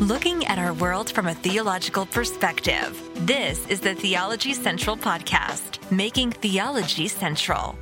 looking 0.00 0.46
at 0.46 0.58
our 0.58 0.72
world 0.72 1.10
from 1.10 1.26
a 1.26 1.34
theological 1.34 2.06
perspective. 2.06 2.98
This 3.26 3.66
is 3.66 3.80
the 3.80 3.94
Theology 3.94 4.54
Central 4.54 4.96
Podcast, 4.96 5.78
making 5.92 6.32
theology 6.32 7.06
central. 7.06 7.78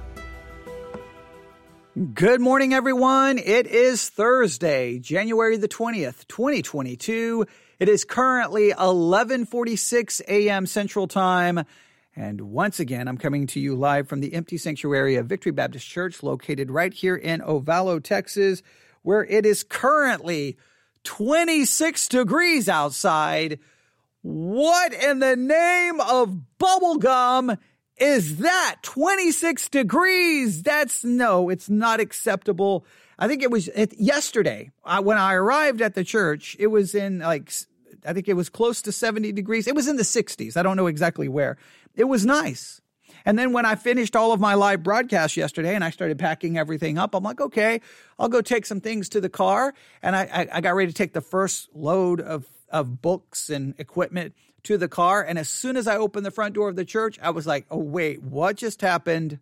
Good 2.15 2.41
morning, 2.41 2.75
everyone. 2.75 3.39
It 3.39 3.69
is 3.69 4.09
Thursday, 4.09 4.99
January 4.99 5.59
the 5.59 5.69
20th, 5.69 6.27
2022. 6.27 7.47
It 7.79 7.89
is 7.89 8.05
currently 8.05 8.71
1146 8.71 10.21
a.m. 10.27 10.67
Central 10.67 11.07
Time. 11.07 11.65
And 12.17 12.41
once 12.41 12.81
again, 12.81 13.07
I'm 13.07 13.19
coming 13.19 13.47
to 13.49 13.61
you 13.61 13.77
live 13.77 14.09
from 14.09 14.19
the 14.19 14.35
empty 14.35 14.59
sanctuary 14.59 15.15
of 15.15 15.27
Victory 15.27 15.53
Baptist 15.53 15.87
Church, 15.87 16.25
located 16.25 16.69
right 16.73 16.93
here 16.93 17.15
in 17.15 17.41
Ovalo, 17.43 18.03
Texas, 18.03 18.65
where 19.03 19.25
it 19.25 19.47
is 19.47 19.63
currently 19.63 20.57
26 21.05 22.09
degrees 22.09 22.69
outside. 22.69 23.59
What 24.23 24.93
in 24.93 25.21
the 25.21 25.37
name 25.37 26.01
of 26.01 26.41
bubblegum 26.59 27.59
is 27.97 28.39
that? 28.39 28.77
26 28.83 29.69
degrees. 29.69 30.63
That's 30.63 31.05
no, 31.05 31.49
it's 31.49 31.69
not 31.69 32.01
acceptable. 32.01 32.85
I 33.19 33.27
think 33.27 33.43
it 33.43 33.51
was 33.51 33.69
yesterday 33.99 34.71
uh, 34.85 35.03
when 35.03 35.19
I 35.19 35.35
arrived 35.35 35.83
at 35.83 35.95
the 35.95 36.05
church. 36.05 36.57
It 36.59 36.69
was 36.69 36.95
in 36.95 37.19
like, 37.19 37.53
I 38.07 38.13
think 38.13 38.29
it 38.29 38.35
was 38.35 38.49
close 38.49 38.83
to 38.83 38.93
70 38.93 39.33
degrees. 39.33 39.67
It 39.67 39.75
was 39.75 39.89
in 39.89 39.97
the 39.97 40.03
60s. 40.03 40.57
I 40.57 40.63
don't 40.63 40.77
know 40.77 40.87
exactly 40.87 41.29
where. 41.29 41.57
It 41.97 42.05
was 42.05 42.25
nice. 42.25 42.81
And 43.25 43.39
then 43.39 43.53
when 43.53 43.67
I 43.67 43.75
finished 43.75 44.17
all 44.17 44.33
of 44.33 44.41
my 44.41 44.55
live 44.55 44.83
broadcasts 44.83 45.37
yesterday 45.37 45.75
and 45.75 45.85
I 45.85 45.91
started 45.91 46.19
packing 46.19 46.57
everything 46.57 46.99
up, 46.99 47.15
I'm 47.15 47.25
like, 47.25 47.41
okay, 47.41 47.81
I'll 48.19 48.29
go 48.29 48.41
take 48.41 48.67
some 48.67 48.81
things 48.81 49.09
to 49.11 49.21
the 49.21 49.29
car. 49.29 49.75
And 50.03 50.17
I, 50.17 50.23
I, 50.23 50.49
I 50.55 50.61
got 50.61 50.75
ready 50.75 50.91
to 50.91 50.97
take 50.97 51.13
the 51.13 51.21
first 51.21 51.69
load 51.75 52.21
of, 52.21 52.47
of 52.71 53.01
books 53.03 53.51
and 53.51 53.75
equipment 53.79 54.35
to 54.65 54.77
the 54.79 54.89
car. 54.89 55.23
And 55.23 55.39
as 55.39 55.49
soon 55.49 55.77
as 55.77 55.87
I 55.87 55.97
opened 55.97 56.27
the 56.27 56.31
front 56.31 56.55
door 56.55 56.69
of 56.69 56.77
the 56.77 56.85
church, 56.85 57.19
I 57.23 57.31
was 57.31 57.47
like, 57.47 57.67
oh, 57.71 57.79
wait, 57.79 58.23
what 58.23 58.57
just 58.57 58.81
happened? 58.81 59.39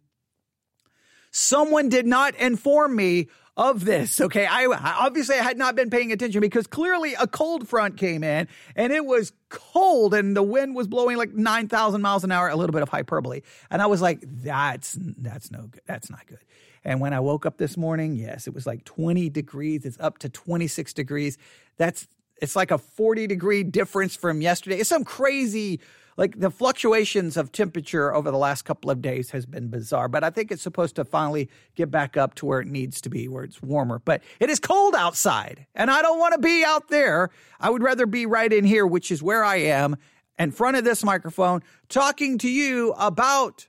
Someone 1.30 1.88
did 1.88 2.06
not 2.06 2.34
inform 2.36 2.96
me 2.96 3.28
of 3.56 3.84
this. 3.84 4.20
Okay. 4.20 4.46
I 4.46 4.66
obviously 4.66 5.36
I 5.36 5.42
had 5.42 5.56
not 5.56 5.74
been 5.74 5.88
paying 5.88 6.12
attention 6.12 6.40
because 6.40 6.66
clearly 6.66 7.14
a 7.14 7.26
cold 7.26 7.68
front 7.68 7.96
came 7.96 8.22
in 8.22 8.48
and 8.74 8.92
it 8.92 9.04
was 9.04 9.32
cold 9.48 10.12
and 10.12 10.36
the 10.36 10.42
wind 10.42 10.74
was 10.74 10.86
blowing 10.86 11.16
like 11.16 11.32
9,000 11.32 12.02
miles 12.02 12.22
an 12.24 12.32
hour, 12.32 12.48
a 12.48 12.56
little 12.56 12.72
bit 12.72 12.82
of 12.82 12.88
hyperbole. 12.88 13.40
And 13.70 13.80
I 13.80 13.86
was 13.86 14.02
like, 14.02 14.20
that's, 14.22 14.98
that's 15.00 15.50
no 15.50 15.62
good. 15.62 15.80
That's 15.86 16.10
not 16.10 16.26
good. 16.26 16.40
And 16.84 17.00
when 17.00 17.12
I 17.12 17.20
woke 17.20 17.46
up 17.46 17.56
this 17.56 17.76
morning, 17.76 18.14
yes, 18.14 18.46
it 18.46 18.54
was 18.54 18.66
like 18.66 18.84
20 18.84 19.30
degrees. 19.30 19.84
It's 19.84 19.98
up 19.98 20.18
to 20.18 20.28
26 20.28 20.92
degrees. 20.92 21.38
That's, 21.78 22.06
it's 22.40 22.54
like 22.54 22.70
a 22.70 22.78
40 22.78 23.26
degree 23.26 23.64
difference 23.64 24.14
from 24.14 24.42
yesterday. 24.42 24.76
It's 24.78 24.90
some 24.90 25.04
crazy 25.04 25.80
like 26.16 26.38
the 26.40 26.50
fluctuations 26.50 27.36
of 27.36 27.52
temperature 27.52 28.14
over 28.14 28.30
the 28.30 28.38
last 28.38 28.62
couple 28.62 28.90
of 28.90 29.02
days 29.02 29.30
has 29.30 29.44
been 29.44 29.68
bizarre, 29.68 30.08
but 30.08 30.24
I 30.24 30.30
think 30.30 30.50
it's 30.50 30.62
supposed 30.62 30.96
to 30.96 31.04
finally 31.04 31.50
get 31.74 31.90
back 31.90 32.16
up 32.16 32.34
to 32.36 32.46
where 32.46 32.60
it 32.60 32.68
needs 32.68 33.00
to 33.02 33.10
be, 33.10 33.28
where 33.28 33.44
it's 33.44 33.60
warmer. 33.62 34.00
But 34.04 34.22
it 34.40 34.48
is 34.48 34.58
cold 34.58 34.94
outside, 34.94 35.66
and 35.74 35.90
I 35.90 36.02
don't 36.02 36.18
want 36.18 36.34
to 36.34 36.40
be 36.40 36.64
out 36.64 36.88
there. 36.88 37.30
I 37.60 37.70
would 37.70 37.82
rather 37.82 38.06
be 38.06 38.24
right 38.24 38.52
in 38.52 38.64
here, 38.64 38.86
which 38.86 39.10
is 39.10 39.22
where 39.22 39.44
I 39.44 39.56
am, 39.56 39.96
in 40.38 40.52
front 40.52 40.76
of 40.76 40.84
this 40.84 41.04
microphone, 41.04 41.62
talking 41.88 42.38
to 42.38 42.48
you 42.48 42.92
about 42.98 43.68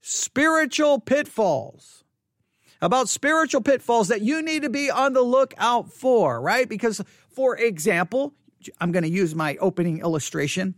spiritual 0.00 1.00
pitfalls. 1.00 2.04
About 2.80 3.08
spiritual 3.08 3.60
pitfalls 3.60 4.06
that 4.06 4.22
you 4.22 4.40
need 4.40 4.62
to 4.62 4.70
be 4.70 4.88
on 4.88 5.12
the 5.12 5.22
lookout 5.22 5.92
for, 5.92 6.40
right? 6.40 6.68
Because, 6.68 7.02
for 7.28 7.56
example, 7.56 8.34
I'm 8.80 8.92
going 8.92 9.02
to 9.02 9.08
use 9.08 9.34
my 9.34 9.56
opening 9.56 9.98
illustration 9.98 10.76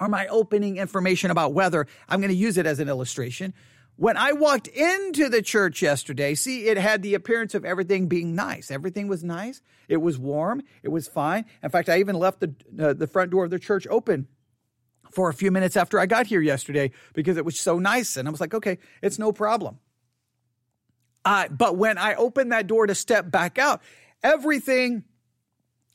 or 0.00 0.08
my 0.08 0.26
opening 0.28 0.78
information 0.78 1.30
about 1.30 1.52
weather. 1.52 1.86
I'm 2.08 2.20
going 2.20 2.30
to 2.30 2.36
use 2.36 2.56
it 2.58 2.66
as 2.66 2.80
an 2.80 2.88
illustration. 2.88 3.54
When 3.96 4.16
I 4.16 4.32
walked 4.32 4.66
into 4.66 5.28
the 5.28 5.42
church 5.42 5.82
yesterday, 5.82 6.34
see, 6.34 6.66
it 6.68 6.78
had 6.78 7.02
the 7.02 7.12
appearance 7.12 7.54
of 7.54 7.66
everything 7.66 8.08
being 8.08 8.34
nice. 8.34 8.70
Everything 8.70 9.08
was 9.08 9.22
nice. 9.22 9.60
It 9.88 9.98
was 9.98 10.18
warm. 10.18 10.62
It 10.82 10.88
was 10.88 11.06
fine. 11.06 11.44
In 11.62 11.68
fact, 11.68 11.90
I 11.90 11.98
even 11.98 12.16
left 12.16 12.40
the 12.40 12.54
uh, 12.82 12.94
the 12.94 13.06
front 13.06 13.30
door 13.30 13.44
of 13.44 13.50
the 13.50 13.58
church 13.58 13.86
open 13.88 14.26
for 15.10 15.28
a 15.28 15.34
few 15.34 15.50
minutes 15.50 15.76
after 15.76 15.98
I 15.98 16.06
got 16.06 16.26
here 16.26 16.40
yesterday 16.40 16.92
because 17.12 17.36
it 17.36 17.44
was 17.44 17.60
so 17.60 17.78
nice, 17.78 18.16
and 18.16 18.26
I 18.26 18.30
was 18.30 18.40
like, 18.40 18.54
okay, 18.54 18.78
it's 19.02 19.18
no 19.18 19.32
problem. 19.32 19.78
Uh, 21.22 21.48
but 21.48 21.76
when 21.76 21.98
I 21.98 22.14
opened 22.14 22.52
that 22.52 22.66
door 22.66 22.86
to 22.86 22.94
step 22.94 23.30
back 23.30 23.58
out, 23.58 23.82
everything 24.22 25.04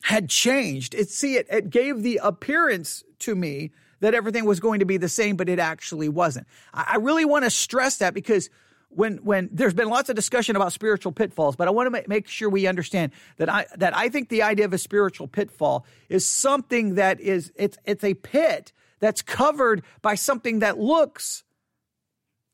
had 0.02 0.28
changed. 0.28 0.94
It 0.94 1.10
see 1.10 1.34
it 1.34 1.48
it 1.50 1.70
gave 1.70 2.02
the 2.04 2.20
appearance 2.22 3.02
to 3.20 3.34
me 3.34 3.72
that 4.00 4.14
everything 4.14 4.44
was 4.44 4.60
going 4.60 4.80
to 4.80 4.86
be 4.86 4.96
the 4.96 5.08
same, 5.08 5.36
but 5.36 5.48
it 5.48 5.58
actually 5.58 6.08
wasn't. 6.08 6.46
I 6.74 6.96
really 6.96 7.24
want 7.24 7.44
to 7.44 7.50
stress 7.50 7.98
that 7.98 8.14
because 8.14 8.50
when 8.88 9.16
when 9.18 9.48
there's 9.52 9.74
been 9.74 9.88
lots 9.88 10.08
of 10.08 10.16
discussion 10.16 10.56
about 10.56 10.72
spiritual 10.72 11.12
pitfalls, 11.12 11.56
but 11.56 11.68
I 11.68 11.70
want 11.70 11.94
to 11.94 12.04
make 12.08 12.28
sure 12.28 12.48
we 12.48 12.66
understand 12.66 13.12
that 13.36 13.48
I 13.48 13.66
that 13.76 13.96
I 13.96 14.08
think 14.08 14.28
the 14.28 14.42
idea 14.42 14.64
of 14.64 14.72
a 14.72 14.78
spiritual 14.78 15.28
pitfall 15.28 15.84
is 16.08 16.26
something 16.26 16.94
that 16.94 17.20
is 17.20 17.52
it's 17.56 17.78
it's 17.84 18.04
a 18.04 18.14
pit 18.14 18.72
that's 19.00 19.22
covered 19.22 19.82
by 20.02 20.14
something 20.14 20.60
that 20.60 20.78
looks 20.78 21.44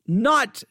not 0.05 0.63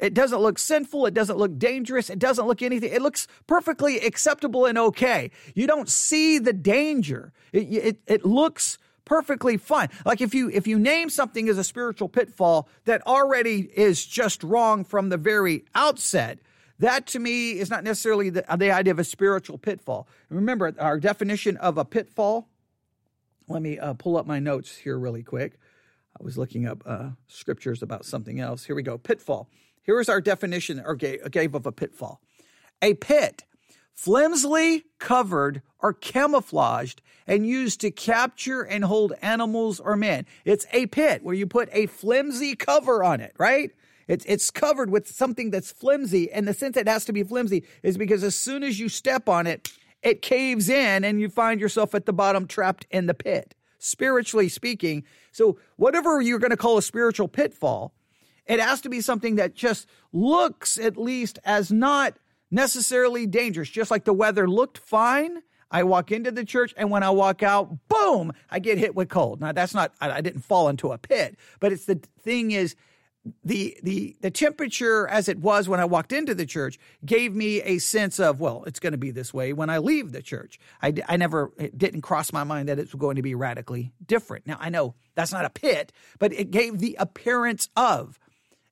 it 0.00 0.14
doesn't 0.14 0.38
look 0.38 0.58
sinful 0.58 1.06
it 1.06 1.14
doesn't 1.14 1.38
look 1.38 1.58
dangerous 1.58 2.08
it 2.08 2.20
doesn't 2.20 2.46
look 2.46 2.62
anything 2.62 2.92
it 2.92 3.02
looks 3.02 3.26
perfectly 3.48 3.98
acceptable 3.98 4.64
and 4.64 4.78
okay 4.78 5.30
you 5.54 5.66
don't 5.66 5.88
see 5.88 6.38
the 6.38 6.52
danger 6.52 7.32
it, 7.52 7.62
it, 7.62 7.98
it 8.06 8.24
looks 8.24 8.78
perfectly 9.06 9.56
fine. 9.56 9.88
Like 10.04 10.20
if 10.20 10.34
you 10.34 10.50
if 10.50 10.66
you 10.66 10.78
name 10.78 11.08
something 11.08 11.48
as 11.48 11.56
a 11.56 11.64
spiritual 11.64 12.10
pitfall 12.10 12.68
that 12.84 13.06
already 13.06 13.60
is 13.74 14.04
just 14.04 14.42
wrong 14.42 14.84
from 14.84 15.08
the 15.08 15.16
very 15.16 15.64
outset, 15.74 16.40
that 16.78 17.06
to 17.08 17.18
me 17.18 17.52
is 17.52 17.70
not 17.70 17.84
necessarily 17.84 18.28
the, 18.28 18.44
the 18.58 18.70
idea 18.70 18.90
of 18.90 18.98
a 18.98 19.04
spiritual 19.04 19.56
pitfall. 19.56 20.06
Remember 20.28 20.74
our 20.78 21.00
definition 21.00 21.56
of 21.56 21.78
a 21.78 21.84
pitfall. 21.86 22.48
Let 23.48 23.62
me 23.62 23.78
uh, 23.78 23.94
pull 23.94 24.18
up 24.18 24.26
my 24.26 24.40
notes 24.40 24.76
here 24.76 24.98
really 24.98 25.22
quick. 25.22 25.58
I 26.20 26.24
was 26.24 26.36
looking 26.36 26.66
up 26.66 26.82
uh, 26.84 27.10
scriptures 27.28 27.82
about 27.82 28.04
something 28.04 28.40
else. 28.40 28.64
Here 28.64 28.74
we 28.74 28.82
go. 28.82 28.98
Pitfall. 28.98 29.48
Here 29.82 30.00
is 30.00 30.08
our 30.08 30.20
definition 30.20 30.82
or 30.84 30.96
gave, 30.96 31.30
gave 31.30 31.54
of 31.54 31.64
a 31.64 31.72
pitfall. 31.72 32.20
A 32.82 32.94
pit 32.94 33.44
flimsily 33.96 34.84
covered 34.98 35.62
or 35.80 35.92
camouflaged 35.92 37.02
and 37.26 37.46
used 37.46 37.80
to 37.80 37.90
capture 37.90 38.62
and 38.62 38.84
hold 38.84 39.14
animals 39.20 39.80
or 39.80 39.96
men. 39.96 40.26
It's 40.44 40.66
a 40.72 40.86
pit 40.86 41.24
where 41.24 41.34
you 41.34 41.46
put 41.46 41.68
a 41.72 41.86
flimsy 41.86 42.54
cover 42.54 43.02
on 43.02 43.20
it, 43.20 43.32
right? 43.38 43.72
It's, 44.06 44.24
it's 44.26 44.50
covered 44.50 44.90
with 44.90 45.08
something 45.08 45.50
that's 45.50 45.72
flimsy. 45.72 46.30
And 46.30 46.46
the 46.46 46.54
sense 46.54 46.76
it 46.76 46.86
has 46.86 47.04
to 47.06 47.12
be 47.12 47.24
flimsy 47.24 47.64
is 47.82 47.98
because 47.98 48.22
as 48.22 48.36
soon 48.36 48.62
as 48.62 48.78
you 48.78 48.88
step 48.88 49.28
on 49.28 49.46
it, 49.46 49.72
it 50.02 50.22
caves 50.22 50.68
in 50.68 51.02
and 51.02 51.20
you 51.20 51.28
find 51.28 51.60
yourself 51.60 51.94
at 51.94 52.06
the 52.06 52.12
bottom 52.12 52.46
trapped 52.46 52.86
in 52.90 53.06
the 53.06 53.14
pit, 53.14 53.56
spiritually 53.78 54.48
speaking. 54.48 55.02
So, 55.32 55.58
whatever 55.76 56.20
you're 56.20 56.38
going 56.38 56.50
to 56.50 56.56
call 56.56 56.78
a 56.78 56.82
spiritual 56.82 57.26
pitfall, 57.26 57.92
it 58.46 58.60
has 58.60 58.80
to 58.82 58.88
be 58.88 59.00
something 59.00 59.34
that 59.36 59.54
just 59.54 59.88
looks 60.12 60.78
at 60.78 60.96
least 60.96 61.40
as 61.44 61.72
not 61.72 62.18
necessarily 62.50 63.26
dangerous. 63.26 63.68
Just 63.68 63.90
like 63.90 64.04
the 64.04 64.12
weather 64.12 64.48
looked 64.48 64.78
fine, 64.78 65.42
I 65.70 65.82
walk 65.82 66.12
into 66.12 66.30
the 66.30 66.44
church, 66.44 66.72
and 66.76 66.90
when 66.90 67.02
I 67.02 67.10
walk 67.10 67.42
out, 67.42 67.88
boom, 67.88 68.32
I 68.50 68.58
get 68.60 68.78
hit 68.78 68.94
with 68.94 69.08
cold. 69.08 69.40
Now 69.40 69.52
that's 69.52 69.74
not 69.74 69.92
I, 70.00 70.20
didn't 70.20 70.42
fall 70.42 70.68
into 70.68 70.92
a 70.92 70.98
pit, 70.98 71.36
but 71.60 71.72
it's 71.72 71.86
the 71.86 72.00
thing 72.20 72.52
is 72.52 72.76
the 73.44 73.76
the 73.82 74.16
the 74.20 74.30
temperature 74.30 75.08
as 75.08 75.28
it 75.28 75.38
was 75.38 75.68
when 75.68 75.80
I 75.80 75.84
walked 75.84 76.12
into 76.12 76.34
the 76.34 76.46
church 76.46 76.78
gave 77.04 77.34
me 77.34 77.60
a 77.62 77.78
sense 77.78 78.20
of 78.20 78.40
well, 78.40 78.62
it's 78.66 78.78
going 78.78 78.92
to 78.92 78.98
be 78.98 79.10
this 79.10 79.34
way 79.34 79.52
when 79.52 79.68
I 79.68 79.78
leave 79.78 80.12
the 80.12 80.22
church. 80.22 80.60
I, 80.80 80.94
I 81.08 81.16
never 81.16 81.52
it 81.58 81.76
didn't 81.76 82.02
cross 82.02 82.32
my 82.32 82.44
mind 82.44 82.68
that 82.68 82.78
it's 82.78 82.94
going 82.94 83.16
to 83.16 83.22
be 83.22 83.34
radically 83.34 83.92
different. 84.04 84.46
Now 84.46 84.58
I 84.60 84.70
know 84.70 84.94
that's 85.16 85.32
not 85.32 85.44
a 85.44 85.50
pit, 85.50 85.92
but 86.20 86.32
it 86.32 86.52
gave 86.52 86.78
the 86.78 86.96
appearance 87.00 87.68
of 87.76 88.20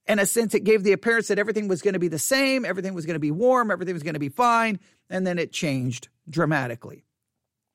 in 0.06 0.19
a 0.19 0.27
sense, 0.27 0.55
it 0.55 0.65
gave 0.65 0.83
the 0.83 0.93
appearance 0.93 1.29
that 1.29 1.39
everything 1.39 1.69
was 1.69 1.83
going 1.83 1.95
to 1.95 2.01
be 2.01 2.09
the 2.09 2.19
same, 2.19 2.65
everything 2.65 2.95
was 2.95 3.06
going 3.06 3.15
to 3.15 3.21
be 3.21 3.31
warm, 3.31 3.71
everything 3.71 3.95
was 3.95 4.03
going 4.03 4.15
to 4.15 4.21
be 4.21 4.29
fine, 4.29 4.79
and 5.09 5.27
then 5.27 5.39
it 5.39 5.53
changed 5.53 6.09
dramatically. 6.29 7.05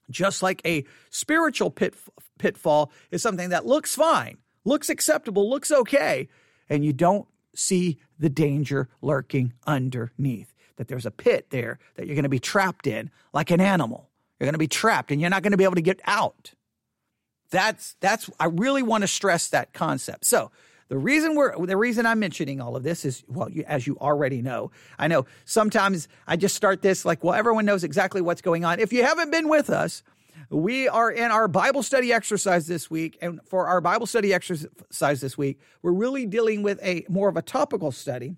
Just 0.09 0.41
like 0.41 0.61
a 0.65 0.85
spiritual 1.09 1.69
pit, 1.69 1.95
pitfall 2.37 2.91
is 3.11 3.21
something 3.21 3.49
that 3.49 3.65
looks 3.65 3.95
fine, 3.95 4.37
looks 4.63 4.89
acceptable, 4.89 5.49
looks 5.49 5.71
okay, 5.71 6.27
and 6.69 6.83
you 6.83 6.93
don't 6.93 7.27
see 7.55 7.99
the 8.17 8.29
danger 8.29 8.89
lurking 9.01 9.53
underneath. 9.65 10.53
That 10.77 10.87
there's 10.87 11.05
a 11.05 11.11
pit 11.11 11.47
there 11.49 11.77
that 11.95 12.05
you're 12.05 12.15
going 12.15 12.23
to 12.23 12.29
be 12.29 12.39
trapped 12.39 12.87
in 12.87 13.11
like 13.33 13.51
an 13.51 13.59
animal. 13.59 14.09
You're 14.39 14.45
going 14.45 14.53
to 14.53 14.59
be 14.59 14.67
trapped 14.67 15.11
and 15.11 15.19
you're 15.19 15.29
not 15.29 15.43
going 15.43 15.51
to 15.51 15.57
be 15.57 15.65
able 15.65 15.75
to 15.75 15.81
get 15.81 15.99
out. 16.05 16.53
That's 17.51 17.95
that's 17.99 18.29
I 18.39 18.45
really 18.45 18.83
want 18.83 19.01
to 19.01 19.07
stress 19.07 19.49
that 19.49 19.73
concept. 19.73 20.23
So, 20.23 20.51
the 20.89 20.97
reason 20.97 21.35
we're 21.35 21.65
the 21.65 21.77
reason 21.77 22.05
I'm 22.05 22.19
mentioning 22.19 22.59
all 22.59 22.75
of 22.75 22.83
this 22.83 23.05
is 23.05 23.23
well, 23.27 23.49
you, 23.49 23.63
as 23.67 23.85
you 23.87 23.97
already 23.99 24.41
know. 24.41 24.71
I 24.97 25.07
know 25.07 25.27
sometimes 25.45 26.07
I 26.27 26.35
just 26.35 26.55
start 26.55 26.81
this 26.81 27.05
like, 27.05 27.23
well, 27.23 27.35
everyone 27.35 27.65
knows 27.65 27.83
exactly 27.83 28.21
what's 28.21 28.41
going 28.41 28.65
on. 28.65 28.79
If 28.79 28.91
you 28.91 29.03
haven't 29.03 29.31
been 29.31 29.47
with 29.47 29.69
us, 29.69 30.03
we 30.49 30.87
are 30.87 31.11
in 31.11 31.29
our 31.29 31.47
Bible 31.47 31.83
study 31.83 32.11
exercise 32.11 32.65
this 32.65 32.89
week. 32.89 33.19
And 33.21 33.39
for 33.45 33.67
our 33.67 33.81
Bible 33.81 34.07
study 34.07 34.33
exercise 34.33 35.21
this 35.21 35.37
week, 35.37 35.59
we're 35.83 35.91
really 35.91 36.25
dealing 36.25 36.63
with 36.63 36.79
a 36.83 37.05
more 37.07 37.29
of 37.29 37.37
a 37.37 37.43
topical 37.43 37.91
study. 37.91 38.35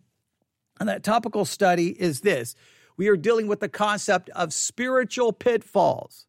And 0.80 0.90
that 0.90 1.04
topical 1.04 1.46
study 1.46 1.90
is 1.90 2.20
this 2.20 2.56
we 2.98 3.08
are 3.08 3.18
dealing 3.18 3.48
with 3.48 3.62
the 3.62 3.70
concept 3.70 4.30
of 4.32 4.54
spiritual 4.54 5.32
pitfalls. 5.32 6.28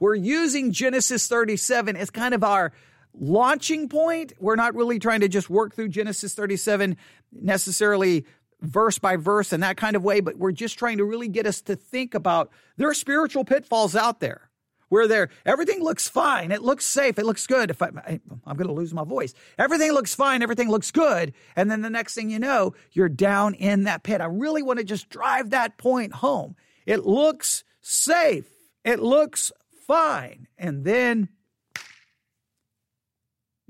We're 0.00 0.16
using 0.16 0.72
Genesis 0.72 1.28
37 1.28 1.94
as 1.94 2.10
kind 2.10 2.34
of 2.34 2.42
our 2.42 2.72
launching 3.14 3.88
point. 3.88 4.32
We're 4.38 4.56
not 4.56 4.74
really 4.74 4.98
trying 4.98 5.20
to 5.20 5.28
just 5.28 5.50
work 5.50 5.74
through 5.74 5.88
Genesis 5.88 6.34
37 6.34 6.96
necessarily 7.32 8.24
verse 8.62 8.98
by 8.98 9.16
verse 9.16 9.52
in 9.52 9.60
that 9.60 9.76
kind 9.76 9.96
of 9.96 10.02
way, 10.02 10.20
but 10.20 10.36
we're 10.36 10.52
just 10.52 10.78
trying 10.78 10.98
to 10.98 11.04
really 11.04 11.28
get 11.28 11.46
us 11.46 11.60
to 11.62 11.76
think 11.76 12.14
about 12.14 12.50
there 12.76 12.88
are 12.88 12.94
spiritual 12.94 13.44
pitfalls 13.44 13.96
out 13.96 14.20
there 14.20 14.50
where 14.88 15.06
there 15.06 15.30
everything 15.46 15.82
looks 15.82 16.08
fine, 16.08 16.52
it 16.52 16.62
looks 16.62 16.84
safe, 16.84 17.18
it 17.18 17.24
looks 17.24 17.46
good. 17.46 17.70
If 17.70 17.80
I, 17.80 17.90
I 18.04 18.20
I'm 18.44 18.56
going 18.56 18.68
to 18.68 18.74
lose 18.74 18.92
my 18.92 19.04
voice, 19.04 19.32
everything 19.58 19.92
looks 19.92 20.14
fine, 20.14 20.42
everything 20.42 20.68
looks 20.68 20.90
good, 20.90 21.32
and 21.56 21.70
then 21.70 21.80
the 21.80 21.90
next 21.90 22.14
thing 22.14 22.28
you 22.28 22.38
know, 22.38 22.74
you're 22.92 23.08
down 23.08 23.54
in 23.54 23.84
that 23.84 24.02
pit. 24.02 24.20
I 24.20 24.26
really 24.26 24.62
want 24.62 24.78
to 24.78 24.84
just 24.84 25.08
drive 25.08 25.50
that 25.50 25.78
point 25.78 26.12
home. 26.14 26.56
It 26.86 27.06
looks 27.06 27.64
safe, 27.80 28.48
it 28.84 29.00
looks 29.00 29.52
fine, 29.86 30.48
and 30.58 30.84
then 30.84 31.28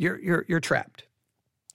you're 0.00 0.18
you're 0.18 0.44
you're 0.48 0.60
trapped. 0.60 1.04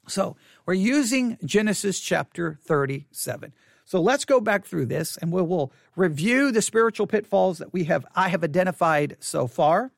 So 0.08 0.36
we're 0.66 0.74
using 0.74 1.38
Genesis 1.46 2.00
chapter 2.00 2.60
37. 2.64 3.54
So 3.86 4.02
let's 4.02 4.26
go 4.26 4.40
back 4.42 4.66
through 4.66 4.88
this 4.88 5.18
and 5.18 5.32
we 5.32 5.44
will 5.44 5.72
review 5.96 6.52
the 6.52 6.62
spiritual 6.62 7.06
pitfalls 7.08 7.60
that 7.60 7.72
we 7.72 7.84
have 7.86 8.06
I 8.16 8.30
have 8.30 8.44
identified 8.44 9.18
so 9.20 9.48
far. 9.48 9.92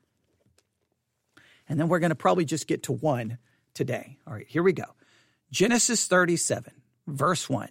And 1.69 1.79
then 1.79 1.88
we're 1.88 2.00
going 2.00 2.12
to 2.12 2.15
probably 2.15 2.45
just 2.45 2.68
get 2.68 2.83
to 2.83 2.91
one 2.91 3.38
today. 3.74 4.18
All 4.27 4.33
right, 4.33 4.47
here 4.47 4.63
we 4.63 4.73
go. 4.73 4.85
Genesis 5.51 6.07
37, 6.07 6.73
verse 7.07 7.50
1. 7.50 7.69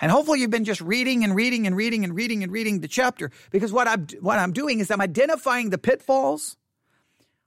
And 0.00 0.10
hopefully 0.10 0.40
you've 0.40 0.50
been 0.50 0.64
just 0.64 0.80
reading 0.80 1.24
and 1.24 1.34
reading 1.34 1.66
and 1.66 1.76
reading 1.76 2.04
and 2.04 2.14
reading 2.14 2.42
and 2.42 2.52
reading 2.52 2.80
the 2.80 2.88
chapter 2.88 3.30
because 3.50 3.72
what 3.72 3.88
I'm 3.88 4.06
what 4.20 4.38
I'm 4.38 4.52
doing 4.52 4.80
is 4.80 4.90
I'm 4.90 5.00
identifying 5.02 5.68
the 5.68 5.78
pitfalls. 5.78 6.56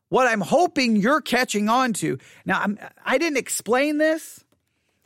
What 0.09 0.27
I'm 0.27 0.41
hoping 0.41 0.95
you're 0.95 1.21
catching 1.21 1.69
on 1.69 1.93
to. 1.93 2.17
Now 2.45 2.61
I'm 2.61 2.79
I 3.05 3.17
didn't 3.17 3.37
explain 3.37 3.97
this. 3.97 4.43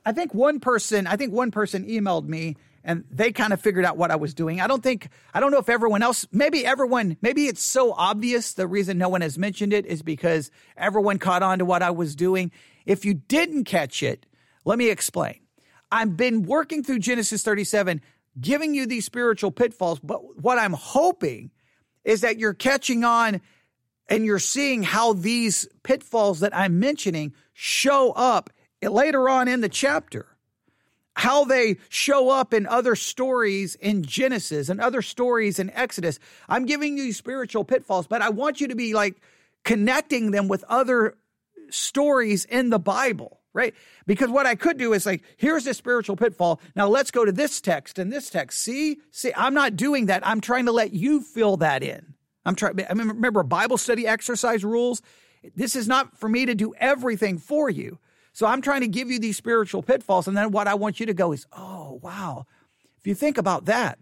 I 0.05 0.11
think 0.11 0.33
one 0.33 0.59
person, 0.59 1.07
I 1.07 1.15
think 1.15 1.33
one 1.33 1.51
person 1.51 1.85
emailed 1.85 2.27
me 2.27 2.57
and 2.83 3.05
they 3.09 3.31
kind 3.31 3.53
of 3.53 3.61
figured 3.61 3.85
out 3.85 3.97
what 3.97 4.11
I 4.11 4.17
was 4.17 4.33
doing. 4.33 4.59
I 4.59 4.67
don't 4.67 4.83
think, 4.83 5.07
I 5.33 5.39
don't 5.39 5.51
know 5.51 5.59
if 5.59 5.69
everyone 5.69 6.03
else, 6.03 6.27
maybe 6.31 6.65
everyone, 6.65 7.17
maybe 7.21 7.47
it's 7.47 7.63
so 7.63 7.93
obvious. 7.93 8.53
The 8.53 8.67
reason 8.67 8.97
no 8.97 9.07
one 9.07 9.21
has 9.21 9.37
mentioned 9.37 9.71
it 9.71 9.85
is 9.85 10.01
because 10.01 10.51
everyone 10.75 11.19
caught 11.19 11.43
on 11.43 11.59
to 11.59 11.65
what 11.65 11.81
I 11.81 11.91
was 11.91 12.15
doing. 12.15 12.51
If 12.85 13.05
you 13.05 13.13
didn't 13.13 13.63
catch 13.63 14.03
it, 14.03 14.25
let 14.65 14.77
me 14.77 14.89
explain. 14.89 15.39
I've 15.91 16.17
been 16.17 16.43
working 16.43 16.83
through 16.83 16.99
Genesis 16.99 17.43
37, 17.43 18.01
giving 18.41 18.73
you 18.73 18.85
these 18.85 19.05
spiritual 19.05 19.51
pitfalls, 19.51 19.99
but 19.99 20.41
what 20.41 20.57
I'm 20.57 20.73
hoping 20.73 21.51
is 22.03 22.21
that 22.21 22.37
you're 22.37 22.53
catching 22.53 23.05
on 23.05 23.39
and 24.09 24.25
you're 24.25 24.39
seeing 24.39 24.83
how 24.83 25.13
these 25.13 25.67
pitfalls 25.83 26.41
that 26.41 26.55
I'm 26.55 26.79
mentioning 26.79 27.33
show 27.53 28.11
up 28.11 28.49
later 28.81 29.29
on 29.29 29.47
in 29.47 29.61
the 29.61 29.69
chapter 29.69 30.27
how 31.15 31.45
they 31.45 31.77
show 31.89 32.29
up 32.29 32.53
in 32.53 32.65
other 32.65 32.95
stories 32.95 33.75
in 33.75 34.03
Genesis 34.03 34.69
and 34.69 34.81
other 34.81 35.01
stories 35.01 35.59
in 35.59 35.69
Exodus. 35.71 36.19
I'm 36.49 36.65
giving 36.65 36.97
you 36.97 37.13
spiritual 37.13 37.63
pitfalls, 37.63 38.07
but 38.07 38.21
I 38.21 38.29
want 38.29 38.59
you 38.59 38.67
to 38.69 38.75
be 38.75 38.93
like 38.93 39.21
connecting 39.63 40.31
them 40.31 40.47
with 40.47 40.63
other 40.67 41.15
stories 41.69 42.45
in 42.45 42.69
the 42.69 42.79
Bible, 42.79 43.39
right? 43.53 43.75
Because 44.07 44.29
what 44.29 44.45
I 44.45 44.55
could 44.55 44.77
do 44.77 44.93
is 44.93 45.05
like, 45.05 45.23
here's 45.37 45.65
the 45.65 45.73
spiritual 45.73 46.15
pitfall. 46.15 46.59
Now 46.75 46.87
let's 46.87 47.11
go 47.11 47.25
to 47.25 47.31
this 47.31 47.61
text 47.61 47.99
and 47.99 48.11
this 48.11 48.29
text. 48.29 48.61
See, 48.61 48.97
see, 49.11 49.31
I'm 49.35 49.53
not 49.53 49.75
doing 49.75 50.07
that. 50.07 50.25
I'm 50.25 50.41
trying 50.41 50.65
to 50.65 50.71
let 50.71 50.93
you 50.93 51.21
fill 51.21 51.57
that 51.57 51.83
in. 51.83 52.12
I'm 52.45 52.55
trying, 52.55 52.79
I 52.81 52.93
remember 52.93 53.43
Bible 53.43 53.77
study 53.77 54.05
exercise 54.07 54.63
rules. 54.63 55.01
This 55.55 55.75
is 55.75 55.87
not 55.87 56.17
for 56.17 56.29
me 56.29 56.45
to 56.45 56.55
do 56.55 56.73
everything 56.77 57.37
for 57.37 57.69
you. 57.69 57.99
So 58.33 58.47
I'm 58.47 58.61
trying 58.61 58.81
to 58.81 58.87
give 58.87 59.11
you 59.11 59.19
these 59.19 59.37
spiritual 59.37 59.83
pitfalls. 59.83 60.27
And 60.27 60.35
then 60.35 60.51
what 60.51 60.67
I 60.67 60.73
want 60.73 60.99
you 60.99 61.05
to 61.05 61.13
go 61.13 61.31
is, 61.31 61.45
oh, 61.53 61.99
wow. 62.01 62.45
If 62.97 63.07
you 63.07 63.15
think 63.15 63.37
about 63.37 63.65
that, 63.65 63.99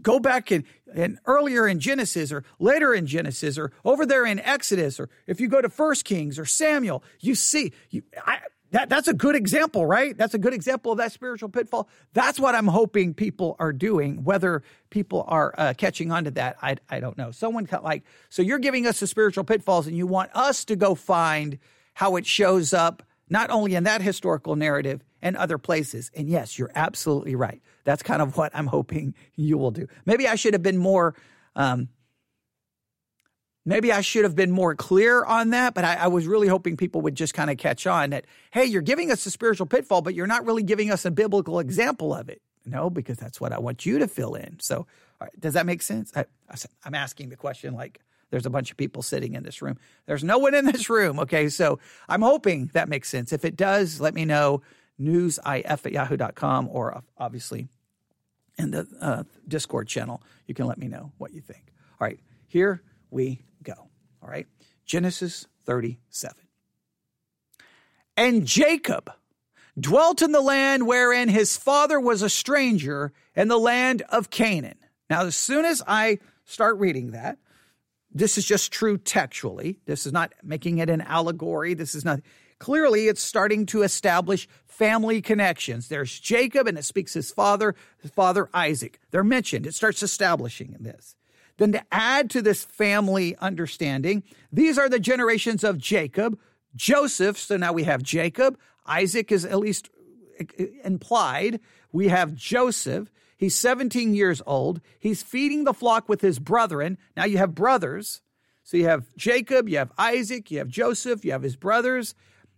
go 0.00 0.18
back 0.18 0.50
and, 0.50 0.64
and 0.94 1.18
earlier 1.26 1.68
in 1.68 1.80
Genesis 1.80 2.32
or 2.32 2.44
later 2.58 2.94
in 2.94 3.06
Genesis 3.06 3.58
or 3.58 3.72
over 3.84 4.06
there 4.06 4.24
in 4.24 4.38
Exodus, 4.40 4.98
or 4.98 5.08
if 5.26 5.40
you 5.40 5.48
go 5.48 5.60
to 5.60 5.68
First 5.68 6.04
Kings 6.04 6.38
or 6.38 6.44
Samuel, 6.44 7.02
you 7.20 7.34
see, 7.34 7.72
you, 7.90 8.02
I, 8.24 8.38
that, 8.72 8.88
that's 8.88 9.08
a 9.08 9.14
good 9.14 9.36
example, 9.36 9.86
right? 9.86 10.16
That's 10.16 10.34
a 10.34 10.38
good 10.38 10.52
example 10.52 10.92
of 10.92 10.98
that 10.98 11.12
spiritual 11.12 11.48
pitfall. 11.48 11.88
That's 12.12 12.40
what 12.40 12.54
I'm 12.54 12.66
hoping 12.66 13.14
people 13.14 13.56
are 13.58 13.72
doing. 13.72 14.24
Whether 14.24 14.62
people 14.90 15.24
are 15.28 15.54
uh, 15.56 15.74
catching 15.76 16.10
on 16.10 16.24
to 16.24 16.30
that, 16.32 16.56
I, 16.62 16.76
I 16.88 17.00
don't 17.00 17.16
know. 17.16 17.30
Someone 17.30 17.68
like, 17.82 18.04
so 18.28 18.42
you're 18.42 18.58
giving 18.58 18.86
us 18.86 19.00
the 19.00 19.06
spiritual 19.06 19.44
pitfalls 19.44 19.86
and 19.86 19.96
you 19.96 20.06
want 20.06 20.30
us 20.34 20.64
to 20.66 20.76
go 20.76 20.94
find 20.94 21.58
how 21.94 22.16
it 22.16 22.26
shows 22.26 22.72
up 22.74 23.02
not 23.28 23.50
only 23.50 23.74
in 23.74 23.84
that 23.84 24.02
historical 24.02 24.56
narrative 24.56 25.02
and 25.22 25.36
other 25.36 25.58
places. 25.58 26.10
And 26.14 26.28
yes, 26.28 26.58
you're 26.58 26.70
absolutely 26.74 27.34
right. 27.34 27.62
That's 27.84 28.02
kind 28.02 28.22
of 28.22 28.36
what 28.36 28.54
I'm 28.54 28.66
hoping 28.66 29.14
you 29.34 29.58
will 29.58 29.70
do. 29.70 29.86
Maybe 30.04 30.28
I 30.28 30.34
should 30.34 30.54
have 30.54 30.62
been 30.62 30.78
more. 30.78 31.14
Um, 31.54 31.88
maybe 33.66 33.92
I 33.92 34.00
should 34.00 34.24
have 34.24 34.34
been 34.34 34.50
more 34.50 34.74
clear 34.74 35.24
on 35.24 35.50
that, 35.50 35.74
but 35.74 35.84
I, 35.84 35.96
I 35.96 36.06
was 36.06 36.26
really 36.26 36.48
hoping 36.48 36.78
people 36.78 37.02
would 37.02 37.16
just 37.16 37.34
kind 37.34 37.50
of 37.50 37.58
catch 37.58 37.86
on 37.86 38.10
that, 38.10 38.24
hey, 38.52 38.64
you're 38.64 38.80
giving 38.80 39.10
us 39.10 39.26
a 39.26 39.30
spiritual 39.30 39.66
pitfall, 39.66 40.00
but 40.00 40.14
you're 40.14 40.26
not 40.26 40.46
really 40.46 40.62
giving 40.62 40.90
us 40.90 41.04
a 41.04 41.10
biblical 41.10 41.58
example 41.58 42.14
of 42.14 42.30
it. 42.30 42.40
No, 42.64 42.88
because 42.88 43.18
that's 43.18 43.40
what 43.40 43.52
I 43.52 43.58
want 43.58 43.84
you 43.84 43.98
to 43.98 44.08
fill 44.08 44.34
in. 44.34 44.58
So, 44.60 44.86
does 45.38 45.54
that 45.54 45.66
make 45.66 45.82
sense? 45.82 46.12
I, 46.16 46.24
I'm 46.84 46.94
asking 46.94 47.28
the 47.28 47.36
question 47.36 47.74
like 47.74 48.00
there's 48.30 48.46
a 48.46 48.50
bunch 48.50 48.70
of 48.70 48.76
people 48.76 49.02
sitting 49.02 49.34
in 49.34 49.42
this 49.44 49.62
room. 49.62 49.78
There's 50.06 50.24
no 50.24 50.38
one 50.38 50.54
in 50.54 50.64
this 50.66 50.90
room. 50.90 51.20
Okay. 51.20 51.48
So 51.48 51.78
I'm 52.08 52.22
hoping 52.22 52.70
that 52.74 52.88
makes 52.88 53.08
sense. 53.08 53.32
If 53.32 53.44
it 53.44 53.56
does, 53.56 54.00
let 54.00 54.14
me 54.14 54.24
know 54.24 54.62
newsif 55.00 55.86
at 55.86 55.92
yahoo.com 55.92 56.68
or 56.70 57.02
obviously 57.16 57.68
in 58.58 58.72
the 58.72 58.86
uh, 59.00 59.24
Discord 59.46 59.88
channel. 59.88 60.22
You 60.46 60.54
can 60.54 60.66
let 60.66 60.78
me 60.78 60.88
know 60.88 61.12
what 61.18 61.32
you 61.32 61.40
think. 61.40 61.72
All 62.00 62.06
right. 62.06 62.18
Here 62.48 62.82
we 63.10 63.42
go. 63.66 63.90
All 64.22 64.28
right. 64.28 64.46
Genesis 64.84 65.46
37. 65.64 66.34
And 68.16 68.46
Jacob 68.46 69.10
dwelt 69.78 70.22
in 70.22 70.32
the 70.32 70.40
land 70.40 70.86
wherein 70.86 71.28
his 71.28 71.56
father 71.56 72.00
was 72.00 72.22
a 72.22 72.30
stranger 72.30 73.12
in 73.34 73.48
the 73.48 73.58
land 73.58 74.02
of 74.08 74.30
Canaan. 74.30 74.78
Now, 75.10 75.26
as 75.26 75.36
soon 75.36 75.64
as 75.64 75.82
I 75.86 76.18
start 76.44 76.78
reading 76.78 77.10
that, 77.10 77.38
this 78.10 78.38
is 78.38 78.46
just 78.46 78.72
true 78.72 78.96
textually. 78.96 79.80
This 79.84 80.06
is 80.06 80.12
not 80.12 80.32
making 80.42 80.78
it 80.78 80.88
an 80.88 81.02
allegory. 81.02 81.74
This 81.74 81.94
is 81.94 82.04
not 82.04 82.20
clearly 82.58 83.08
it's 83.08 83.20
starting 83.20 83.66
to 83.66 83.82
establish 83.82 84.48
family 84.64 85.20
connections. 85.20 85.88
There's 85.88 86.18
Jacob 86.18 86.66
and 86.66 86.78
it 86.78 86.84
speaks 86.84 87.12
his 87.12 87.30
father, 87.30 87.74
his 87.98 88.10
father 88.12 88.48
Isaac. 88.54 88.98
They're 89.10 89.24
mentioned. 89.24 89.66
It 89.66 89.74
starts 89.74 90.02
establishing 90.02 90.72
in 90.72 90.84
this. 90.84 91.14
Then 91.58 91.72
to 91.72 91.82
add 91.90 92.30
to 92.30 92.42
this 92.42 92.64
family 92.64 93.36
understanding, 93.36 94.22
these 94.52 94.78
are 94.78 94.88
the 94.88 95.00
generations 95.00 95.64
of 95.64 95.78
Jacob, 95.78 96.38
Joseph. 96.74 97.38
So 97.38 97.56
now 97.56 97.72
we 97.72 97.84
have 97.84 98.02
Jacob. 98.02 98.58
Isaac 98.86 99.32
is 99.32 99.44
at 99.44 99.58
least 99.58 99.90
implied. 100.84 101.60
We 101.92 102.08
have 102.08 102.34
Joseph. 102.34 103.10
He's 103.36 103.54
17 103.54 104.14
years 104.14 104.42
old. 104.46 104.80
He's 104.98 105.22
feeding 105.22 105.64
the 105.64 105.74
flock 105.74 106.08
with 106.08 106.20
his 106.20 106.38
brethren. 106.38 106.98
Now 107.16 107.24
you 107.24 107.38
have 107.38 107.54
brothers. 107.54 108.22
So 108.64 108.76
you 108.76 108.86
have 108.86 109.06
Jacob, 109.16 109.68
you 109.68 109.78
have 109.78 109.92
Isaac, 109.96 110.50
you 110.50 110.58
have 110.58 110.68
Joseph, 110.68 111.24
you 111.24 111.32
have 111.32 111.42
his 111.42 111.54
brothers. 111.54 112.14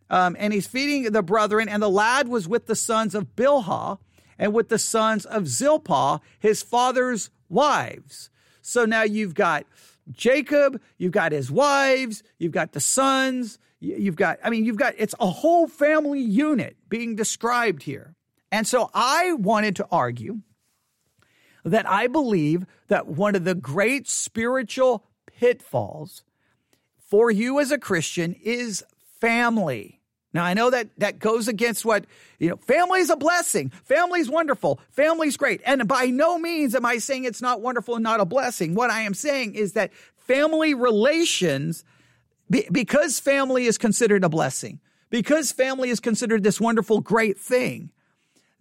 Um, 0.09 0.37
and 0.39 0.55
he's 0.55 0.67
feeding 0.67 1.13
the 1.13 1.23
brethren. 1.23 1.69
And 1.69 1.83
the 1.83 1.91
lad 1.91 2.29
was 2.29 2.49
with 2.49 2.67
the 2.67 2.77
sons 2.77 3.15
of 3.15 3.37
Bilhah 3.37 3.99
and 4.39 4.55
with 4.55 4.71
the 4.71 4.79
sons 4.79 5.27
of 5.27 5.49
Zilpah, 5.49 6.21
his 6.39 6.63
father's 6.63 7.31
wives. 7.49 8.31
So 8.69 8.85
now 8.85 9.03
you've 9.03 9.33
got 9.33 9.65
Jacob, 10.13 10.79
you've 10.99 11.13
got 11.13 11.33
his 11.33 11.51
wives, 11.51 12.23
you've 12.39 12.53
got 12.53 12.73
the 12.73 12.81
sons, 12.81 13.59
you've 13.81 14.15
got, 14.15 14.39
I 14.45 14.51
mean, 14.51 14.67
you've 14.67 14.77
got, 14.77 14.93
it's 14.99 15.15
a 15.19 15.31
whole 15.31 15.67
family 15.67 16.21
unit 16.21 16.77
being 16.87 17.17
described 17.17 17.85
here. 17.85 18.15
And 18.53 18.67
so 18.67 18.91
I 18.93 19.33
wanted 19.33 19.75
to 19.77 19.87
argue 19.91 20.41
that 21.65 21.89
I 21.89 22.09
believe 22.09 22.67
that 22.89 23.07
one 23.07 23.35
of 23.35 23.45
the 23.45 23.55
great 23.55 24.07
spiritual 24.07 25.07
pitfalls 25.27 26.23
for 26.99 27.31
you 27.31 27.61
as 27.61 27.71
a 27.71 27.79
Christian 27.79 28.35
is 28.35 28.85
family. 29.19 29.98
Now 30.33 30.45
I 30.45 30.55
know 30.55 30.71
that 30.71 30.89
that 30.99 31.19
goes 31.19 31.49
against 31.49 31.85
what, 31.85 32.05
you 32.39 32.51
know, 32.51 32.57
family 32.57 33.01
is 33.01 33.11
a 33.11 33.17
blessing. 33.17 33.71
Family's 33.85 34.29
wonderful. 34.29 34.81
Family's 34.91 35.37
great. 35.37 35.61
And 35.65 35.89
by 35.89 36.07
no 36.07 36.39
means 36.39 36.75
am 36.75 36.85
I 36.85 36.99
saying 36.99 37.25
it's 37.25 37.43
not 37.43 37.61
wonderful 37.61 37.95
and 37.95 38.05
not 38.05 38.21
a 38.21 38.27
blessing. 38.27 38.75
What 38.75 38.91
I 38.91 39.03
am 39.03 39.15
saying 39.15 39.55
is 39.55 39.73
that 39.73 39.93
family 40.17 40.75
relations, 40.75 41.85
because 42.51 43.19
family 43.19 43.65
is 43.65 43.79
considered 43.79 44.23
a 44.25 44.29
blessing, 44.29 44.81
because 45.11 45.51
family 45.53 45.89
is 45.89 46.01
considered 46.01 46.43
this 46.43 46.61
wonderful, 46.61 47.01
great 47.01 47.39
thing, 47.39 47.91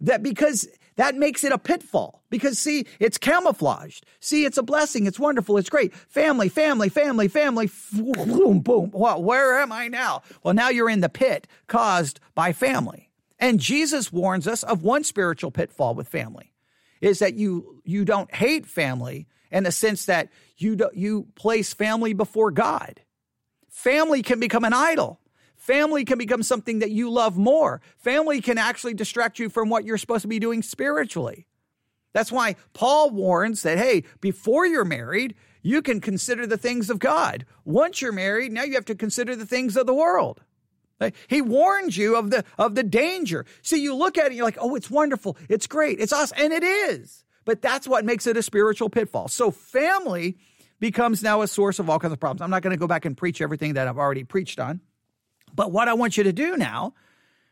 that 0.00 0.22
because 0.22 0.66
that 0.98 1.14
makes 1.14 1.44
it 1.44 1.52
a 1.52 1.58
pitfall 1.58 2.24
because 2.28 2.58
see, 2.58 2.84
it's 2.98 3.18
camouflaged. 3.18 4.04
See, 4.18 4.44
it's 4.44 4.58
a 4.58 4.64
blessing. 4.64 5.06
It's 5.06 5.18
wonderful. 5.18 5.56
It's 5.56 5.70
great. 5.70 5.94
Family, 5.94 6.48
family, 6.48 6.88
family, 6.88 7.28
family. 7.28 7.70
Boom, 7.92 8.58
boom. 8.58 8.90
Well, 8.92 9.22
where 9.22 9.60
am 9.60 9.70
I 9.70 9.86
now? 9.86 10.22
Well, 10.42 10.54
now 10.54 10.70
you're 10.70 10.90
in 10.90 11.00
the 11.00 11.08
pit 11.08 11.46
caused 11.68 12.18
by 12.34 12.52
family. 12.52 13.10
And 13.38 13.60
Jesus 13.60 14.12
warns 14.12 14.48
us 14.48 14.64
of 14.64 14.82
one 14.82 15.04
spiritual 15.04 15.52
pitfall 15.52 15.94
with 15.94 16.08
family 16.08 16.52
is 17.00 17.20
that 17.20 17.34
you, 17.34 17.80
you 17.84 18.04
don't 18.04 18.34
hate 18.34 18.66
family 18.66 19.28
in 19.52 19.62
the 19.62 19.70
sense 19.70 20.06
that 20.06 20.30
you, 20.56 20.74
do, 20.74 20.90
you 20.94 21.28
place 21.36 21.72
family 21.72 22.12
before 22.12 22.50
God. 22.50 23.00
Family 23.68 24.20
can 24.22 24.40
become 24.40 24.64
an 24.64 24.72
idol. 24.72 25.20
Family 25.68 26.06
can 26.06 26.16
become 26.16 26.42
something 26.42 26.78
that 26.78 26.92
you 26.92 27.10
love 27.10 27.36
more. 27.36 27.82
Family 27.98 28.40
can 28.40 28.56
actually 28.56 28.94
distract 28.94 29.38
you 29.38 29.50
from 29.50 29.68
what 29.68 29.84
you're 29.84 29.98
supposed 29.98 30.22
to 30.22 30.28
be 30.28 30.38
doing 30.38 30.62
spiritually. 30.62 31.44
That's 32.14 32.32
why 32.32 32.56
Paul 32.72 33.10
warns 33.10 33.64
that, 33.64 33.76
hey, 33.76 34.04
before 34.22 34.64
you're 34.64 34.86
married, 34.86 35.34
you 35.60 35.82
can 35.82 36.00
consider 36.00 36.46
the 36.46 36.56
things 36.56 36.88
of 36.88 36.98
God. 36.98 37.44
Once 37.66 38.00
you're 38.00 38.12
married, 38.12 38.50
now 38.50 38.62
you 38.62 38.76
have 38.76 38.86
to 38.86 38.94
consider 38.94 39.36
the 39.36 39.44
things 39.44 39.76
of 39.76 39.84
the 39.84 39.92
world. 39.92 40.40
He 41.26 41.42
warns 41.42 41.98
you 41.98 42.16
of 42.16 42.30
the 42.30 42.46
of 42.56 42.74
the 42.74 42.82
danger. 42.82 43.44
See, 43.60 43.82
you 43.82 43.94
look 43.94 44.16
at 44.16 44.32
it, 44.32 44.36
you're 44.36 44.46
like, 44.46 44.56
oh, 44.58 44.74
it's 44.74 44.90
wonderful, 44.90 45.36
it's 45.50 45.66
great, 45.66 46.00
it's 46.00 46.14
awesome, 46.14 46.38
and 46.40 46.54
it 46.54 46.64
is. 46.64 47.24
But 47.44 47.60
that's 47.60 47.86
what 47.86 48.06
makes 48.06 48.26
it 48.26 48.38
a 48.38 48.42
spiritual 48.42 48.88
pitfall. 48.88 49.28
So 49.28 49.50
family 49.50 50.38
becomes 50.80 51.22
now 51.22 51.42
a 51.42 51.46
source 51.46 51.78
of 51.78 51.90
all 51.90 51.98
kinds 51.98 52.14
of 52.14 52.20
problems. 52.20 52.40
I'm 52.40 52.48
not 52.48 52.62
going 52.62 52.74
to 52.74 52.80
go 52.80 52.86
back 52.86 53.04
and 53.04 53.14
preach 53.14 53.42
everything 53.42 53.74
that 53.74 53.86
I've 53.86 53.98
already 53.98 54.24
preached 54.24 54.58
on. 54.58 54.80
But 55.54 55.72
what 55.72 55.88
I 55.88 55.94
want 55.94 56.16
you 56.16 56.24
to 56.24 56.32
do 56.32 56.56
now, 56.56 56.94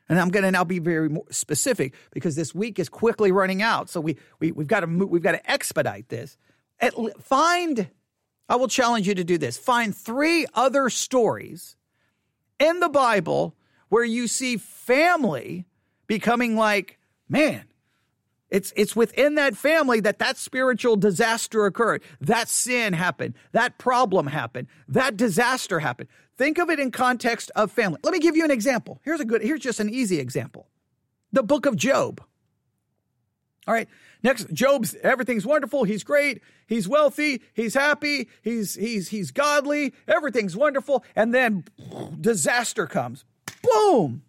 and 0.09 0.19
I'm 0.21 0.29
going 0.29 0.45
to 0.45 0.51
now 0.51 0.65
be 0.65 0.79
very 0.79 1.17
specific 1.31 1.95
because 2.13 2.37
this 2.37 2.55
week 2.55 2.79
is 2.79 2.89
quickly 2.89 3.33
running 3.33 3.63
out. 3.63 3.89
So 3.91 4.01
we, 4.01 4.17
we, 4.41 4.53
we've 4.53 4.67
got 4.67 4.81
to 4.81 4.87
we've 4.87 5.23
got 5.23 5.33
to 5.33 5.51
expedite 5.51 6.09
this. 6.09 6.37
At, 6.81 6.95
find, 7.21 7.89
I 8.49 8.57
will 8.57 8.69
challenge 8.69 9.09
you 9.09 9.15
to 9.15 9.25
do 9.25 9.39
this. 9.39 9.57
Find 9.59 9.97
three 9.97 10.47
other 10.55 10.91
stories 10.91 11.77
in 12.59 12.81
the 12.81 12.89
Bible 12.89 13.55
where 13.89 14.05
you 14.05 14.29
see 14.29 14.57
family 14.57 15.67
becoming 16.07 16.57
like, 16.57 16.99
man, 17.29 17.66
it's, 18.57 18.73
it's 18.75 18.97
within 18.97 19.35
that 19.35 19.55
family 19.55 20.01
that 20.01 20.19
that 20.19 20.39
spiritual 20.39 20.97
disaster 20.97 21.67
occurred. 21.67 22.03
That 22.23 22.49
sin 22.49 22.95
happened. 22.95 23.35
That 23.53 23.77
problem 23.77 24.29
happened. 24.29 24.69
That 24.89 25.15
disaster 25.19 25.81
happened. 25.81 26.09
Think 26.39 26.57
of 26.57 26.71
it 26.71 26.81
in 26.81 26.91
context 26.91 27.51
of 27.55 27.71
family. 27.71 28.01
Let 28.03 28.15
me 28.15 28.19
give 28.19 28.35
you 28.35 28.47
an 28.47 28.51
example. 28.51 28.99
Here's 29.05 29.21
a 29.21 29.27
good, 29.27 29.43
here's 29.43 29.61
just 29.61 29.79
an 29.79 29.91
easy 29.91 30.19
example. 30.19 30.69
The 31.33 31.43
book 31.43 31.67
of 31.67 31.77
Job. 31.77 32.23
All 33.67 33.75
right. 33.75 33.91
Next, 34.23 34.51
Job's 34.55 34.95
everything's 35.03 35.45
wonderful. 35.45 35.85
He's 35.85 36.03
great. 36.03 36.41
He's 36.67 36.89
wealthy. 36.89 37.43
He's 37.53 37.75
happy. 37.75 38.29
He's 38.41 38.75
he's 38.75 39.09
he's 39.09 39.33
godly. 39.33 39.93
Everything's 40.09 40.57
wonderful. 40.57 41.05
And 41.15 41.35
then 41.35 41.65
disaster 42.19 42.87
comes. 42.87 43.27
Boom. 43.63 44.23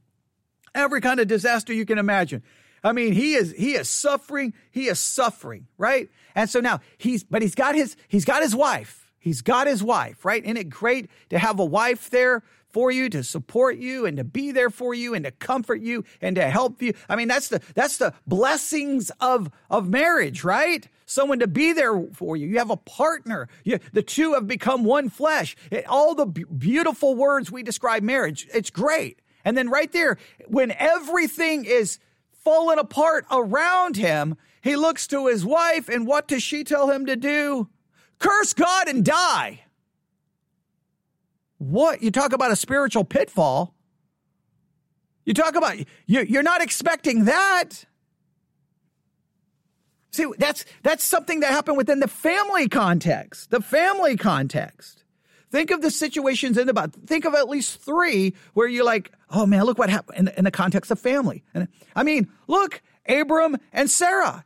Every 0.76 1.00
kind 1.00 1.22
of 1.22 1.28
disaster 1.28 1.72
you 1.72 1.86
can 1.86 1.98
imagine. 1.98 2.44
I 2.88 2.94
mean, 2.94 3.14
he 3.14 3.34
is 3.34 3.54
he 3.58 3.74
is 3.74 3.90
suffering. 3.90 4.54
He 4.72 4.88
is 4.88 5.00
suffering, 5.00 5.68
right? 5.78 6.10
And 6.36 6.50
so 6.50 6.60
now 6.60 6.80
he's 6.98 7.24
but 7.24 7.42
he's 7.42 7.56
got 7.56 7.76
his 7.76 7.96
he's 8.08 8.26
got 8.26 8.42
his 8.42 8.56
wife. 8.56 9.12
He's 9.20 9.42
got 9.42 9.68
his 9.68 9.84
wife, 9.84 10.24
right? 10.24 10.44
Isn't 10.44 10.58
it 10.58 10.70
great 10.70 11.10
to 11.32 11.38
have 11.38 11.60
a 11.60 11.66
wife 11.66 12.10
there 12.10 12.44
for 12.70 12.92
you 12.92 13.10
to 13.10 13.24
support 13.24 13.76
you 13.78 14.06
and 14.06 14.16
to 14.18 14.24
be 14.24 14.52
there 14.54 14.70
for 14.70 14.94
you 14.94 15.14
and 15.14 15.26
to 15.26 15.32
comfort 15.32 15.82
you 15.82 16.06
and 16.22 16.38
to 16.38 16.50
help 16.50 16.82
you? 16.82 16.94
I 17.10 17.18
mean, 17.18 17.28
that's 17.28 17.50
the 17.50 17.62
that's 17.76 17.98
the 17.98 18.14
blessings 18.26 19.12
of 19.20 19.52
of 19.70 19.90
marriage, 19.90 20.46
right? 20.46 20.88
Someone 21.06 21.40
to 21.40 21.48
be 21.48 21.74
there 21.74 22.08
for 22.14 22.38
you. 22.38 22.48
You 22.48 22.58
have 22.60 22.70
a 22.70 22.78
partner. 22.78 23.50
You, 23.66 23.80
the 23.92 24.02
two 24.02 24.34
have 24.34 24.48
become 24.48 24.84
one 24.86 25.10
flesh. 25.10 25.56
It, 25.72 25.86
all 25.88 26.16
the 26.16 26.26
b- 26.26 26.46
beautiful 26.46 27.16
words 27.16 27.52
we 27.52 27.64
describe 27.64 28.04
marriage. 28.04 28.48
It's 28.54 28.70
great. 28.70 29.22
And 29.44 29.58
then 29.58 29.70
right 29.70 29.92
there, 29.94 30.18
when 30.48 30.72
everything 30.72 31.64
is 31.64 32.00
falling 32.48 32.80
apart 32.80 33.26
around 33.30 33.98
him, 33.98 34.38
he 34.62 34.78
looks 34.78 35.06
to 35.06 35.28
his 35.28 35.46
wife, 35.46 35.90
and 35.90 36.08
what 36.08 36.30
does 36.30 36.42
she 36.42 36.64
tell 36.64 36.90
him 36.90 37.06
to 37.06 37.18
do? 37.18 37.68
Curse 38.20 38.54
God 38.54 38.88
and 38.88 39.04
die. 39.04 39.66
What? 41.58 42.02
You 42.02 42.10
talk 42.10 42.32
about 42.32 42.52
a 42.52 42.56
spiritual 42.56 43.04
pitfall. 43.04 43.76
You 45.26 45.34
talk 45.34 45.58
about, 45.58 45.76
you're 46.06 46.42
not 46.42 46.62
expecting 46.62 47.26
that. 47.26 47.84
See, 50.12 50.26
that's, 50.38 50.64
that's 50.84 51.04
something 51.04 51.42
that 51.42 51.52
happened 51.52 51.76
within 51.76 52.00
the 52.00 52.08
family 52.08 52.70
context, 52.70 53.52
the 53.52 53.60
family 53.60 54.16
context. 54.16 55.04
Think 55.50 55.72
of 55.72 55.82
the 55.82 55.92
situations 55.92 56.58
in 56.58 56.68
the 56.68 56.74
Bible. 56.74 57.00
Think 57.06 57.26
of 57.26 57.34
at 57.34 57.48
least 57.48 57.82
three 57.82 58.34
where 58.54 58.68
you're 58.68 58.84
like, 58.84 59.12
oh 59.30 59.46
man, 59.46 59.64
look 59.64 59.78
what 59.78 59.90
happened 59.90 60.20
in 60.20 60.26
the, 60.26 60.38
in 60.38 60.44
the 60.46 60.52
context 60.52 60.92
of 60.92 61.00
family. 61.00 61.44
And 61.54 61.68
I 61.96 62.04
mean, 62.04 62.28
look, 62.48 62.82
Abram 63.08 63.58
and 63.72 63.90
Sarah. 63.90 64.44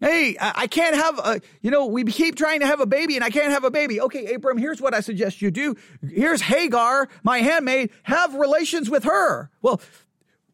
Hey, 0.00 0.34
I 0.40 0.66
can't 0.66 0.96
have 0.96 1.18
a, 1.18 1.40
you 1.60 1.70
know, 1.70 1.84
we 1.86 2.04
keep 2.04 2.34
trying 2.34 2.60
to 2.60 2.66
have 2.66 2.80
a 2.80 2.86
baby 2.86 3.16
and 3.16 3.24
I 3.24 3.28
can't 3.28 3.50
have 3.50 3.64
a 3.64 3.70
baby. 3.70 4.00
Okay, 4.00 4.32
Abram, 4.32 4.56
here's 4.56 4.80
what 4.80 4.94
I 4.94 5.00
suggest 5.00 5.42
you 5.42 5.50
do. 5.50 5.76
Here's 6.08 6.40
Hagar, 6.40 7.08
my 7.22 7.38
handmaid, 7.38 7.90
have 8.04 8.34
relations 8.34 8.88
with 8.88 9.04
her. 9.04 9.50
Well, 9.60 9.82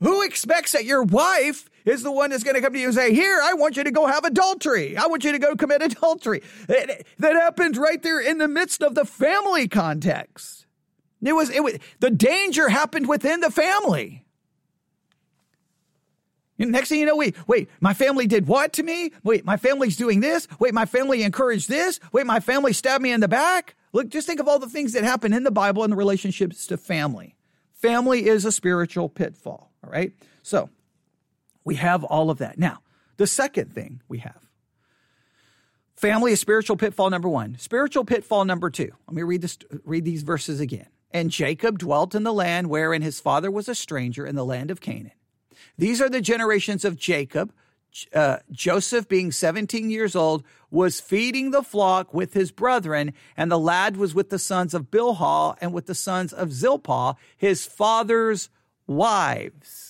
who 0.01 0.23
expects 0.23 0.73
that 0.73 0.85
your 0.85 1.05
wife 1.05 1.71
is 1.87 2.03
the 2.03 2.13
one 2.13 2.31
that's 2.31 2.43
going 2.43 2.57
to 2.57 2.61
come 2.61 2.75
to 2.75 2.79
you 2.79 2.87
and 2.87 2.95
say, 2.95 3.15
Here, 3.15 3.41
I 3.43 3.55
want 3.55 3.77
you 3.77 3.85
to 3.85 3.91
go 3.91 4.07
have 4.07 4.25
adultery. 4.25 4.97
I 4.97 5.07
want 5.07 5.25
you 5.25 5.33
to 5.33 5.39
go 5.39 5.57
commit 5.57 5.83
adultery. 5.83 6.43
That 6.67 7.37
happened 7.37 7.77
right 7.77 8.03
there 8.03 8.21
in 8.21 8.39
the 8.39 8.49
midst 8.49 8.83
of 8.83 8.95
the 8.95 9.05
family 9.05 9.69
context. 9.69 10.67
It 11.23 11.33
was, 11.33 11.49
it 11.51 11.65
was, 11.65 11.79
the 12.01 12.11
danger 12.11 12.69
happened 12.69 13.09
within 13.09 13.41
the 13.41 13.51
family. 13.51 14.25
Next 16.59 16.89
thing 16.89 17.01
you 17.01 17.07
know, 17.07 17.17
wait, 17.17 17.37
wait, 17.47 17.69
my 17.81 17.93
family 17.93 18.27
did 18.27 18.47
what 18.47 18.73
to 18.75 18.83
me? 18.83 19.13
Wait, 19.23 19.45
my 19.45 19.57
family's 19.57 19.97
doing 19.97 20.21
this? 20.21 20.49
Wait, 20.59 20.73
my 20.73 20.87
family 20.87 21.23
encouraged 21.23 21.69
this? 21.69 22.01
Wait, 22.13 22.27
my 22.27 22.41
family 22.41 22.73
stabbed 22.73 23.03
me 23.03 23.13
in 23.13 23.21
the 23.21 23.29
back? 23.29 23.75
Look, 23.93 24.09
just 24.09 24.27
think 24.27 24.41
of 24.41 24.49
all 24.49 24.59
the 24.59 24.69
things 24.69 24.95
that 24.95 25.05
happen 25.05 25.33
in 25.33 25.45
the 25.45 25.51
Bible 25.51 25.85
and 25.85 25.93
the 25.93 25.97
relationships 25.97 26.67
to 26.69 26.77
family. 26.77 27.37
Family 27.75 28.27
is 28.27 28.47
a 28.47 28.53
spiritual 28.53 29.11
pitfall, 29.11 29.71
all 29.85 29.91
right? 29.91 30.13
So 30.43 30.71
we 31.67 31.75
have 31.75 32.05
all 32.05 32.31
of 32.31 32.39
that. 32.39 32.57
Now, 32.59 32.79
the 33.19 33.27
second 33.27 33.75
thing 33.75 34.01
we 34.09 34.19
have 34.19 34.47
family 35.97 36.33
is 36.33 36.41
spiritual 36.41 36.77
pitfall 36.77 37.11
number 37.11 37.29
one. 37.29 37.59
Spiritual 37.59 38.05
pitfall 38.05 38.45
number 38.45 38.71
two. 38.71 38.93
Let 39.09 39.15
me 39.15 39.23
read 39.23 39.43
this, 39.43 39.59
read 39.85 40.05
these 40.05 40.23
verses 40.23 40.61
again. 40.61 40.87
And 41.11 41.31
Jacob 41.31 41.79
dwelt 41.79 42.15
in 42.15 42.23
the 42.23 42.33
land 42.33 42.69
wherein 42.69 43.03
his 43.03 43.19
father 43.19 43.51
was 43.51 43.69
a 43.69 43.75
stranger 43.75 44.27
in 44.27 44.37
the 44.37 44.45
land 44.45 44.71
of 44.71 44.81
Canaan. 44.81 45.13
These 45.79 46.01
are 46.01 46.09
the 46.09 46.21
generations 46.21 46.85
of 46.85 46.97
Jacob. 46.97 47.53
Uh, 48.15 48.39
Joseph, 48.53 49.09
being 49.09 49.33
17 49.33 49.89
years 49.89 50.15
old, 50.15 50.45
was 50.71 51.01
feeding 51.01 51.51
the 51.51 51.63
flock 51.63 52.13
with 52.13 52.35
his 52.35 52.53
brethren, 52.53 53.15
and 53.37 53.51
the 53.51 53.59
lad 53.59 53.97
was 53.97 54.15
with 54.15 54.29
the 54.29 54.39
sons 54.39 54.75
of 54.75 54.91
Bilhah 54.91 55.57
and 55.63 55.73
with 55.73 55.87
the 55.87 55.95
sons 55.95 56.35
of 56.35 56.53
Zilpah, 56.53 57.17
his 57.39 57.65
father's 57.65 58.51
wives. 58.87 59.86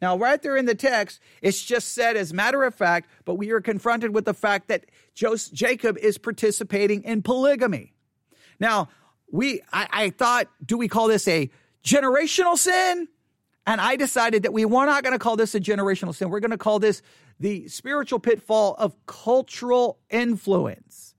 Now, 0.00 0.16
right 0.16 0.40
there 0.40 0.56
in 0.56 0.64
the 0.64 0.74
text, 0.74 1.20
it's 1.42 1.62
just 1.62 1.92
said 1.94 2.16
as 2.16 2.32
matter 2.32 2.64
of 2.64 2.74
fact, 2.74 3.08
but 3.24 3.34
we 3.34 3.50
are 3.50 3.60
confronted 3.60 4.14
with 4.14 4.24
the 4.24 4.34
fact 4.34 4.68
that 4.68 4.86
Joseph, 5.14 5.52
Jacob 5.52 5.98
is 5.98 6.16
participating 6.16 7.04
in 7.04 7.22
polygamy. 7.22 7.92
Now, 8.58 8.88
we, 9.30 9.60
I, 9.72 9.88
I 9.92 10.10
thought, 10.10 10.48
do 10.64 10.78
we 10.78 10.88
call 10.88 11.08
this 11.08 11.28
a 11.28 11.50
generational 11.84 12.56
sin? 12.56 13.08
And 13.66 13.80
I 13.80 13.96
decided 13.96 14.42
that 14.44 14.52
we 14.52 14.64
were 14.64 14.86
not 14.86 15.02
going 15.02 15.12
to 15.12 15.18
call 15.18 15.36
this 15.36 15.54
a 15.54 15.60
generational 15.60 16.14
sin. 16.14 16.30
We're 16.30 16.40
going 16.40 16.50
to 16.50 16.58
call 16.58 16.78
this 16.78 17.02
the 17.38 17.68
spiritual 17.68 18.18
pitfall 18.18 18.74
of 18.78 18.94
cultural 19.06 19.98
influence. 20.08 21.09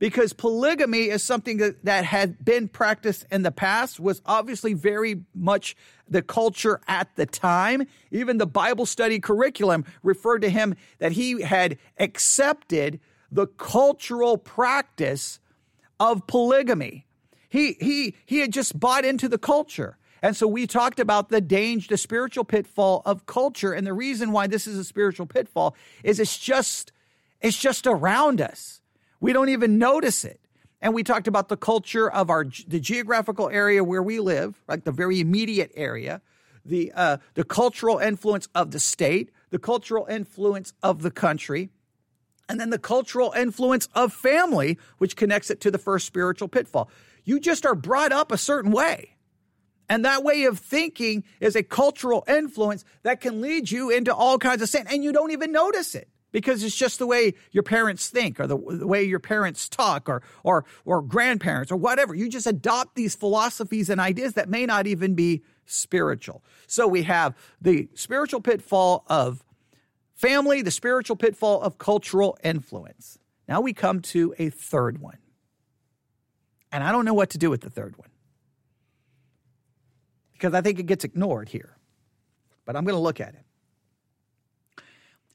Because 0.00 0.32
polygamy 0.32 1.10
is 1.10 1.22
something 1.22 1.58
that, 1.58 1.84
that 1.84 2.06
had 2.06 2.42
been 2.42 2.68
practiced 2.68 3.26
in 3.30 3.42
the 3.42 3.52
past, 3.52 4.00
was 4.00 4.22
obviously 4.24 4.72
very 4.72 5.20
much 5.34 5.76
the 6.08 6.22
culture 6.22 6.80
at 6.88 7.14
the 7.16 7.26
time. 7.26 7.86
Even 8.10 8.38
the 8.38 8.46
Bible 8.46 8.86
study 8.86 9.20
curriculum 9.20 9.84
referred 10.02 10.40
to 10.40 10.48
him 10.48 10.74
that 10.98 11.12
he 11.12 11.42
had 11.42 11.76
accepted 11.98 12.98
the 13.30 13.46
cultural 13.46 14.38
practice 14.38 15.38
of 16.00 16.26
polygamy. 16.26 17.06
He, 17.50 17.76
he, 17.78 18.14
he 18.24 18.38
had 18.38 18.54
just 18.54 18.80
bought 18.80 19.04
into 19.04 19.28
the 19.28 19.38
culture. 19.38 19.98
And 20.22 20.34
so 20.34 20.46
we 20.46 20.66
talked 20.66 20.98
about 20.98 21.28
the 21.28 21.42
danger, 21.42 21.88
the 21.90 21.98
spiritual 21.98 22.44
pitfall 22.44 23.02
of 23.04 23.26
culture. 23.26 23.74
And 23.74 23.86
the 23.86 23.92
reason 23.92 24.32
why 24.32 24.46
this 24.46 24.66
is 24.66 24.78
a 24.78 24.84
spiritual 24.84 25.26
pitfall 25.26 25.76
is 26.02 26.18
it's 26.20 26.38
just, 26.38 26.92
it's 27.42 27.58
just 27.58 27.86
around 27.86 28.40
us. 28.40 28.79
We 29.20 29.32
don't 29.32 29.50
even 29.50 29.78
notice 29.78 30.24
it. 30.24 30.40
And 30.82 30.94
we 30.94 31.02
talked 31.02 31.28
about 31.28 31.48
the 31.48 31.56
culture 31.56 32.10
of 32.10 32.30
our, 32.30 32.46
the 32.66 32.80
geographical 32.80 33.50
area 33.50 33.84
where 33.84 34.02
we 34.02 34.18
live, 34.18 34.62
like 34.66 34.84
the 34.84 34.92
very 34.92 35.20
immediate 35.20 35.72
area, 35.74 36.22
the, 36.64 36.90
uh, 36.94 37.18
the 37.34 37.44
cultural 37.44 37.98
influence 37.98 38.48
of 38.54 38.70
the 38.70 38.80
state, 38.80 39.30
the 39.50 39.58
cultural 39.58 40.06
influence 40.06 40.72
of 40.82 41.02
the 41.02 41.10
country, 41.10 41.68
and 42.48 42.58
then 42.58 42.70
the 42.70 42.78
cultural 42.78 43.32
influence 43.32 43.88
of 43.94 44.12
family, 44.12 44.78
which 44.98 45.16
connects 45.16 45.50
it 45.50 45.60
to 45.60 45.70
the 45.70 45.78
first 45.78 46.06
spiritual 46.06 46.48
pitfall. 46.48 46.90
You 47.24 47.40
just 47.40 47.66
are 47.66 47.74
brought 47.74 48.12
up 48.12 48.32
a 48.32 48.38
certain 48.38 48.72
way. 48.72 49.16
And 49.88 50.04
that 50.04 50.24
way 50.24 50.44
of 50.44 50.58
thinking 50.58 51.24
is 51.40 51.56
a 51.56 51.62
cultural 51.62 52.24
influence 52.26 52.84
that 53.02 53.20
can 53.20 53.40
lead 53.40 53.70
you 53.70 53.90
into 53.90 54.14
all 54.14 54.38
kinds 54.38 54.62
of 54.62 54.68
sin, 54.68 54.86
and 54.88 55.04
you 55.04 55.12
don't 55.12 55.32
even 55.32 55.52
notice 55.52 55.94
it 55.94 56.08
because 56.32 56.62
it's 56.62 56.76
just 56.76 56.98
the 56.98 57.06
way 57.06 57.34
your 57.50 57.62
parents 57.62 58.08
think 58.08 58.38
or 58.38 58.46
the, 58.46 58.56
the, 58.56 58.86
way 58.86 59.02
your 59.02 59.18
parents 59.18 59.68
talk 59.68 60.08
or, 60.08 60.22
or, 60.42 60.64
or 60.84 61.02
grandparents 61.02 61.72
or 61.72 61.76
whatever. 61.76 62.14
You 62.14 62.28
just 62.28 62.46
adopt 62.46 62.94
these 62.94 63.14
philosophies 63.14 63.90
and 63.90 64.00
ideas 64.00 64.34
that 64.34 64.48
may 64.48 64.66
not 64.66 64.86
even 64.86 65.14
be 65.14 65.42
spiritual. 65.66 66.42
So 66.66 66.86
we 66.86 67.02
have 67.04 67.36
the 67.60 67.88
spiritual 67.94 68.40
pitfall 68.40 69.04
of 69.06 69.44
family, 70.14 70.62
the 70.62 70.70
spiritual 70.70 71.16
pitfall 71.16 71.60
of 71.60 71.78
cultural 71.78 72.38
influence. 72.42 73.18
Now 73.48 73.60
we 73.60 73.72
come 73.72 74.00
to 74.02 74.34
a 74.38 74.50
third 74.50 74.98
one. 74.98 75.18
And 76.72 76.84
I 76.84 76.92
don't 76.92 77.04
know 77.04 77.14
what 77.14 77.30
to 77.30 77.38
do 77.38 77.50
with 77.50 77.62
the 77.62 77.70
third 77.70 77.96
one 77.96 78.08
because 80.32 80.54
I 80.54 80.60
think 80.60 80.78
it 80.78 80.86
gets 80.86 81.04
ignored 81.04 81.48
here. 81.48 81.76
But 82.64 82.76
I'm 82.76 82.84
going 82.84 82.94
to 82.94 83.00
look 83.00 83.20
at 83.20 83.34
it. 83.34 83.44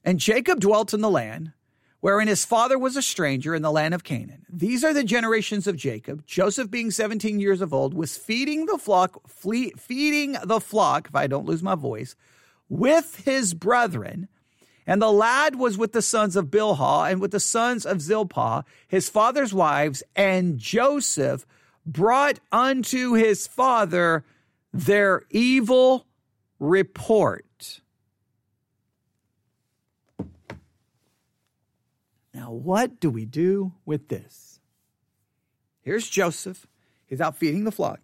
And 0.06 0.20
Jacob 0.20 0.60
dwelt 0.60 0.94
in 0.94 1.00
the 1.02 1.10
land 1.10 1.52
wherein 1.98 2.28
his 2.28 2.44
father 2.44 2.78
was 2.78 2.96
a 2.96 3.02
stranger 3.02 3.52
in 3.52 3.62
the 3.62 3.72
land 3.72 3.92
of 3.92 4.04
Canaan. 4.04 4.46
These 4.48 4.84
are 4.84 4.94
the 4.94 5.02
generations 5.02 5.66
of 5.66 5.74
Jacob. 5.74 6.24
Joseph, 6.24 6.70
being 6.70 6.92
17 6.92 7.40
years 7.40 7.60
of 7.60 7.74
old, 7.74 7.94
was 7.94 8.16
feeding 8.16 8.66
the 8.66 8.78
flock, 8.78 9.28
feeding 9.28 10.36
the 10.44 10.60
flock, 10.60 11.08
if 11.08 11.16
I 11.16 11.26
don't 11.26 11.46
lose 11.46 11.64
my 11.64 11.74
voice, 11.74 12.14
with 12.68 13.24
his 13.24 13.54
brethren. 13.54 14.28
And 14.86 15.02
the 15.02 15.10
lad 15.10 15.56
was 15.56 15.76
with 15.76 15.90
the 15.90 16.02
sons 16.02 16.36
of 16.36 16.46
Bilhah 16.46 17.10
and 17.10 17.20
with 17.20 17.32
the 17.32 17.40
sons 17.40 17.84
of 17.84 18.00
Zilpah, 18.00 18.64
his 18.86 19.08
father's 19.08 19.52
wives, 19.52 20.04
and 20.14 20.58
Joseph 20.58 21.44
brought 21.84 22.38
unto 22.52 23.14
his 23.14 23.48
father 23.48 24.24
their 24.72 25.24
evil 25.30 26.06
report. 26.60 27.80
Now, 32.36 32.50
what 32.52 33.00
do 33.00 33.08
we 33.08 33.24
do 33.24 33.72
with 33.86 34.08
this? 34.08 34.60
Here's 35.80 36.06
Joseph. 36.06 36.66
He's 37.06 37.22
out 37.22 37.38
feeding 37.38 37.64
the 37.64 37.72
flock. 37.72 38.00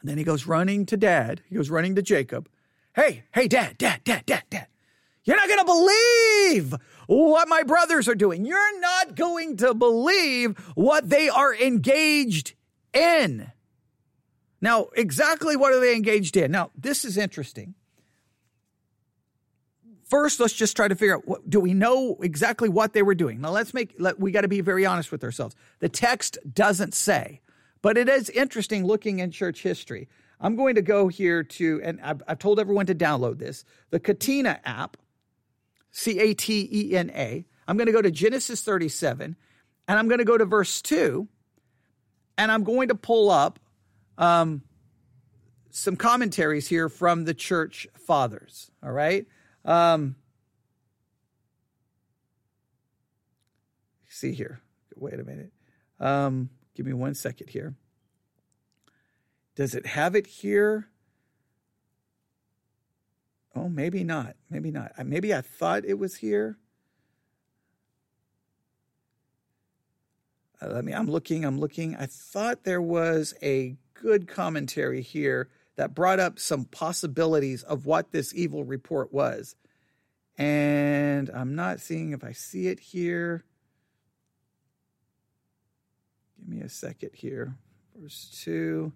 And 0.00 0.08
then 0.08 0.16
he 0.16 0.22
goes 0.22 0.46
running 0.46 0.86
to 0.86 0.96
dad. 0.96 1.42
He 1.48 1.56
goes 1.56 1.70
running 1.70 1.96
to 1.96 2.02
Jacob. 2.02 2.48
Hey, 2.94 3.24
hey, 3.34 3.48
dad, 3.48 3.78
dad, 3.78 4.02
dad, 4.04 4.26
dad, 4.26 4.44
dad. 4.48 4.68
You're 5.24 5.38
not 5.38 5.48
going 5.48 5.58
to 5.58 5.64
believe 5.64 6.74
what 7.08 7.48
my 7.48 7.64
brothers 7.64 8.06
are 8.06 8.14
doing. 8.14 8.46
You're 8.46 8.80
not 8.80 9.16
going 9.16 9.56
to 9.56 9.74
believe 9.74 10.56
what 10.76 11.10
they 11.10 11.28
are 11.28 11.52
engaged 11.52 12.54
in. 12.94 13.50
Now, 14.60 14.86
exactly 14.94 15.56
what 15.56 15.72
are 15.72 15.80
they 15.80 15.96
engaged 15.96 16.36
in? 16.36 16.52
Now, 16.52 16.70
this 16.76 17.04
is 17.04 17.18
interesting 17.18 17.74
First, 20.12 20.40
let's 20.40 20.52
just 20.52 20.76
try 20.76 20.88
to 20.88 20.94
figure 20.94 21.14
out 21.16 21.26
what, 21.26 21.48
do 21.48 21.58
we 21.58 21.72
know 21.72 22.18
exactly 22.20 22.68
what 22.68 22.92
they 22.92 23.00
were 23.00 23.14
doing? 23.14 23.40
Now, 23.40 23.48
let's 23.48 23.72
make, 23.72 23.94
let, 23.98 24.20
we 24.20 24.30
got 24.30 24.42
to 24.42 24.48
be 24.48 24.60
very 24.60 24.84
honest 24.84 25.10
with 25.10 25.24
ourselves. 25.24 25.56
The 25.78 25.88
text 25.88 26.36
doesn't 26.52 26.92
say, 26.92 27.40
but 27.80 27.96
it 27.96 28.10
is 28.10 28.28
interesting 28.28 28.84
looking 28.84 29.20
in 29.20 29.30
church 29.30 29.62
history. 29.62 30.10
I'm 30.38 30.54
going 30.54 30.74
to 30.74 30.82
go 30.82 31.08
here 31.08 31.42
to, 31.42 31.80
and 31.82 31.98
I've, 32.02 32.22
I've 32.28 32.38
told 32.38 32.60
everyone 32.60 32.84
to 32.86 32.94
download 32.94 33.38
this, 33.38 33.64
the 33.88 33.98
Catena 33.98 34.60
app, 34.66 34.98
C 35.92 36.18
A 36.20 36.34
T 36.34 36.68
E 36.70 36.94
N 36.94 37.10
A. 37.14 37.46
I'm 37.66 37.78
going 37.78 37.86
to 37.86 37.92
go 37.92 38.02
to 38.02 38.10
Genesis 38.10 38.60
37, 38.60 39.34
and 39.88 39.98
I'm 39.98 40.08
going 40.08 40.18
to 40.18 40.26
go 40.26 40.36
to 40.36 40.44
verse 40.44 40.82
2, 40.82 41.26
and 42.36 42.52
I'm 42.52 42.64
going 42.64 42.88
to 42.88 42.94
pull 42.94 43.30
up 43.30 43.58
um, 44.18 44.60
some 45.70 45.96
commentaries 45.96 46.68
here 46.68 46.90
from 46.90 47.24
the 47.24 47.32
church 47.32 47.86
fathers. 47.96 48.70
All 48.82 48.92
right. 48.92 49.26
Um, 49.64 50.16
see 54.08 54.32
here. 54.32 54.60
Wait 54.96 55.18
a 55.18 55.24
minute. 55.24 55.52
Um, 56.00 56.50
give 56.74 56.86
me 56.86 56.92
one 56.92 57.14
second 57.14 57.50
here. 57.50 57.74
Does 59.54 59.74
it 59.74 59.86
have 59.86 60.14
it 60.14 60.26
here? 60.26 60.88
Oh, 63.54 63.68
maybe 63.68 64.02
not. 64.02 64.36
Maybe 64.48 64.70
not. 64.70 64.92
Maybe 65.04 65.34
I 65.34 65.42
thought 65.42 65.84
it 65.84 65.98
was 65.98 66.16
here. 66.16 66.56
Uh, 70.60 70.68
let 70.68 70.84
me. 70.84 70.92
I'm 70.92 71.06
looking. 71.06 71.44
I'm 71.44 71.58
looking. 71.58 71.94
I 71.96 72.06
thought 72.06 72.64
there 72.64 72.80
was 72.80 73.34
a 73.42 73.76
good 73.94 74.26
commentary 74.26 75.02
here 75.02 75.50
that 75.76 75.94
brought 75.94 76.20
up 76.20 76.38
some 76.38 76.64
possibilities 76.64 77.62
of 77.62 77.86
what 77.86 78.12
this 78.12 78.34
evil 78.34 78.64
report 78.64 79.12
was. 79.12 79.56
And 80.36 81.30
I'm 81.30 81.54
not 81.54 81.80
seeing 81.80 82.12
if 82.12 82.24
I 82.24 82.32
see 82.32 82.68
it 82.68 82.80
here. 82.80 83.44
Give 86.38 86.48
me 86.48 86.60
a 86.60 86.68
second 86.68 87.10
here. 87.14 87.56
Verse 87.96 88.42
2. 88.44 88.92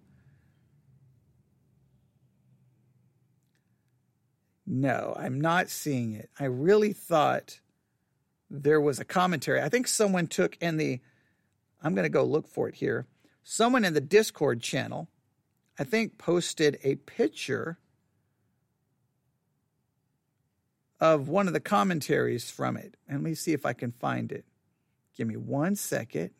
No, 4.67 5.15
I'm 5.17 5.41
not 5.41 5.71
seeing 5.71 6.15
it. 6.15 6.29
I 6.41 6.45
really 6.47 6.93
thought 6.93 7.61
there 8.51 8.81
was 8.81 8.99
a 8.99 9.05
commentary. 9.05 9.61
I 9.61 9.69
think 9.69 9.87
someone 9.87 10.27
took 10.27 10.57
in 10.61 10.77
the, 10.77 11.01
I'm 11.83 11.95
going 11.95 12.05
to 12.05 12.09
go 12.09 12.25
look 12.25 12.49
for 12.49 12.69
it 12.69 12.75
here. 12.75 13.07
Someone 13.45 13.85
in 13.85 13.95
the 13.95 14.01
Discord 14.01 14.61
channel 14.61 15.09
I 15.79 15.85
think, 15.85 16.19
posted 16.19 16.79
a 16.83 16.97
picture 16.97 17.79
of 20.99 21.29
one 21.29 21.47
of 21.47 21.53
the 21.53 21.61
commentaries 21.61 22.51
from 22.51 22.77
it. 22.77 22.97
And 23.07 23.19
let 23.19 23.25
me 23.25 23.35
see 23.35 23.53
if 23.53 23.67
I 23.67 23.75
can 23.75 23.93
find 23.93 24.33
it. 24.33 24.45
Give 25.17 25.29
me 25.29 25.37
one 25.37 25.77
second. 25.77 26.31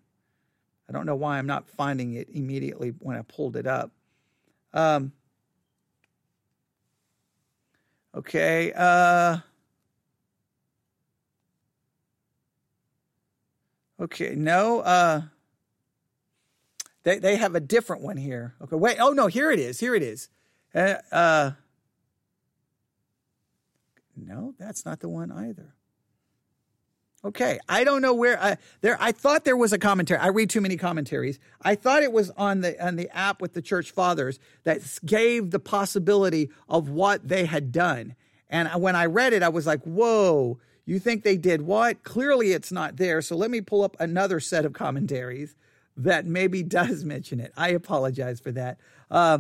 I 0.89 0.93
don't 0.93 1.07
know 1.07 1.17
why 1.17 1.39
I'm 1.39 1.47
not 1.47 1.69
finding 1.69 2.15
it 2.15 2.29
immediately 2.33 2.91
when 2.99 3.17
I 3.17 3.23
pulled 3.23 3.57
it 3.57 3.67
up. 3.67 3.91
Um, 4.73 5.13
okay. 8.15 8.73
Uh, 8.75 9.39
okay. 14.01 14.35
No. 14.37 14.81
Uh, 14.81 15.23
they 17.07 17.21
they 17.21 17.37
have 17.37 17.55
a 17.55 17.61
different 17.61 18.03
one 18.03 18.17
here. 18.17 18.57
Okay, 18.61 18.75
wait. 18.75 18.97
Oh 18.99 19.13
no, 19.13 19.29
here 19.29 19.53
it 19.53 19.61
is. 19.61 19.79
Here 19.79 19.95
it 19.95 20.03
is. 20.03 20.29
Uh, 20.75 20.97
uh, 21.13 21.51
no, 24.17 24.55
that's 24.59 24.85
not 24.85 24.99
the 24.99 25.09
one 25.09 25.31
either. 25.31 25.73
Okay, 27.25 27.61
I 27.69 27.85
don't 27.85 28.03
know 28.03 28.13
where 28.13 28.43
I 28.43 28.57
there. 28.81 28.97
I 29.01 29.13
thought 29.13 29.45
there 29.45 29.57
was 29.57 29.73
a 29.73 29.79
commentary. 29.79 30.19
I 30.19 30.29
read 30.29 30.51
too 30.51 30.61
many 30.61 30.77
commentaries. 30.77 31.39
I 31.63 31.77
thought 31.77 32.03
it 32.03 32.11
was 32.11 32.31
on 32.31 32.63
the 32.63 32.85
on 32.85 32.97
the 32.97 33.09
app 33.17 33.41
with 33.41 33.53
the 33.53 33.63
church 33.63 33.93
fathers 33.93 34.41
that 34.65 34.83
gave 35.05 35.53
the 35.53 35.61
possibility 35.61 36.51
of 36.69 36.89
what 36.89 37.29
they 37.29 37.45
had 37.45 37.71
done. 37.71 38.17
And 38.51 38.69
when 38.83 38.97
I 38.97 39.07
read 39.07 39.33
it, 39.33 39.45
I 39.45 39.49
was 39.49 39.65
like, 39.65 39.85
"Whoa! 39.85 40.59
You 40.85 40.99
think 40.99 41.23
they 41.23 41.37
did 41.37 41.63
what? 41.63 42.03
Clearly, 42.03 42.51
it's 42.51 42.73
not 42.73 42.97
there." 42.97 43.23
So 43.23 43.37
let 43.37 43.53
me 43.53 43.61
pull 43.61 43.85
up 43.85 43.97
another 44.01 44.41
set 44.41 44.65
of 44.65 44.73
commentaries 44.73 45.55
that 45.97 46.27
maybe 46.27 46.63
does 46.63 47.05
mention 47.05 47.41
it. 47.41 47.53
I 47.57 47.71
apologize 47.71 48.41
for 48.41 48.53
that. 48.53 48.79
Uh, 49.11 49.39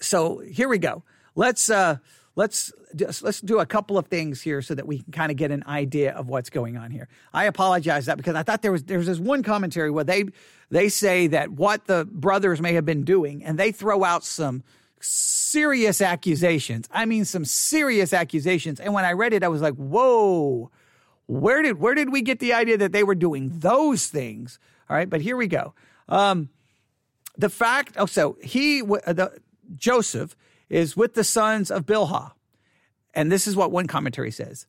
so 0.00 0.38
here 0.38 0.68
we 0.68 0.78
go. 0.78 1.02
Let's 1.34 1.70
uh, 1.70 1.96
let's 2.34 2.72
just, 2.94 3.22
let's 3.22 3.40
do 3.40 3.58
a 3.58 3.66
couple 3.66 3.98
of 3.98 4.06
things 4.06 4.40
here 4.40 4.62
so 4.62 4.74
that 4.74 4.86
we 4.86 5.00
can 5.00 5.12
kind 5.12 5.30
of 5.30 5.36
get 5.36 5.50
an 5.50 5.64
idea 5.66 6.12
of 6.12 6.28
what's 6.28 6.50
going 6.50 6.76
on 6.76 6.90
here. 6.90 7.08
I 7.32 7.44
apologize 7.44 8.06
that 8.06 8.16
because 8.16 8.34
I 8.34 8.42
thought 8.42 8.62
there 8.62 8.72
was 8.72 8.84
there 8.84 8.98
was 8.98 9.06
this 9.06 9.18
one 9.18 9.42
commentary 9.42 9.90
where 9.90 10.04
they 10.04 10.24
they 10.70 10.88
say 10.88 11.26
that 11.28 11.50
what 11.50 11.86
the 11.86 12.06
brothers 12.10 12.60
may 12.60 12.74
have 12.74 12.84
been 12.84 13.04
doing, 13.04 13.44
and 13.44 13.58
they 13.58 13.72
throw 13.72 14.04
out 14.04 14.24
some 14.24 14.62
serious 15.00 16.00
accusations. 16.00 16.88
I 16.90 17.04
mean, 17.04 17.24
some 17.24 17.44
serious 17.44 18.12
accusations. 18.12 18.80
And 18.80 18.94
when 18.94 19.04
I 19.04 19.12
read 19.12 19.32
it, 19.32 19.42
I 19.42 19.48
was 19.48 19.60
like, 19.62 19.74
whoa. 19.74 20.70
Where 21.28 21.60
did 21.62 21.80
where 21.80 21.94
did 21.94 22.12
we 22.12 22.22
get 22.22 22.38
the 22.38 22.52
idea 22.52 22.78
that 22.78 22.92
they 22.92 23.02
were 23.02 23.16
doing 23.16 23.50
those 23.52 24.06
things? 24.06 24.60
All 24.88 24.96
right, 24.96 25.08
but 25.08 25.20
here 25.20 25.36
we 25.36 25.48
go. 25.48 25.74
Um, 26.08 26.50
the 27.36 27.48
fact, 27.48 27.96
oh, 27.98 28.06
so 28.06 28.36
he, 28.42 28.82
uh, 28.82 29.12
the, 29.12 29.38
Joseph 29.74 30.36
is 30.68 30.96
with 30.96 31.14
the 31.14 31.24
sons 31.24 31.70
of 31.70 31.86
Bilhah. 31.86 32.32
And 33.14 33.32
this 33.32 33.46
is 33.46 33.56
what 33.56 33.72
one 33.72 33.86
commentary 33.86 34.30
says. 34.30 34.66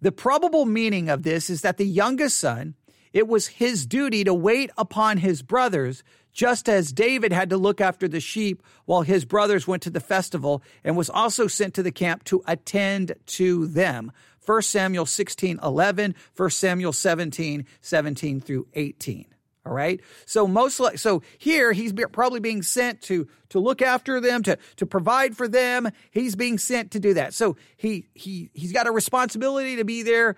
The 0.00 0.12
probable 0.12 0.64
meaning 0.64 1.08
of 1.08 1.22
this 1.22 1.50
is 1.50 1.60
that 1.60 1.76
the 1.76 1.86
youngest 1.86 2.38
son, 2.38 2.74
it 3.12 3.28
was 3.28 3.48
his 3.48 3.86
duty 3.86 4.24
to 4.24 4.32
wait 4.32 4.70
upon 4.78 5.18
his 5.18 5.42
brothers, 5.42 6.02
just 6.32 6.68
as 6.68 6.92
David 6.92 7.32
had 7.32 7.50
to 7.50 7.58
look 7.58 7.80
after 7.80 8.08
the 8.08 8.20
sheep 8.20 8.62
while 8.86 9.02
his 9.02 9.24
brothers 9.24 9.66
went 9.66 9.82
to 9.82 9.90
the 9.90 10.00
festival 10.00 10.62
and 10.84 10.96
was 10.96 11.10
also 11.10 11.46
sent 11.46 11.74
to 11.74 11.82
the 11.82 11.92
camp 11.92 12.24
to 12.24 12.42
attend 12.46 13.14
to 13.26 13.66
them. 13.66 14.12
1 14.46 14.62
Samuel 14.62 15.06
16, 15.06 15.58
11, 15.62 16.14
1 16.34 16.50
Samuel 16.50 16.92
17, 16.92 17.66
17 17.80 18.40
through 18.40 18.66
18. 18.74 19.26
All 19.66 19.72
right. 19.74 20.00
So 20.24 20.46
most 20.46 20.80
like, 20.80 20.98
so 20.98 21.22
here 21.38 21.72
he's 21.72 21.92
be, 21.92 22.04
probably 22.06 22.40
being 22.40 22.62
sent 22.62 23.02
to, 23.02 23.28
to 23.50 23.58
look 23.58 23.82
after 23.82 24.18
them, 24.18 24.42
to, 24.44 24.58
to 24.76 24.86
provide 24.86 25.36
for 25.36 25.48
them. 25.48 25.90
He's 26.10 26.34
being 26.34 26.56
sent 26.56 26.92
to 26.92 27.00
do 27.00 27.14
that. 27.14 27.34
So 27.34 27.56
he, 27.76 28.08
he, 28.14 28.50
he's 28.54 28.72
got 28.72 28.86
a 28.86 28.90
responsibility 28.90 29.76
to 29.76 29.84
be 29.84 30.02
there. 30.02 30.36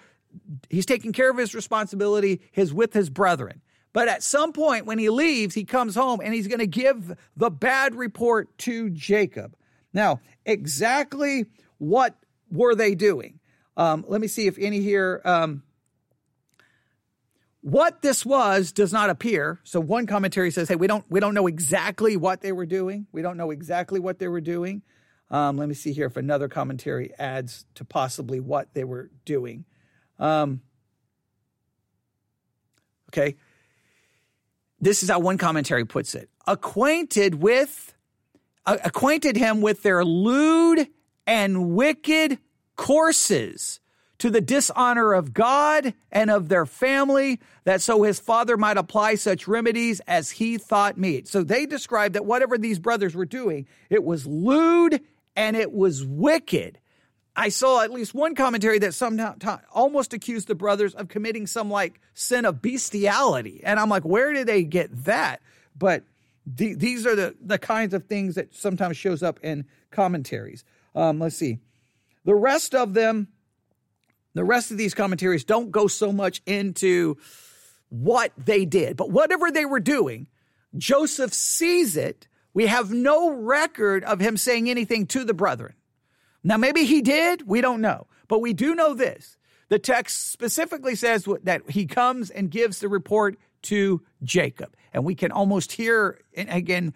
He's 0.71 0.87
taking 0.87 1.13
care 1.13 1.31
of 1.31 1.37
his 1.37 1.55
responsibility, 1.55 2.41
his 2.51 2.75
with 2.75 2.93
his 2.95 3.11
brethren. 3.11 3.61
But 3.93 4.09
at 4.09 4.23
some 4.23 4.53
point 4.53 4.87
when 4.87 4.99
he 4.99 5.09
leaves, 5.09 5.55
he 5.55 5.65
comes 5.65 5.95
home 5.95 6.21
and 6.23 6.35
he's 6.35 6.49
going 6.49 6.61
to 6.61 6.67
give 6.67 7.17
the 7.37 7.51
bad 7.51 7.95
report 7.95 8.57
to 8.59 8.91
Jacob. 8.91 9.55
Now, 9.93 10.21
exactly 10.45 11.45
what 11.79 12.17
were 12.51 12.75
they 12.75 12.95
doing? 12.95 13.39
Um, 13.77 14.05
let 14.09 14.21
me 14.21 14.27
see 14.27 14.47
if 14.47 14.59
any 14.59 14.81
here. 14.81 15.21
Um, 15.25 15.63
what 17.63 18.03
this 18.03 18.27
was 18.27 18.73
does 18.73 18.93
not 18.93 19.09
appear. 19.09 19.61
So 19.63 19.81
one 19.81 20.07
commentary 20.07 20.51
says, 20.51 20.69
"Hey, 20.69 20.77
we 20.77 20.89
don't 20.89 21.05
we 21.09 21.21
don't 21.21 21.33
know 21.33 21.47
exactly 21.47 22.17
what 22.17 22.43
they 22.43 22.53
were 22.53 22.67
doing. 22.67 23.07
We 23.13 23.23
don't 23.23 23.37
know 23.37 23.51
exactly 23.51 24.01
what 24.01 24.19
they 24.19 24.29
were 24.29 24.41
doing." 24.41 24.83
Um, 25.31 25.57
let 25.57 25.69
me 25.69 25.75
see 25.75 25.93
here 25.93 26.07
if 26.07 26.17
another 26.17 26.49
commentary 26.49 27.13
adds 27.19 27.65
to 27.77 27.85
possibly 27.85 28.39
what 28.39 28.75
they 28.75 28.85
were 28.85 29.11
doing. 29.25 29.65
Um, 30.19 30.61
okay, 33.11 33.37
this 34.79 35.03
is 35.03 35.09
how 35.09 35.21
one 35.21 35.39
commentary 35.39 35.85
puts 35.85 36.15
it: 36.17 36.29
acquainted 36.47 37.37
with, 37.37 37.95
uh, 38.67 38.79
acquainted 38.85 39.37
him 39.37 39.61
with 39.61 39.83
their 39.85 40.05
lewd 40.05 40.89
and 41.29 41.71
wicked 41.71 42.39
courses 42.75 43.79
to 44.23 44.31
the 44.31 44.41
dishonor 44.41 45.15
of 45.15 45.35
God 45.35 45.95
and 46.13 46.31
of 46.31 46.49
their 46.49 46.65
family, 46.65 47.41
that 47.65 47.83
so 47.83 48.05
his 48.05 48.21
father 48.21 48.57
might 48.57 48.77
apply 48.77 49.17
such 49.17 49.49
remedies 49.49 49.99
as 50.07 50.31
he 50.31 50.59
thought 50.59 50.97
meet. 50.97 51.27
So 51.27 51.43
they 51.43 51.67
described 51.67 52.15
that 52.15 52.25
whatever 52.25 52.57
these 52.57 52.79
brothers 52.79 53.17
were 53.17 53.25
doing, 53.27 53.67
it 53.91 54.05
was 54.05 54.25
lewd 54.25 55.01
and 55.35 55.57
it 55.57 55.73
was 55.73 56.05
wicked. 56.05 56.79
I 57.35 57.49
saw 57.49 57.83
at 57.83 57.91
least 57.91 58.15
one 58.15 58.37
commentary 58.37 58.79
that 58.79 58.95
somehow 58.95 59.35
almost 59.73 60.13
accused 60.13 60.47
the 60.47 60.55
brothers 60.55 60.95
of 60.95 61.09
committing 61.09 61.49
some 61.49 61.69
like 61.69 62.01
sin 62.15 62.45
of 62.45 62.63
bestiality. 62.63 63.61
And 63.65 63.81
I'm 63.81 63.89
like, 63.89 64.05
where 64.05 64.33
did 64.33 64.47
they 64.47 64.63
get 64.63 65.05
that? 65.05 65.43
But 65.77 66.05
the, 66.47 66.75
these 66.75 67.09
are 67.09 67.17
the, 67.17 67.35
the 67.41 67.59
kinds 67.59 67.93
of 67.93 68.05
things 68.05 68.37
that 68.37 68.55
sometimes 68.55 68.97
shows 68.97 69.25
up 69.25 69.41
in 69.43 69.65
commentaries. 69.91 70.63
Um, 70.95 71.19
let's 71.19 71.35
see. 71.35 71.59
The 72.25 72.37
rest 72.37 72.73
of 72.73 72.95
them 72.95 73.27
the 74.35 74.45
rest 74.45 74.71
of 74.71 74.79
these 74.79 74.95
commentaries 74.95 75.45
don't 75.45 75.71
go 75.71 75.87
so 75.87 76.13
much 76.13 76.43
into 76.47 77.17
what 77.89 78.33
they 78.39 78.65
did, 78.65 78.97
but 78.97 79.11
whatever 79.11 79.51
they 79.51 79.67
were 79.67 79.81
doing, 79.81 80.27
Joseph 80.77 81.35
sees 81.35 81.97
it. 81.97 82.27
We 82.55 82.67
have 82.67 82.91
no 82.91 83.31
record 83.31 84.05
of 84.05 84.21
him 84.21 84.37
saying 84.37 84.69
anything 84.69 85.07
to 85.09 85.25
the 85.25 85.35
brethren. 85.35 85.75
Now, 86.45 86.57
maybe 86.57 86.85
he 86.85 87.03
did, 87.03 87.47
we 87.47 87.61
don't 87.61 87.81
know, 87.81 88.07
but 88.29 88.41
we 88.41 88.53
do 88.53 88.75
know 88.75 88.95
this. 88.95 89.37
The 89.69 89.79
text 89.79 90.31
specifically 90.33 90.95
says 90.95 91.27
that 91.45 91.71
he 91.71 91.87
comes 91.87 92.31
and 92.31 92.51
gives 92.51 92.81
the 92.81 92.89
report 92.89 93.39
to 93.63 94.03
Jacob. 94.23 94.75
And 94.93 95.05
we 95.05 95.15
can 95.15 95.33
almost 95.33 95.73
hear, 95.73 96.21
and 96.35 96.51
again, 96.51 96.95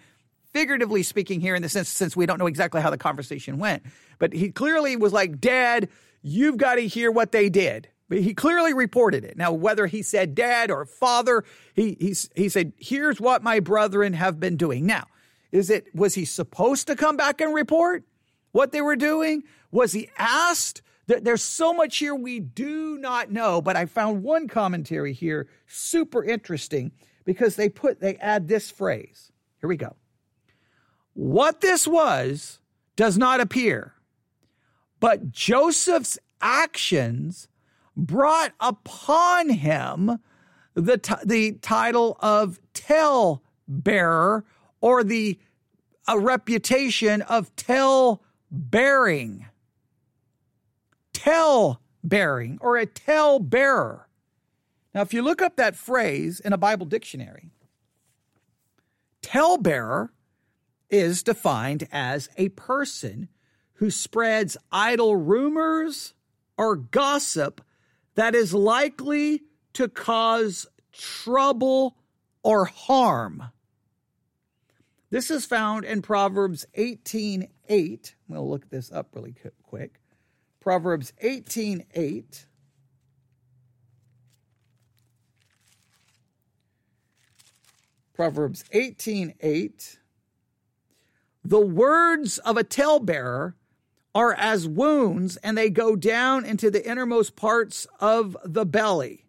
figuratively 0.53 1.03
speaking 1.03 1.41
here 1.41 1.55
in 1.55 1.63
the 1.63 1.69
sense, 1.69 1.89
since 1.89 2.17
we 2.17 2.27
don't 2.27 2.39
know 2.39 2.47
exactly 2.47 2.81
how 2.81 2.91
the 2.91 2.99
conversation 2.99 3.59
went, 3.59 3.83
but 4.19 4.33
he 4.33 4.51
clearly 4.51 4.97
was 4.97 5.13
like, 5.13 5.41
Dad, 5.41 5.89
You've 6.29 6.57
got 6.57 6.75
to 6.75 6.89
hear 6.89 7.13
what 7.13 7.31
they 7.31 7.49
did. 7.49 7.89
But 8.09 8.19
he 8.19 8.35
clearly 8.35 8.75
reported 8.75 9.25
it. 9.25 9.37
Now, 9.37 9.53
whether 9.53 9.87
he 9.87 10.03
said 10.03 10.35
dad 10.35 10.73
or 10.73 10.85
father, 10.85 11.45
he, 11.73 11.97
he, 12.01 12.17
he 12.35 12.49
said, 12.49 12.73
here's 12.79 13.21
what 13.21 13.45
my 13.45 13.61
brethren 13.61 14.13
have 14.15 14.41
been 14.41 14.57
doing. 14.57 14.87
Now, 14.87 15.05
is 15.53 15.71
it, 15.71 15.87
was 15.95 16.15
he 16.15 16.25
supposed 16.25 16.89
to 16.89 16.97
come 16.97 17.17
back 17.17 17.41
and 17.41 17.55
report 17.55 18.03
what 18.51 18.73
they 18.73 18.81
were 18.81 18.97
doing? 18.97 19.45
Was 19.71 19.93
he 19.93 20.11
asked? 20.19 20.83
There's 21.07 21.45
so 21.45 21.73
much 21.73 21.97
here 21.99 22.15
we 22.15 22.41
do 22.41 22.99
not 22.99 23.31
know, 23.31 23.63
but 23.63 23.77
I 23.77 23.87
found 23.87 24.25
one 24.25 24.49
commentary 24.49 25.13
here 25.13 25.47
super 25.69 26.25
interesting 26.25 26.91
because 27.25 27.55
they 27.55 27.69
put, 27.69 28.01
they 28.01 28.17
add 28.17 28.49
this 28.49 28.69
phrase. 28.69 29.31
Here 29.61 29.69
we 29.69 29.77
go. 29.77 29.95
What 31.15 31.61
this 31.61 31.87
was 31.87 32.59
does 32.97 33.17
not 33.17 33.41
appear 33.41 33.96
but 35.01 35.31
Joseph's 35.31 36.19
actions 36.41 37.49
brought 37.97 38.53
upon 38.61 39.51
him 39.51 40.19
the, 40.75 40.99
t- 40.99 41.15
the 41.25 41.53
title 41.53 42.17
of 42.21 42.61
tale 42.75 43.43
bearer 43.67 44.45
or 44.81 45.03
the 45.03 45.39
a 46.09 46.19
reputation 46.19 47.23
of 47.23 47.55
tale 47.57 48.23
bearing. 48.51 49.47
Tale 51.13 51.81
bearing 52.05 52.59
or 52.61 52.77
a 52.77 52.87
tale 52.87 53.39
bearer. 53.39 54.09
Now, 54.95 55.03
if 55.03 55.13
you 55.13 55.23
look 55.23 55.43
up 55.43 55.57
that 55.57 55.77
phrase 55.77 56.41
in 56.41 56.53
a 56.53 56.59
Bible 56.59 56.87
dictionary, 56.87 57.51
tale 59.21 59.59
bearer 59.59 60.13
is 60.89 61.23
defined 61.23 61.89
as 61.91 62.29
a 62.37 62.51
person 62.51 63.29
who 63.77 63.91
spreads 63.91 64.57
idle 64.73 65.17
rumors 65.17 66.15
or 66.57 66.77
gossip 66.77 67.61
that 68.15 68.35
is 68.35 68.55
likely 68.55 69.43
to 69.75 69.89
cause 69.89 70.67
trouble 70.93 71.97
or 72.43 72.65
harm. 72.65 73.51
This 75.11 75.31
is 75.31 75.45
found 75.45 75.85
in 75.85 76.03
Proverbs 76.03 76.67
18:8. 76.77 77.51
8. 77.69 78.15
I'm 78.29 78.35
going 78.35 78.45
to 78.45 78.51
look 78.51 78.71
this 78.71 78.91
up 78.93 79.09
really 79.15 79.35
quick. 79.63 80.01
Proverbs 80.61 81.13
18:8. 81.23 81.85
8. 81.95 82.47
Proverbs 88.15 88.65
18:8. 88.73 89.35
8. 89.41 89.99
The 91.45 91.61
words 91.61 92.39
of 92.39 92.57
a 92.57 92.65
talebearer 92.65 93.55
are 94.17 94.33
as 94.33 94.67
wounds 94.67 95.37
and 95.37 95.59
they 95.59 95.69
go 95.69 95.95
down 95.95 96.47
into 96.47 96.71
the 96.71 96.89
innermost 96.89 97.37
parts 97.37 97.87
of 98.01 98.35
the 98.47 98.65
belly. 98.65 99.27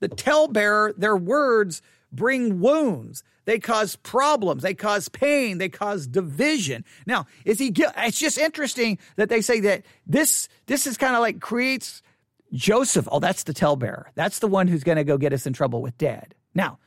The 0.00 0.08
talebearer, 0.08 0.92
their 0.94 1.16
words 1.16 1.80
bring 2.12 2.60
wounds. 2.60 3.24
They 3.46 3.58
cause 3.58 3.96
problems. 3.96 4.62
They 4.62 4.74
cause 4.74 5.08
pain. 5.08 5.56
They 5.56 5.70
cause 5.70 6.06
division. 6.06 6.84
Now, 7.06 7.28
is 7.46 7.58
he 7.58 7.72
It's 7.74 8.18
just 8.18 8.36
interesting 8.36 8.98
that 9.16 9.30
they 9.30 9.40
say 9.40 9.60
that 9.60 9.86
this, 10.06 10.48
this 10.66 10.86
is 10.86 10.98
kind 10.98 11.14
of 11.14 11.22
like 11.22 11.40
creates 11.40 12.02
Joseph. 12.52 13.08
Oh, 13.10 13.20
that's 13.20 13.44
the 13.44 13.54
talebearer. 13.54 14.12
That's 14.16 14.40
the 14.40 14.48
one 14.48 14.68
who's 14.68 14.84
going 14.84 14.96
to 14.96 15.04
go 15.04 15.16
get 15.16 15.32
us 15.32 15.46
in 15.46 15.54
trouble 15.54 15.80
with 15.80 15.96
dad. 15.96 16.34
Now, 16.54 16.78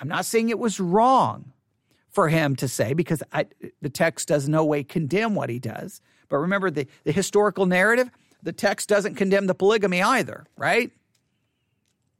I'm 0.00 0.08
not 0.08 0.24
saying 0.24 0.48
it 0.48 0.58
was 0.58 0.80
wrong 0.80 1.52
for 2.08 2.30
him 2.30 2.56
to 2.56 2.68
say 2.68 2.94
because 2.94 3.22
I, 3.34 3.48
the 3.82 3.90
text 3.90 4.28
does 4.28 4.48
no 4.48 4.64
way 4.64 4.82
condemn 4.82 5.34
what 5.34 5.50
he 5.50 5.58
does. 5.58 6.00
But 6.30 6.38
remember 6.38 6.70
the, 6.70 6.86
the 7.04 7.12
historical 7.12 7.66
narrative, 7.66 8.10
the 8.42 8.52
text 8.52 8.88
doesn't 8.88 9.16
condemn 9.16 9.46
the 9.46 9.54
polygamy 9.54 10.00
either, 10.00 10.46
right? 10.56 10.90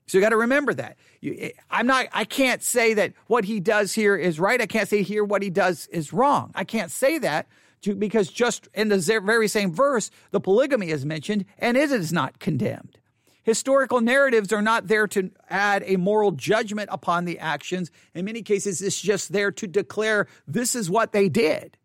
So 0.07 0.19
you 0.19 0.23
got 0.23 0.31
to 0.31 0.37
remember 0.37 0.75
that. 0.75 0.97
You, 1.21 1.37
eh, 1.39 1.51
I'm 1.71 1.87
not, 1.87 2.09
I 2.13 2.25
can't 2.25 2.63
say 2.63 2.93
that 2.95 3.15
what 3.29 3.45
he 3.45 3.61
does 3.61 3.95
here 3.95 4.17
is 4.17 4.39
right. 4.39 4.61
I 4.61 4.67
can't 4.67 4.89
say 4.89 5.03
here 5.03 5.25
what 5.25 5.41
he 5.41 5.49
does 5.49 5.87
is 5.87 6.13
wrong. 6.13 6.51
I 6.55 6.65
can't 6.65 6.91
say 6.91 7.19
that 7.19 7.47
because 7.99 8.29
just 8.29 8.69
in 8.75 8.89
the 8.89 8.99
very 9.25 9.49
same 9.49 9.73
verse, 9.73 10.11
the 10.33 10.41
polygamy 10.41 10.91
is 10.91 11.07
mentioned 11.07 11.47
and 11.59 11.77
it 11.77 11.91
is 11.91 12.13
not 12.13 12.41
condemned. 12.41 12.99
Historical 13.43 14.01
narratives 14.01 14.53
are 14.53 14.61
not 14.61 14.89
there 14.89 15.07
to 15.07 15.31
add 15.49 15.83
a 15.87 15.97
moral 15.97 16.33
judgment 16.33 16.89
upon 16.93 17.25
the 17.25 17.39
actions. 17.39 17.91
In 18.15 18.25
many 18.25 18.43
cases, 18.43 18.83
it's 18.83 19.01
just 19.01 19.33
there 19.33 19.51
to 19.53 19.67
declare 19.67 20.27
this 20.47 20.75
is 20.75 20.91
what 20.91 21.13
they 21.13 21.29
did. 21.29 21.79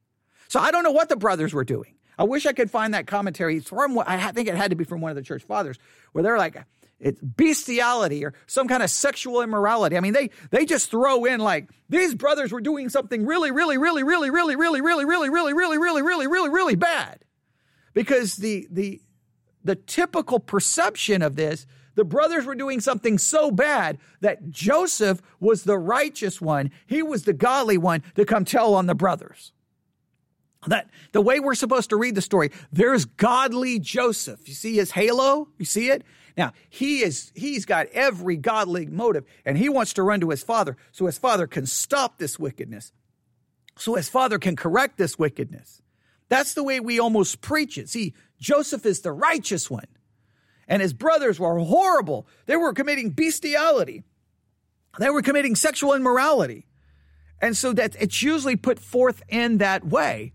So 0.48 0.60
I 0.60 0.72
don't 0.72 0.84
know 0.84 0.92
what 0.92 1.10
the 1.10 1.16
brothers 1.16 1.54
were 1.54 1.64
doing. 1.64 1.95
I 2.18 2.24
wish 2.24 2.46
I 2.46 2.54
could 2.54 2.72
find 2.72 2.94
that 2.94 3.08
commentary 3.08 3.58
It's 3.58 3.70
from 3.70 3.98
I 4.00 4.32
think 4.32 4.48
it 4.48 4.56
had 4.56 4.72
to 4.72 4.76
be 4.76 4.84
from 4.84 5.02
one 5.02 5.12
of 5.12 5.16
the 5.16 5.22
church 5.22 5.44
fathers 5.44 5.78
where 6.12 6.24
they're 6.24 6.38
like, 6.38 6.64
it's 7.00 7.20
bestiality 7.22 8.24
or 8.24 8.34
some 8.48 8.68
kind 8.68 8.82
of 8.82 8.90
sexual 8.90 9.42
immorality. 9.42 9.98
I 9.98 10.00
mean, 10.00 10.14
they 10.14 10.30
they 10.52 10.66
just 10.66 10.90
throw 10.90 11.26
in 11.26 11.40
like 11.40 11.70
these 11.90 12.16
brothers 12.16 12.52
were 12.52 12.62
doing 12.62 12.90
something 12.90 13.26
really, 13.26 13.52
really, 13.52 13.78
really, 13.78 14.04
really, 14.04 14.30
really, 14.30 14.56
really, 14.56 14.82
really, 14.82 15.06
really, 15.06 15.30
really, 15.30 15.54
really, 15.54 15.78
really, 15.78 16.02
really, 16.02 16.28
really, 16.28 16.50
really 16.50 16.76
bad. 16.76 17.24
Because 17.94 18.38
the 18.38 18.68
the 18.72 19.02
the 19.64 19.76
typical 19.76 20.40
perception 20.40 21.22
of 21.22 21.36
this, 21.36 21.66
the 21.96 22.06
brothers 22.06 22.46
were 22.46 22.56
doing 22.56 22.80
something 22.80 23.18
so 23.18 23.52
bad 23.52 23.98
that 24.22 24.50
Joseph 24.50 25.22
was 25.40 25.64
the 25.64 25.78
righteous 25.78 26.40
one. 26.40 26.72
He 26.86 27.04
was 27.04 27.24
the 27.24 27.34
godly 27.34 27.78
one 27.78 28.04
to 28.16 28.26
come 28.26 28.46
tell 28.46 28.74
on 28.74 28.86
the 28.86 28.96
brothers. 28.96 29.52
That 30.68 30.90
the 31.12 31.22
way 31.22 31.40
we're 31.40 31.56
supposed 31.56 31.90
to 31.92 31.96
read 31.96 32.16
the 32.16 32.22
story, 32.22 32.52
there's 32.72 33.06
godly 33.06 33.80
Joseph. 33.80 34.48
You 34.48 34.54
see 34.54 34.76
his 34.76 34.92
halo? 34.92 35.48
You 35.58 35.66
see 35.66 35.90
it? 35.90 36.04
Now, 36.38 36.54
he 36.70 37.02
is 37.02 37.32
he's 37.36 37.66
got 37.66 37.88
every 37.94 38.36
godly 38.36 38.86
motive 38.88 39.26
and 39.46 39.58
he 39.58 39.70
wants 39.70 39.94
to 39.94 40.04
run 40.04 40.20
to 40.22 40.30
his 40.30 40.44
father 40.44 40.76
so 40.92 41.06
his 41.06 41.18
father 41.18 41.48
can 41.48 41.66
stop 41.66 42.18
this 42.18 42.38
wickedness. 42.40 42.92
So 43.78 43.96
his 43.96 44.10
father 44.10 44.40
can 44.40 44.56
correct 44.56 44.98
this 44.98 45.20
wickedness. 45.20 45.82
That's 46.30 46.54
the 46.54 46.64
way 46.64 46.80
we 46.80 47.00
almost 47.00 47.42
preach 47.42 47.78
it. 47.78 47.90
See, 47.90 48.14
Joseph 48.40 48.86
is 48.86 49.02
the 49.02 49.12
righteous 49.12 49.70
one. 49.70 49.86
And 50.68 50.82
his 50.82 50.94
brothers 50.94 51.40
were 51.40 51.60
horrible. 51.60 52.28
They 52.48 52.56
were 52.56 52.74
committing 52.74 53.12
bestiality. 53.12 54.04
They 54.98 55.10
were 55.10 55.22
committing 55.22 55.56
sexual 55.56 55.94
immorality. 55.94 56.66
And 57.42 57.56
so 57.56 57.74
that 57.74 57.96
it's 58.00 58.24
usually 58.24 58.56
put 58.56 58.80
forth 58.80 59.22
in 59.30 59.60
that 59.60 59.86
way 59.86 60.34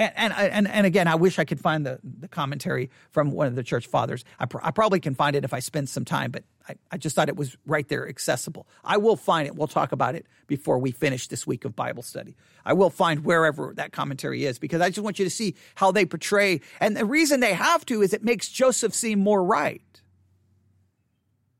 and, 0.00 0.32
and, 0.32 0.68
and, 0.68 0.86
again, 0.86 1.06
I 1.06 1.16
wish 1.16 1.38
I 1.38 1.44
could 1.44 1.60
find 1.60 1.84
the, 1.84 1.98
the 2.02 2.28
commentary 2.28 2.90
from 3.10 3.30
one 3.32 3.46
of 3.46 3.54
the 3.54 3.62
church 3.62 3.86
fathers. 3.86 4.24
I, 4.38 4.46
pr- 4.46 4.60
I 4.62 4.70
probably 4.70 4.98
can 5.00 5.14
find 5.14 5.36
it 5.36 5.44
if 5.44 5.52
I 5.52 5.58
spend 5.58 5.90
some 5.90 6.06
time, 6.06 6.30
but 6.30 6.44
I, 6.68 6.74
I 6.90 6.96
just 6.96 7.14
thought 7.14 7.28
it 7.28 7.36
was 7.36 7.56
right 7.66 7.86
there 7.86 8.08
accessible. 8.08 8.66
I 8.82 8.96
will 8.96 9.16
find 9.16 9.46
it. 9.46 9.54
We'll 9.54 9.68
talk 9.68 9.92
about 9.92 10.14
it 10.14 10.26
before 10.46 10.78
we 10.78 10.90
finish 10.90 11.28
this 11.28 11.46
week 11.46 11.66
of 11.66 11.76
Bible 11.76 12.02
study. 12.02 12.36
I 12.64 12.72
will 12.72 12.88
find 12.88 13.24
wherever 13.24 13.74
that 13.74 13.92
commentary 13.92 14.46
is 14.46 14.58
because 14.58 14.80
I 14.80 14.88
just 14.88 15.00
want 15.00 15.18
you 15.18 15.26
to 15.26 15.30
see 15.30 15.54
how 15.74 15.92
they 15.92 16.06
portray. 16.06 16.62
And 16.80 16.96
the 16.96 17.04
reason 17.04 17.40
they 17.40 17.54
have 17.54 17.84
to 17.86 18.00
is 18.00 18.14
it 18.14 18.24
makes 18.24 18.48
Joseph 18.48 18.94
seem 18.94 19.18
more 19.18 19.44
right. 19.44 19.82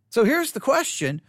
So 0.08 0.24
here's 0.24 0.52
the 0.52 0.60
question 0.60 1.20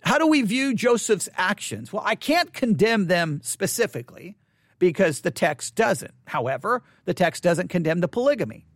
How 0.00 0.18
do 0.18 0.26
we 0.26 0.42
view 0.42 0.74
Joseph's 0.74 1.28
actions? 1.36 1.92
Well, 1.92 2.02
I 2.04 2.16
can't 2.16 2.52
condemn 2.52 3.06
them 3.06 3.40
specifically 3.44 4.36
because 4.82 5.20
the 5.20 5.30
text 5.30 5.76
doesn't. 5.76 6.12
However, 6.26 6.82
the 7.04 7.14
text 7.14 7.44
doesn't 7.44 7.68
condemn 7.68 8.00
the 8.00 8.08
polygamy. 8.08 8.66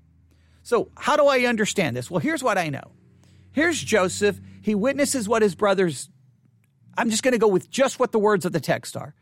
So, 0.62 0.88
how 0.96 1.16
do 1.16 1.26
I 1.26 1.46
understand 1.46 1.96
this? 1.96 2.08
Well, 2.08 2.20
here's 2.20 2.44
what 2.44 2.56
I 2.56 2.68
know. 2.68 2.92
Here's 3.50 3.82
Joseph. 3.82 4.40
He 4.62 4.76
witnesses 4.76 5.28
what 5.28 5.42
his 5.42 5.56
brothers, 5.56 6.08
I'm 6.96 7.10
just 7.10 7.24
going 7.24 7.32
to 7.32 7.38
go 7.38 7.48
with 7.48 7.68
just 7.70 7.98
what 7.98 8.12
the 8.12 8.20
words 8.20 8.44
of 8.44 8.52
the 8.52 8.60
text 8.60 8.96
are. 8.96 9.16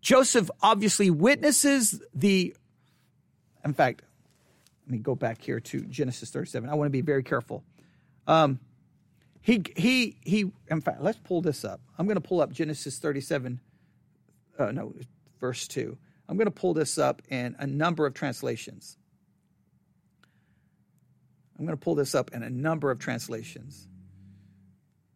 Joseph 0.00 0.50
obviously 0.62 1.10
witnesses 1.10 2.00
the, 2.14 2.56
in 3.62 3.74
fact, 3.74 4.04
let 4.86 4.90
me 4.90 4.96
go 5.00 5.14
back 5.14 5.42
here 5.42 5.60
to 5.60 5.82
Genesis 5.82 6.30
37. 6.30 6.70
I 6.70 6.76
want 6.76 6.86
to 6.86 6.92
be 6.92 7.02
very 7.02 7.22
careful. 7.22 7.62
Um, 8.26 8.58
he, 9.42 9.62
he, 9.76 10.16
he, 10.24 10.50
in 10.70 10.80
fact, 10.80 11.02
let's 11.02 11.18
pull 11.18 11.42
this 11.42 11.62
up. 11.62 11.82
I'm 11.98 12.06
going 12.06 12.16
to 12.16 12.26
pull 12.26 12.40
up 12.40 12.52
Genesis 12.52 12.98
37. 12.98 13.60
Uh, 14.58 14.70
no, 14.70 14.94
verse 15.44 15.68
2. 15.68 15.98
I'm 16.26 16.38
going 16.38 16.46
to 16.46 16.50
pull 16.50 16.72
this 16.72 16.96
up 16.96 17.20
in 17.28 17.54
a 17.58 17.66
number 17.66 18.06
of 18.06 18.14
translations. 18.14 18.96
I'm 21.58 21.66
going 21.66 21.76
to 21.76 21.84
pull 21.84 21.94
this 21.94 22.14
up 22.14 22.30
in 22.32 22.42
a 22.42 22.48
number 22.48 22.90
of 22.90 22.98
translations. 22.98 23.86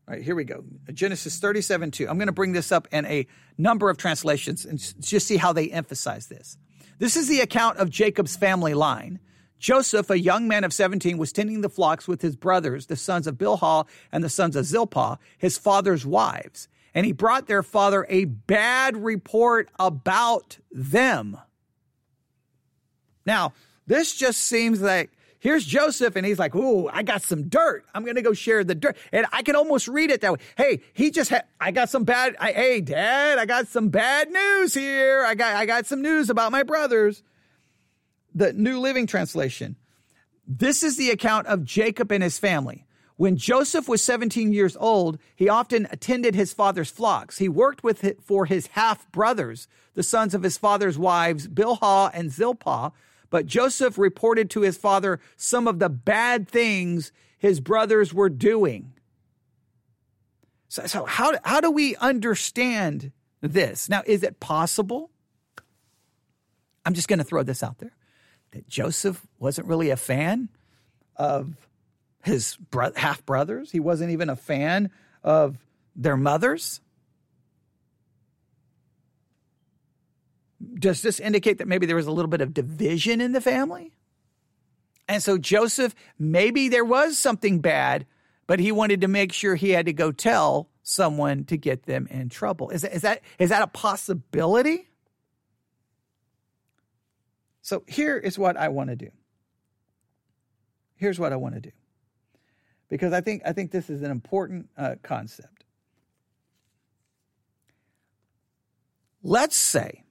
All 0.06 0.12
right, 0.12 0.22
here 0.22 0.34
we 0.34 0.44
go. 0.44 0.64
Genesis 0.92 1.38
37 1.38 1.92
2. 1.92 2.08
I'm 2.10 2.18
going 2.18 2.26
to 2.26 2.32
bring 2.32 2.52
this 2.52 2.70
up 2.70 2.88
in 2.92 3.06
a 3.06 3.26
number 3.56 3.88
of 3.88 3.96
translations 3.96 4.66
and 4.66 4.78
just 5.00 5.26
see 5.26 5.38
how 5.38 5.54
they 5.54 5.70
emphasize 5.70 6.26
this. 6.26 6.58
This 6.98 7.16
is 7.16 7.26
the 7.26 7.40
account 7.40 7.78
of 7.78 7.88
Jacob's 7.88 8.36
family 8.36 8.74
line. 8.74 9.18
Joseph, 9.58 10.10
a 10.10 10.18
young 10.18 10.46
man 10.46 10.62
of 10.62 10.74
17, 10.74 11.16
was 11.16 11.32
tending 11.32 11.62
the 11.62 11.70
flocks 11.70 12.06
with 12.06 12.20
his 12.20 12.36
brothers, 12.36 12.88
the 12.88 12.96
sons 12.96 13.26
of 13.26 13.36
Bilhah 13.36 13.86
and 14.12 14.22
the 14.22 14.28
sons 14.28 14.56
of 14.56 14.66
Zilpah, 14.66 15.18
his 15.38 15.56
father's 15.56 16.04
wives 16.04 16.68
and 16.94 17.06
he 17.06 17.12
brought 17.12 17.46
their 17.46 17.62
father 17.62 18.06
a 18.08 18.24
bad 18.24 18.96
report 18.96 19.68
about 19.78 20.58
them. 20.70 21.38
Now, 23.24 23.52
this 23.86 24.14
just 24.14 24.42
seems 24.42 24.80
like 24.80 25.10
here's 25.38 25.64
Joseph, 25.64 26.16
and 26.16 26.26
he's 26.26 26.38
like, 26.38 26.54
Ooh, 26.54 26.88
I 26.88 27.02
got 27.02 27.22
some 27.22 27.48
dirt. 27.48 27.84
I'm 27.94 28.04
going 28.04 28.16
to 28.16 28.22
go 28.22 28.32
share 28.32 28.64
the 28.64 28.74
dirt. 28.74 28.96
And 29.12 29.26
I 29.32 29.42
can 29.42 29.56
almost 29.56 29.88
read 29.88 30.10
it 30.10 30.20
that 30.22 30.32
way. 30.32 30.38
Hey, 30.56 30.80
he 30.92 31.10
just 31.10 31.30
had, 31.30 31.44
I 31.60 31.70
got 31.70 31.90
some 31.90 32.04
bad, 32.04 32.36
I, 32.40 32.52
hey, 32.52 32.80
dad, 32.80 33.38
I 33.38 33.46
got 33.46 33.68
some 33.68 33.88
bad 33.88 34.30
news 34.30 34.74
here. 34.74 35.24
I 35.24 35.34
got, 35.34 35.54
I 35.54 35.66
got 35.66 35.86
some 35.86 36.02
news 36.02 36.30
about 36.30 36.52
my 36.52 36.62
brothers. 36.62 37.22
The 38.34 38.52
New 38.52 38.78
Living 38.80 39.06
Translation. 39.06 39.76
This 40.46 40.82
is 40.82 40.96
the 40.96 41.10
account 41.10 41.46
of 41.46 41.64
Jacob 41.64 42.10
and 42.12 42.22
his 42.22 42.38
family. 42.38 42.86
When 43.18 43.36
Joseph 43.36 43.88
was 43.88 44.00
17 44.00 44.52
years 44.52 44.76
old, 44.78 45.18
he 45.34 45.48
often 45.48 45.88
attended 45.90 46.36
his 46.36 46.52
father's 46.52 46.88
flocks. 46.88 47.38
He 47.38 47.48
worked 47.48 47.82
with 47.82 48.14
for 48.22 48.46
his 48.46 48.68
half 48.68 49.10
brothers, 49.10 49.66
the 49.94 50.04
sons 50.04 50.34
of 50.34 50.44
his 50.44 50.56
father's 50.56 50.96
wives, 50.96 51.48
Bilhah 51.48 52.12
and 52.14 52.30
Zilpah. 52.30 52.92
But 53.28 53.46
Joseph 53.46 53.98
reported 53.98 54.50
to 54.50 54.60
his 54.60 54.76
father 54.76 55.18
some 55.36 55.66
of 55.66 55.80
the 55.80 55.88
bad 55.88 56.46
things 56.46 57.10
his 57.38 57.58
brothers 57.58 58.14
were 58.14 58.28
doing. 58.28 58.92
So, 60.68 60.86
so 60.86 61.04
how, 61.04 61.32
how 61.42 61.60
do 61.60 61.72
we 61.72 61.96
understand 61.96 63.10
this? 63.40 63.88
Now, 63.88 64.04
is 64.06 64.22
it 64.22 64.38
possible? 64.38 65.10
I'm 66.86 66.94
just 66.94 67.08
going 67.08 67.18
to 67.18 67.24
throw 67.24 67.42
this 67.42 67.64
out 67.64 67.78
there 67.78 67.96
that 68.52 68.68
Joseph 68.68 69.26
wasn't 69.40 69.66
really 69.66 69.90
a 69.90 69.96
fan 69.96 70.50
of 71.16 71.67
his 72.22 72.56
bro- 72.56 72.92
half 72.96 73.24
brothers. 73.24 73.70
He 73.70 73.80
wasn't 73.80 74.10
even 74.12 74.28
a 74.28 74.36
fan 74.36 74.90
of 75.22 75.56
their 75.96 76.16
mothers. 76.16 76.80
Does 80.74 81.02
this 81.02 81.20
indicate 81.20 81.58
that 81.58 81.68
maybe 81.68 81.86
there 81.86 81.96
was 81.96 82.06
a 82.06 82.12
little 82.12 82.30
bit 82.30 82.40
of 82.40 82.52
division 82.52 83.20
in 83.20 83.32
the 83.32 83.40
family? 83.40 83.92
And 85.08 85.22
so 85.22 85.38
Joseph, 85.38 85.94
maybe 86.18 86.68
there 86.68 86.84
was 86.84 87.16
something 87.16 87.60
bad, 87.60 88.06
but 88.46 88.60
he 88.60 88.72
wanted 88.72 89.00
to 89.00 89.08
make 89.08 89.32
sure 89.32 89.54
he 89.54 89.70
had 89.70 89.86
to 89.86 89.92
go 89.92 90.12
tell 90.12 90.68
someone 90.82 91.44
to 91.44 91.56
get 91.56 91.84
them 91.84 92.06
in 92.10 92.28
trouble. 92.28 92.70
Is 92.70 92.82
that, 92.82 92.92
is 92.92 93.02
that, 93.02 93.22
is 93.38 93.50
that 93.50 93.62
a 93.62 93.66
possibility? 93.66 94.88
So 97.62 97.84
here 97.86 98.16
is 98.16 98.38
what 98.38 98.56
I 98.56 98.68
want 98.68 98.90
to 98.90 98.96
do. 98.96 99.10
Here's 100.96 101.18
what 101.18 101.32
I 101.32 101.36
want 101.36 101.54
to 101.54 101.60
do 101.60 101.70
because 102.88 103.12
I 103.12 103.20
think 103.20 103.42
I 103.44 103.52
think 103.52 103.70
this 103.70 103.90
is 103.90 104.02
an 104.02 104.10
important 104.10 104.68
uh, 104.76 104.96
concept. 105.02 105.64
Let's 109.22 109.56
say, 109.56 110.04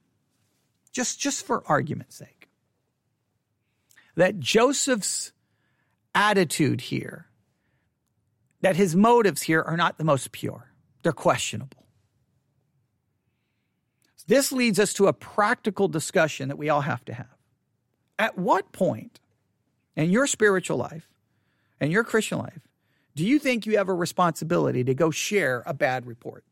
just 0.92 1.18
just 1.18 1.44
for 1.44 1.62
argument's 1.66 2.16
sake, 2.16 2.48
that 4.14 4.38
Joseph's 4.38 5.32
attitude 6.14 6.82
here, 6.82 7.26
that 8.60 8.76
his 8.76 8.94
motives 8.94 9.42
here 9.42 9.62
are 9.62 9.76
not 9.76 9.98
the 9.98 10.04
most 10.04 10.32
pure; 10.32 10.72
they're 11.02 11.12
questionable. 11.12 11.86
This 14.28 14.52
leads 14.52 14.78
us 14.78 14.92
to 14.94 15.06
a 15.06 15.14
practical 15.14 15.88
discussion 15.88 16.48
that 16.48 16.58
we 16.58 16.68
all 16.68 16.82
have 16.82 17.02
to 17.06 17.14
have. 17.14 17.34
At 18.18 18.36
what 18.36 18.72
point 18.72 19.20
in 19.96 20.10
your 20.10 20.26
spiritual 20.26 20.76
life 20.76 21.08
and 21.80 21.90
your 21.90 22.04
Christian 22.04 22.38
life 22.38 22.67
do 23.18 23.26
you 23.26 23.40
think 23.40 23.66
you 23.66 23.76
have 23.78 23.88
a 23.88 23.94
responsibility 23.94 24.84
to 24.84 24.94
go 24.94 25.10
share 25.10 25.64
a 25.66 25.74
bad 25.74 26.06
report? 26.06 26.44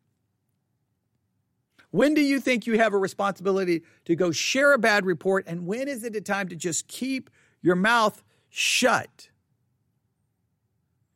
When 1.92 2.12
do 2.12 2.20
you 2.20 2.40
think 2.40 2.66
you 2.66 2.76
have 2.76 2.92
a 2.92 2.98
responsibility 2.98 3.85
to 4.07 4.16
go 4.16 4.33
share 4.33 4.72
a 4.72 4.79
bad 4.79 5.07
report? 5.07 5.44
And 5.46 5.64
when 5.64 5.87
is 5.87 6.02
it 6.02 6.16
a 6.16 6.20
time 6.20 6.48
to 6.48 6.57
just 6.57 6.88
keep 6.88 7.31
your 7.62 7.76
mouth 7.76 8.20
shut? 8.48 9.29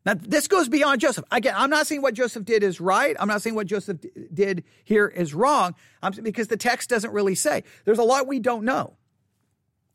Now, 0.06 0.14
this 0.14 0.46
goes 0.46 0.68
beyond 0.68 1.00
Joseph. 1.00 1.24
Again, 1.32 1.54
I'm 1.56 1.68
not 1.68 1.88
saying 1.88 2.00
what 2.00 2.14
Joseph 2.14 2.44
did 2.44 2.62
is 2.62 2.80
right. 2.80 3.16
I'm 3.18 3.26
not 3.26 3.42
saying 3.42 3.56
what 3.56 3.66
Joseph 3.66 3.98
did 4.32 4.62
here 4.84 5.08
is 5.08 5.34
wrong 5.34 5.74
I'm, 6.00 6.12
because 6.12 6.46
the 6.46 6.56
text 6.56 6.88
doesn't 6.88 7.12
really 7.12 7.34
say. 7.34 7.64
There's 7.84 7.98
a 7.98 8.04
lot 8.04 8.28
we 8.28 8.38
don't 8.38 8.64
know. 8.64 8.94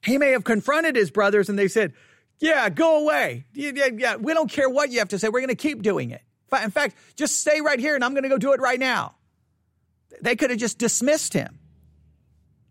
He 0.04 0.18
may 0.18 0.32
have 0.32 0.44
confronted 0.44 0.98
his 0.98 1.12
brothers 1.12 1.48
and 1.48 1.58
they 1.58 1.70
said, 1.70 1.94
yeah, 2.40 2.70
go 2.70 3.04
away. 3.04 3.46
Yeah, 3.54 3.72
yeah, 3.74 3.90
yeah. 3.96 4.16
We 4.16 4.34
don't 4.34 4.50
care 4.50 4.70
what 4.70 4.92
you 4.92 5.00
have 5.00 5.10
to 5.10 5.20
say. 5.20 5.30
We're 5.30 5.40
going 5.40 5.50
to 5.50 5.56
keep 5.56 5.82
doing 5.82 6.12
it. 6.12 6.22
In 6.64 6.72
fact, 6.72 6.96
just 7.16 7.40
stay 7.40 7.62
right 7.62 7.80
here 7.80 7.96
and 7.96 8.04
I'm 8.04 8.14
going 8.14 8.24
to 8.24 8.30
go 8.30 8.38
do 8.38 8.54
it 8.54 8.62
right 8.62 8.80
now. 8.80 9.16
They 10.22 10.36
could 10.36 10.50
have 10.52 10.60
just 10.60 10.78
dismissed 10.78 11.34
him. 11.34 11.60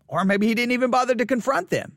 Or 0.07 0.23
maybe 0.23 0.47
he 0.47 0.55
didn't 0.55 0.71
even 0.71 0.91
bother 0.91 1.13
to 1.15 1.25
confront 1.25 1.69
them. 1.69 1.93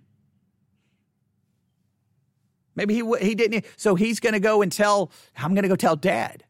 Maybe 2.74 2.94
he 2.94 3.02
he 3.20 3.35
didn't. 3.35 3.64
So 3.76 3.94
he's 3.94 4.20
going 4.20 4.35
to 4.35 4.40
go 4.40 4.62
and 4.62 4.70
tell. 4.70 5.11
I'm 5.37 5.54
going 5.54 5.64
to 5.64 5.68
go 5.68 5.76
tell 5.76 5.96
dad. 5.96 6.44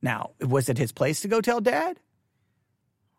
Now, 0.00 0.30
was 0.40 0.68
it 0.68 0.78
his 0.78 0.92
place 0.92 1.20
to 1.22 1.28
go 1.28 1.40
tell 1.40 1.60
dad? 1.60 1.98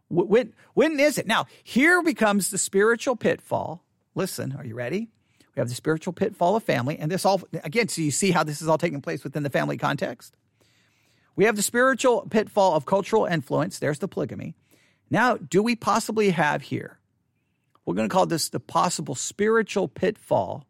When 0.09 0.53
when 0.73 0.99
is 0.99 1.17
it? 1.17 1.27
Now, 1.27 1.47
here 1.63 2.01
becomes 2.01 2.49
the 2.49 2.57
spiritual 2.57 3.15
pitfall. 3.15 3.83
Listen, 4.15 4.55
are 4.57 4.65
you 4.65 4.75
ready? 4.75 5.09
We 5.55 5.59
have 5.59 5.69
the 5.69 5.75
spiritual 5.75 6.13
pitfall 6.13 6.55
of 6.55 6.63
family, 6.63 6.97
and 6.97 7.11
this 7.11 7.25
all 7.25 7.41
again. 7.63 7.87
So 7.87 8.01
you 8.01 8.11
see 8.11 8.31
how 8.31 8.43
this 8.43 8.61
is 8.61 8.67
all 8.67 8.77
taking 8.77 9.01
place 9.01 9.23
within 9.23 9.43
the 9.43 9.49
family 9.49 9.77
context. 9.77 10.35
We 11.35 11.45
have 11.45 11.55
the 11.55 11.61
spiritual 11.61 12.27
pitfall 12.29 12.75
of 12.75 12.85
cultural 12.85 13.25
influence. 13.25 13.79
There's 13.79 13.99
the 13.99 14.07
polygamy. 14.07 14.55
Now, 15.09 15.37
do 15.37 15.61
we 15.61 15.75
possibly 15.75 16.31
have 16.31 16.63
here? 16.63 16.97
We're 17.85 17.95
going 17.95 18.07
to 18.07 18.13
call 18.13 18.25
this 18.25 18.49
the 18.49 18.59
possible 18.59 19.15
spiritual 19.15 19.87
pitfall 19.87 20.65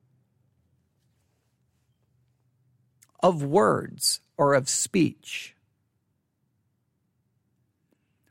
of 3.21 3.43
words 3.43 4.19
or 4.37 4.53
of 4.53 4.67
speech. 4.67 5.55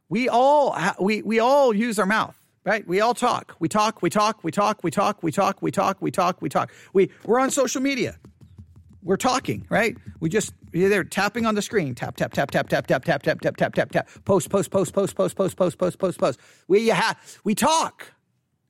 We 0.08 0.28
all 0.28 0.76
we 1.00 1.22
we 1.22 1.40
all 1.40 1.74
use 1.74 1.98
our 1.98 2.04
mouth, 2.04 2.36
right? 2.64 2.86
We 2.86 3.00
all 3.00 3.14
talk. 3.14 3.54
We 3.58 3.68
talk, 3.68 4.02
we 4.02 4.10
talk, 4.10 4.42
we 4.42 4.50
talk, 4.50 4.82
we 4.82 4.90
talk, 4.90 5.22
we 5.22 5.30
talk, 5.30 5.62
we 5.62 5.70
talk, 5.70 6.00
we 6.00 6.10
talk, 6.10 6.42
we 6.42 6.48
talk. 6.48 6.72
We 6.92 7.10
we're 7.24 7.40
on 7.40 7.50
social 7.50 7.80
media. 7.80 8.18
We're 9.02 9.16
talking, 9.16 9.66
right? 9.68 9.96
We 10.20 10.28
just 10.28 10.52
they're 10.72 11.04
tapping 11.04 11.44
on 11.44 11.54
the 11.54 11.62
screen. 11.62 11.94
Tap 11.94 12.16
tap 12.16 12.32
tap 12.32 12.50
tap 12.50 12.68
tap 12.68 12.86
tap 12.86 13.04
tap 13.04 13.22
tap 13.22 13.40
tap 13.40 13.56
tap 13.56 13.74
tap 13.74 13.90
tap. 13.90 14.08
Post 14.24 14.50
post 14.50 14.70
post 14.70 14.94
post 14.94 15.16
post 15.16 15.36
post 15.36 15.56
post 15.56 15.78
post 15.78 15.98
post 15.98 16.18
post. 16.18 16.40
We 16.68 16.88
have 16.88 17.18
we 17.44 17.54
talk. 17.54 18.12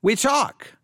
We 0.00 0.16
talk 0.16 0.78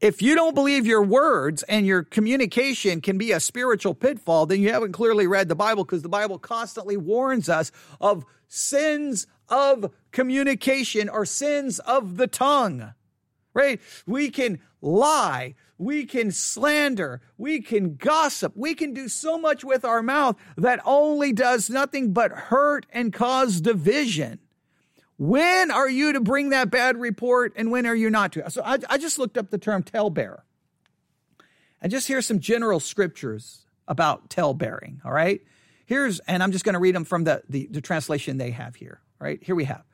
if 0.00 0.22
you 0.22 0.34
don't 0.34 0.54
believe 0.54 0.86
your 0.86 1.02
words 1.02 1.64
and 1.64 1.84
your 1.84 2.04
communication 2.04 3.00
can 3.00 3.18
be 3.18 3.32
a 3.32 3.40
spiritual 3.40 3.94
pitfall, 3.94 4.46
then 4.46 4.60
you 4.60 4.72
haven't 4.72 4.92
clearly 4.92 5.26
read 5.26 5.48
the 5.48 5.56
Bible 5.56 5.84
because 5.84 6.02
the 6.02 6.08
Bible 6.08 6.38
constantly 6.38 6.96
warns 6.96 7.48
us 7.48 7.72
of 8.00 8.24
sins 8.46 9.26
of 9.48 9.92
communication 10.12 11.08
or 11.08 11.24
sins 11.24 11.78
of 11.80 12.16
the 12.16 12.26
tongue, 12.26 12.94
right? 13.54 13.80
We 14.06 14.30
can 14.30 14.60
lie. 14.80 15.54
We 15.78 16.06
can 16.06 16.32
slander. 16.32 17.20
We 17.36 17.60
can 17.60 17.96
gossip. 17.96 18.52
We 18.56 18.74
can 18.74 18.92
do 18.94 19.08
so 19.08 19.38
much 19.38 19.64
with 19.64 19.84
our 19.84 20.02
mouth 20.02 20.36
that 20.56 20.80
only 20.84 21.32
does 21.32 21.70
nothing 21.70 22.12
but 22.12 22.32
hurt 22.32 22.86
and 22.90 23.12
cause 23.12 23.60
division. 23.60 24.40
When 25.16 25.70
are 25.70 25.88
you 25.88 26.12
to 26.12 26.20
bring 26.20 26.50
that 26.50 26.70
bad 26.70 26.96
report 26.96 27.52
and 27.56 27.70
when 27.70 27.86
are 27.86 27.94
you 27.94 28.08
not 28.08 28.32
to? 28.32 28.50
So 28.50 28.62
I, 28.64 28.78
I 28.88 28.98
just 28.98 29.18
looked 29.18 29.36
up 29.36 29.50
the 29.50 29.58
term 29.58 29.82
talebearer. 29.82 30.44
And 31.80 31.90
just 31.92 32.08
here's 32.08 32.26
some 32.26 32.40
general 32.40 32.80
scriptures 32.80 33.66
about 33.86 34.30
talebearing, 34.30 35.00
all 35.04 35.12
right? 35.12 35.40
Here's, 35.86 36.18
and 36.20 36.42
I'm 36.42 36.52
just 36.52 36.64
going 36.64 36.74
to 36.74 36.78
read 36.78 36.94
them 36.94 37.04
from 37.04 37.24
the, 37.24 37.42
the, 37.48 37.68
the 37.70 37.80
translation 37.80 38.36
they 38.36 38.50
have 38.50 38.76
here, 38.76 39.00
right? 39.18 39.42
Here 39.42 39.54
we 39.54 39.64
have 39.64 39.84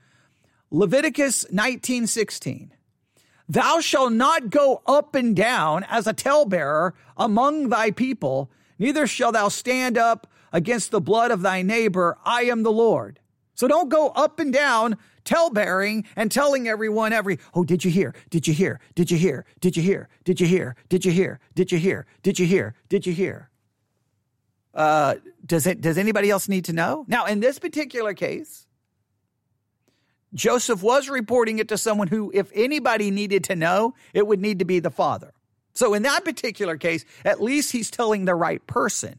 Leviticus 0.71 1.45
19:16. 1.53 2.71
Thou 3.49 3.81
shalt 3.81 4.13
not 4.13 4.51
go 4.51 4.83
up 4.87 5.15
and 5.15 5.37
down 5.37 5.85
as 5.85 6.07
a 6.07 6.15
talebearer 6.15 6.95
among 7.17 7.69
thy 7.69 7.91
people, 7.91 8.51
neither 8.79 9.07
shalt 9.07 9.35
thou 9.35 9.49
stand 9.49 9.99
up 9.99 10.27
against 10.53 10.91
the 10.91 11.01
blood 11.01 11.31
of 11.31 11.43
thy 11.43 11.63
neighbor. 11.63 12.17
I 12.25 12.45
am 12.45 12.63
the 12.63 12.73
Lord. 12.73 13.21
So 13.55 13.69
don't 13.69 13.89
go 13.89 14.09
up 14.09 14.41
and 14.41 14.53
down 14.53 14.97
tale 15.25 15.51
bearing 15.51 16.05
and 16.17 16.31
telling 16.31 16.69
everyone 16.69 17.13
every, 17.13 17.39
oh, 17.55 17.65
did 17.65 17.85
you 17.85 17.91
hear? 17.91 18.15
Did 18.31 18.47
you 18.47 18.55
hear? 18.55 18.81
Did 18.95 19.11
you 19.11 19.19
hear? 19.19 19.45
Did 19.61 19.77
you 19.77 19.83
hear? 19.83 20.09
Did 20.25 20.41
you 20.41 20.47
hear? 20.47 20.77
Did 20.89 21.05
you 21.05 21.13
hear? 21.13 21.41
Did 21.55 21.73
you 21.73 21.79
hear? 21.79 22.07
Did 22.23 22.39
you 22.39 22.47
hear? 22.47 22.75
Did 22.89 23.07
you 23.07 23.13
hear? 23.13 23.51
Uh, 24.75 25.17
does 25.47 25.67
it, 25.67 25.81
does 25.81 25.99
anybody 25.99 26.31
else 26.31 26.49
need 26.49 26.65
to 26.67 26.73
know? 26.73 27.05
Now, 27.09 27.27
in 27.27 27.41
this 27.41 27.59
particular 27.59 28.13
case, 28.13 28.64
Joseph 30.35 30.83
was 30.83 31.09
reporting 31.09 31.59
it 31.59 31.69
to 31.69 31.79
someone 31.79 32.09
who, 32.09 32.31
if 32.35 32.51
anybody 32.55 33.11
needed 33.11 33.45
to 33.45 33.57
know, 33.57 33.95
it 34.13 34.27
would 34.27 34.41
need 34.41 34.59
to 34.59 34.65
be 34.65 34.81
the 34.81 34.91
father. 34.91 35.33
So 35.75 35.95
in 35.95 36.03
that 36.03 36.25
particular 36.25 36.77
case, 36.77 37.05
at 37.25 37.41
least 37.41 37.73
he's 37.73 37.91
telling 37.91 38.25
the 38.25 38.35
right 38.35 38.65
person. 38.67 39.19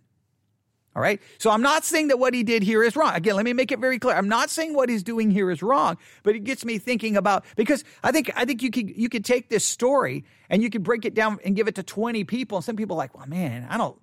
All 0.96 1.02
right. 1.02 1.22
So 1.40 1.50
I'm 1.50 1.62
not 1.62 1.84
saying 1.84 2.08
that 2.08 2.20
what 2.20 2.34
he 2.34 2.44
did 2.44 2.64
here 2.64 2.82
is 2.82 2.96
wrong. 2.96 3.14
Again, 3.14 3.36
let 3.36 3.44
me 3.44 3.52
make 3.52 3.74
it 3.74 3.80
very 3.80 4.00
clear. 4.00 4.16
I'm 4.16 4.30
not 4.30 4.50
saying 4.50 4.74
what 4.74 4.88
he's 4.88 5.04
doing 5.04 5.30
here 5.30 5.52
is 5.52 5.62
wrong, 5.62 5.98
but 6.24 6.36
it 6.36 6.46
gets 6.46 6.64
me 6.64 6.78
thinking 6.78 7.18
about 7.18 7.44
because 7.58 7.84
I 8.02 8.14
think 8.14 8.32
I 8.34 8.46
think 8.46 8.64
you 8.64 8.72
could 8.72 8.96
you 8.96 9.10
could 9.10 9.26
take 9.26 9.50
this 9.50 9.66
story 9.66 10.24
and 10.50 10.64
you 10.64 10.70
could 10.70 10.84
break 10.84 11.04
it 11.04 11.14
down 11.14 11.40
and 11.44 11.54
give 11.54 11.68
it 11.68 11.76
to 11.76 11.84
20 11.84 12.24
people. 12.24 12.60
And 12.60 12.66
some 12.66 12.78
people 12.78 12.96
are 12.96 13.00
like, 13.00 13.18
well, 13.18 13.28
man, 13.28 13.68
I 13.70 13.78
don't 13.78 14.00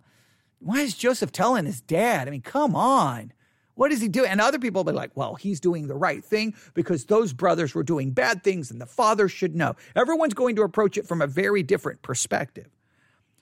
why 0.59 0.81
is 0.81 0.95
Joseph 0.95 1.33
telling 1.33 1.65
his 1.65 1.81
dad? 1.81 2.29
I 2.29 2.31
mean, 2.31 2.43
come 2.43 2.77
on. 2.77 3.33
What 3.75 3.91
is 3.91 4.01
he 4.01 4.09
doing? 4.09 4.31
And 4.31 4.41
other 4.41 4.59
people 4.59 4.85
will 4.85 4.93
be 4.93 4.97
like, 4.97 5.13
well, 5.15 5.35
he's 5.35 5.61
doing 5.61 5.87
the 5.87 5.95
right 5.95 6.25
thing 6.25 6.55
because 6.75 7.07
those 7.07 7.33
brothers 7.33 7.75
were 7.75 7.83
doing 7.83 8.11
bad 8.11 8.45
things 8.45 8.71
and 8.71 8.81
the 8.81 8.87
father 8.87 9.29
should 9.29 9.55
know. 9.55 9.77
Everyone's 9.97 10.35
going 10.35 10.57
to 10.57 10.63
approach 10.63 10.99
it 10.99 11.07
from 11.07 11.23
a 11.23 11.27
very 11.27 11.63
different 11.63 12.03
perspective. 12.03 12.69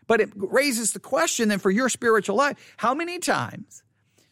But 0.06 0.20
it 0.20 0.30
raises 0.34 0.92
the 0.92 1.00
question 1.00 1.48
then 1.48 1.58
for 1.58 1.70
your 1.70 1.88
spiritual 1.88 2.36
life 2.36 2.74
how 2.76 2.94
many 2.94 3.18
times 3.18 3.82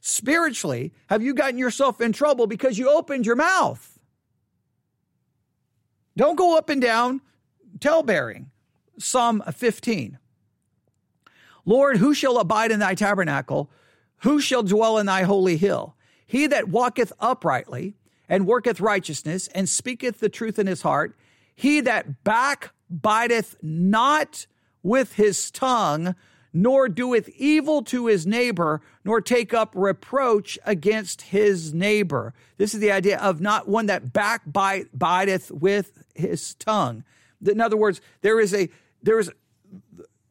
spiritually 0.00 0.92
have 1.08 1.22
you 1.22 1.34
gotten 1.34 1.58
yourself 1.58 2.00
in 2.00 2.12
trouble 2.12 2.46
because 2.46 2.78
you 2.78 2.90
opened 2.90 3.26
your 3.26 3.36
mouth? 3.36 3.98
Don't 6.16 6.36
go 6.36 6.56
up 6.56 6.68
and 6.68 6.80
down 6.80 7.20
tale 7.80 8.02
bearing. 8.02 8.50
Psalm 8.98 9.42
15. 9.52 10.18
Lord, 11.64 11.98
who 11.98 12.14
shall 12.14 12.38
abide 12.38 12.72
in 12.72 12.80
thy 12.80 12.94
tabernacle? 12.94 13.70
Who 14.20 14.40
shall 14.40 14.62
dwell 14.62 14.98
in 14.98 15.06
thy 15.06 15.22
holy 15.22 15.56
hill? 15.56 15.96
He 16.26 16.46
that 16.48 16.68
walketh 16.68 17.12
uprightly 17.20 17.96
and 18.28 18.46
worketh 18.46 18.80
righteousness 18.80 19.48
and 19.54 19.68
speaketh 19.68 20.20
the 20.20 20.28
truth 20.28 20.58
in 20.58 20.66
his 20.66 20.82
heart, 20.82 21.16
he 21.54 21.80
that 21.80 22.22
backbiteth 22.24 23.56
not 23.62 24.46
with 24.82 25.14
his 25.14 25.50
tongue, 25.50 26.14
nor 26.52 26.88
doeth 26.88 27.28
evil 27.30 27.82
to 27.82 28.06
his 28.06 28.26
neighbor, 28.26 28.80
nor 29.04 29.20
take 29.20 29.52
up 29.54 29.72
reproach 29.74 30.58
against 30.64 31.22
his 31.22 31.72
neighbor. 31.72 32.34
This 32.56 32.74
is 32.74 32.80
the 32.80 32.92
idea 32.92 33.18
of 33.18 33.40
not 33.40 33.68
one 33.68 33.86
that 33.86 34.12
backbiteth 34.12 35.50
with 35.50 36.04
his 36.14 36.54
tongue. 36.54 37.04
In 37.44 37.60
other 37.60 37.76
words, 37.76 38.00
there 38.22 38.40
is 38.40 38.54
a 38.54 38.68
there 39.02 39.18
is 39.18 39.30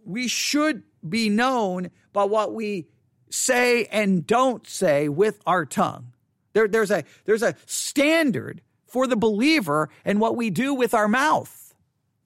we 0.04 0.28
should 0.28 0.84
be 1.08 1.30
known 1.30 1.90
by 2.14 2.24
what 2.24 2.54
we 2.54 2.88
say 3.30 3.86
and 3.86 4.26
don't 4.26 4.68
say 4.68 5.10
with 5.10 5.42
our 5.46 5.66
tongue. 5.66 6.14
There, 6.54 6.68
there's 6.68 6.92
a 6.92 7.04
there's 7.26 7.44
a 7.44 7.56
standard 7.66 8.62
for 8.86 9.08
the 9.08 9.16
believer 9.16 9.90
and 10.06 10.20
what 10.20 10.36
we 10.36 10.50
do 10.50 10.74
with 10.74 10.94
our 10.94 11.08
mouth 11.08 11.68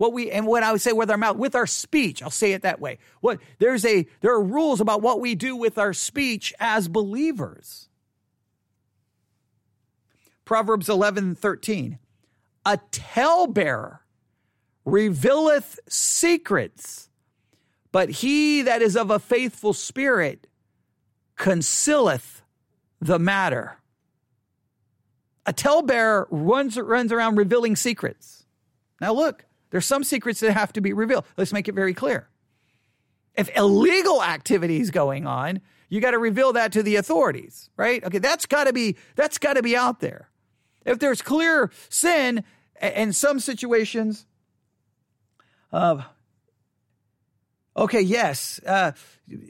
what 0.02 0.14
we 0.14 0.32
and 0.32 0.48
what 0.48 0.64
I 0.64 0.72
would 0.72 0.82
say 0.82 0.94
with 0.94 1.12
our 1.12 1.18
mouth, 1.18 1.38
with 1.38 1.54
our 1.54 1.68
speech. 1.68 2.24
I'll 2.24 2.32
say 2.32 2.54
it 2.54 2.64
that 2.64 2.80
way. 2.80 2.98
What 3.20 3.40
there's 3.60 3.86
a 3.86 4.08
there 4.22 4.34
are 4.34 4.42
rules 4.42 4.82
about 4.82 5.04
what 5.04 5.22
we 5.22 5.36
do 5.36 5.56
with 5.56 5.78
our 5.78 5.94
speech 5.94 6.56
as 6.60 6.88
believers. 6.88 7.88
Proverbs 10.44 10.90
11, 10.90 11.36
13. 11.36 12.00
A 12.66 12.80
talebearer 12.90 14.00
revealeth 14.86 15.80
secrets, 15.88 17.12
but 17.92 18.10
he 18.10 18.64
that 18.64 18.82
is 18.82 18.98
of 18.98 19.12
a 19.12 19.20
faithful 19.20 19.72
spirit 19.72 20.48
concealeth 21.42 22.44
the 23.02 23.18
matter. 23.18 23.80
A 25.48 25.52
talebearer 25.52 26.28
runs, 26.30 26.78
runs 26.78 27.12
around 27.12 27.36
revealing 27.36 27.76
secrets. 27.76 28.46
Now 29.02 29.14
look, 29.14 29.46
there's 29.72 29.88
some 29.88 30.04
secrets 30.04 30.40
that 30.42 30.54
have 30.54 30.72
to 30.74 30.82
be 30.82 30.94
revealed. 30.94 31.26
Let's 31.38 31.52
make 31.52 31.68
it 31.68 31.74
very 31.74 31.96
clear. 31.96 32.30
If 33.36 33.50
illegal 33.58 34.22
activity 34.22 34.82
is 34.82 34.92
going 34.92 35.26
on, 35.26 35.62
you 35.90 36.00
got 36.00 36.12
to 36.12 36.20
reveal 36.20 36.54
that 36.54 36.74
to 36.74 36.84
the 36.84 36.98
authorities, 36.98 37.72
right? 37.76 38.04
Okay, 38.04 38.20
that's 38.20 38.46
got 38.46 38.66
to 38.66 38.74
be 38.74 38.96
that's 39.16 39.40
got 39.40 39.54
to 39.54 39.64
be 39.64 39.76
out 39.76 40.00
there. 40.00 40.30
If 40.86 41.00
there's 41.00 41.24
clear 41.24 41.72
sin 41.90 42.44
in 42.80 43.14
some 43.14 43.40
situations, 43.40 44.28
uh, 45.74 46.04
okay, 47.76 48.02
yes, 48.02 48.60
uh, 48.66 48.92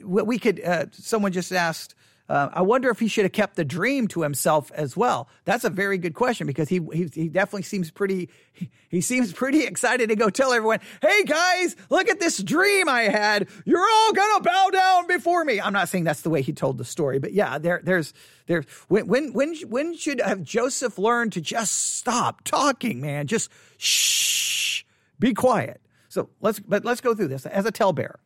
we 0.04 0.38
could. 0.38 0.60
Uh, 0.62 0.86
someone 0.92 1.32
just 1.32 1.52
asked 1.52 1.94
uh, 2.32 2.48
I 2.52 2.62
wonder 2.62 2.88
if 2.88 2.98
he 2.98 3.08
should 3.08 3.24
have 3.24 3.32
kept 3.32 3.56
the 3.56 3.64
dream 3.64 4.08
to 4.08 4.22
himself 4.22 4.72
as 4.72 4.96
well. 4.96 5.28
That's 5.44 5.64
a 5.64 5.70
very 5.70 5.98
good 5.98 6.14
question 6.14 6.46
because 6.46 6.66
he 6.66 6.80
he, 6.92 7.10
he 7.12 7.28
definitely 7.28 7.64
seems 7.64 7.90
pretty 7.90 8.30
he, 8.52 8.70
he 8.88 9.00
seems 9.02 9.34
pretty 9.34 9.64
excited 9.64 10.08
to 10.08 10.16
go 10.16 10.30
tell 10.30 10.52
everyone, 10.52 10.78
"Hey 11.02 11.24
guys, 11.24 11.76
look 11.90 12.08
at 12.08 12.20
this 12.20 12.42
dream 12.42 12.88
I 12.88 13.02
had. 13.02 13.48
You're 13.66 13.86
all 13.86 14.12
gonna 14.14 14.40
bow 14.40 14.70
down 14.72 15.08
before 15.08 15.44
me." 15.44 15.60
I'm 15.60 15.74
not 15.74 15.90
saying 15.90 16.04
that's 16.04 16.22
the 16.22 16.30
way 16.30 16.40
he 16.40 16.54
told 16.54 16.78
the 16.78 16.86
story, 16.86 17.18
but 17.18 17.34
yeah, 17.34 17.58
there 17.58 17.82
there's 17.84 18.14
there 18.46 18.64
when 18.88 19.08
when 19.08 19.34
when 19.34 19.54
when 19.68 19.94
should 19.94 20.20
have 20.20 20.42
Joseph 20.42 20.98
learned 20.98 21.34
to 21.34 21.42
just 21.42 21.96
stop 21.96 22.44
talking, 22.44 23.02
man? 23.02 23.26
Just 23.26 23.50
shh, 23.76 24.84
be 25.18 25.34
quiet. 25.34 25.82
So 26.12 26.28
let's 26.42 26.60
but 26.60 26.84
let's 26.84 27.00
go 27.00 27.14
through 27.14 27.28
this 27.28 27.46
as 27.46 27.64
a 27.64 27.72
talebearer. 27.72 28.18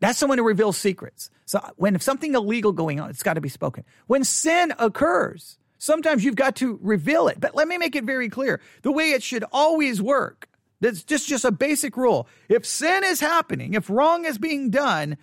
That's 0.00 0.18
someone 0.18 0.38
who 0.38 0.44
reveals 0.44 0.78
secrets. 0.78 1.28
So 1.44 1.60
when 1.76 1.94
if 1.94 2.02
something 2.02 2.34
illegal 2.34 2.72
going 2.72 3.00
on, 3.00 3.10
it's 3.10 3.22
got 3.22 3.34
to 3.34 3.42
be 3.42 3.50
spoken. 3.50 3.84
When 4.06 4.24
sin 4.24 4.72
occurs, 4.78 5.58
sometimes 5.76 6.24
you've 6.24 6.36
got 6.36 6.56
to 6.56 6.78
reveal 6.80 7.28
it. 7.28 7.38
But 7.38 7.54
let 7.54 7.68
me 7.68 7.76
make 7.76 7.96
it 7.96 8.04
very 8.04 8.30
clear. 8.30 8.62
The 8.80 8.92
way 8.92 9.10
it 9.10 9.22
should 9.22 9.44
always 9.52 10.00
work, 10.00 10.48
that's 10.80 11.04
just, 11.04 11.28
just 11.28 11.44
a 11.44 11.52
basic 11.52 11.98
rule. 11.98 12.28
If 12.48 12.64
sin 12.64 13.04
is 13.04 13.20
happening, 13.20 13.74
if 13.74 13.90
wrong 13.90 14.24
is 14.24 14.38
being 14.38 14.70
done, 14.70 15.18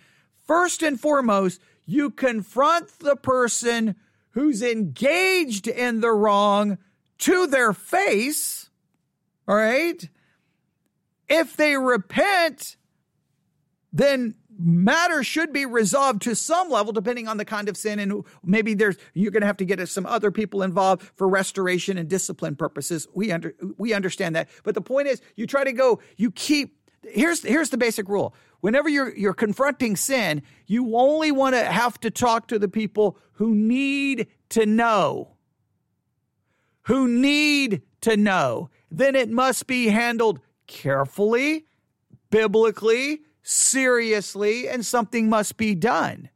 first 0.45 0.83
and 0.83 0.99
foremost, 0.99 1.59
you 1.87 2.11
confront 2.11 2.99
the 2.99 3.15
person 3.15 3.95
who's 4.31 4.61
engaged 4.61 5.67
in 5.67 6.01
the 6.01 6.11
wrong 6.11 6.77
to 7.17 7.47
their 7.47 7.73
face. 7.73 8.69
All 9.47 9.55
right. 9.55 10.07
If 11.31 11.55
they 11.55 11.77
repent, 11.77 12.75
then 13.93 14.35
matter 14.59 15.23
should 15.23 15.53
be 15.53 15.65
resolved 15.65 16.21
to 16.23 16.35
some 16.35 16.69
level 16.69 16.91
depending 16.91 17.29
on 17.29 17.37
the 17.37 17.45
kind 17.45 17.69
of 17.69 17.77
sin 17.77 17.99
and 17.99 18.25
maybe 18.43 18.73
there's 18.73 18.97
you're 19.13 19.31
going 19.31 19.41
to 19.41 19.47
have 19.47 19.57
to 19.57 19.65
get 19.65 19.87
some 19.87 20.05
other 20.05 20.29
people 20.29 20.61
involved 20.61 21.01
for 21.15 21.29
restoration 21.29 21.97
and 21.97 22.09
discipline 22.09 22.57
purposes. 22.57 23.07
We 23.13 23.31
under 23.31 23.55
we 23.77 23.93
understand 23.93 24.35
that. 24.35 24.49
But 24.63 24.75
the 24.75 24.81
point 24.81 25.07
is 25.07 25.21
you 25.37 25.47
try 25.47 25.63
to 25.63 25.71
go 25.71 26.01
you 26.17 26.31
keep 26.31 26.77
here's 27.03 27.41
here's 27.43 27.69
the 27.69 27.77
basic 27.77 28.09
rule. 28.09 28.35
Whenever 28.59 28.89
you're 28.89 29.15
you're 29.15 29.33
confronting 29.33 29.95
sin 29.95 30.41
you 30.67 30.97
only 30.97 31.31
want 31.31 31.55
to 31.55 31.63
have 31.63 31.97
to 32.01 32.11
talk 32.11 32.47
to 32.47 32.59
the 32.59 32.67
people 32.67 33.17
who 33.35 33.55
need 33.55 34.27
to 34.49 34.65
know. 34.65 35.37
Who 36.83 37.07
need 37.07 37.83
to 38.01 38.17
know. 38.17 38.69
Then 38.91 39.15
it 39.15 39.29
must 39.29 39.65
be 39.65 39.87
handled 39.87 40.41
carefully 40.71 41.65
biblically 42.29 43.21
seriously 43.43 44.67
and 44.67 44.85
something 44.85 45.29
must 45.29 45.57
be 45.57 45.75
done. 45.75 46.29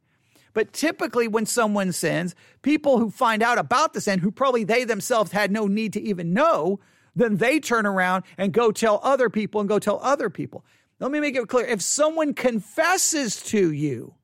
But 0.52 0.72
typically, 0.72 1.28
when 1.28 1.44
someone 1.44 1.92
sins, 1.92 2.34
people 2.62 2.98
who 2.98 3.10
find 3.10 3.42
out 3.42 3.58
about 3.58 3.92
the 3.92 4.00
sin, 4.00 4.20
who 4.20 4.30
probably 4.30 4.64
they 4.64 4.84
themselves 4.84 5.32
had 5.32 5.50
no 5.50 5.66
need 5.66 5.92
to 5.94 6.00
even 6.00 6.32
know, 6.32 6.80
then 7.14 7.36
they 7.36 7.60
turn 7.60 7.84
around 7.84 8.24
and 8.38 8.52
go 8.52 8.72
tell 8.72 9.00
other 9.02 9.28
people 9.28 9.60
and 9.60 9.68
go 9.68 9.78
tell 9.78 10.00
other 10.02 10.30
people. 10.30 10.64
Let 10.98 11.10
me 11.10 11.20
make 11.20 11.36
it 11.36 11.48
clear 11.48 11.66
if 11.66 11.82
someone 11.82 12.32
confesses 12.32 13.42
to 13.44 13.70
you, 13.70 14.14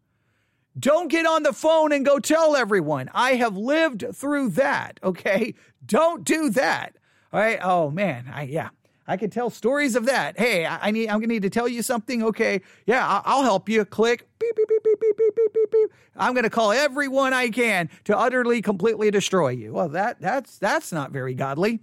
don't 0.79 1.09
get 1.09 1.27
on 1.27 1.43
the 1.43 1.53
phone 1.53 1.93
and 1.93 2.05
go 2.05 2.19
tell 2.19 2.57
everyone. 2.57 3.11
I 3.13 3.35
have 3.35 3.57
lived 3.57 4.07
through 4.15 4.51
that, 4.51 4.99
okay? 5.03 5.55
Don't 5.85 6.25
do 6.25 6.49
that. 6.51 6.97
All 7.31 7.41
right. 7.41 7.59
Oh, 7.63 7.91
man. 7.91 8.31
I, 8.33 8.45
yeah. 8.45 8.71
I 9.07 9.17
could 9.17 9.33
tell 9.33 9.51
stories 9.51 9.97
of 9.97 10.07
that. 10.07 10.39
Hey, 10.39 10.65
I, 10.65 10.91
need, 10.91 11.09
I'm 11.09 11.19
going 11.19 11.29
to 11.29 11.35
need 11.35 11.43
to 11.43 11.51
tell 11.51 11.67
you 11.67 11.83
something. 11.83 12.23
Okay. 12.23 12.61
Yeah, 12.87 13.23
I'll 13.25 13.43
help 13.43 13.69
you. 13.69 13.85
Click. 13.85 14.29
Beep, 14.39 14.55
beep, 14.55 14.69
beep, 14.69 14.83
beep, 14.83 15.01
beep, 15.01 15.17
beep, 15.17 15.37
beep, 15.37 15.53
beep, 15.53 15.71
beep. 15.71 15.91
I'm 16.17 16.35
going 16.35 16.45
to 16.45 16.51
call 16.51 16.73
everyone 16.73 17.33
I 17.33 17.51
can 17.51 17.91
to 18.05 18.17
utterly, 18.17 18.63
completely 18.63 19.11
destroy 19.11 19.51
you. 19.51 19.73
Well, 19.73 19.89
that, 19.91 20.21
that's, 20.21 20.59
that's 20.59 20.93
not 20.93 21.11
very 21.11 21.35
godly. 21.35 21.81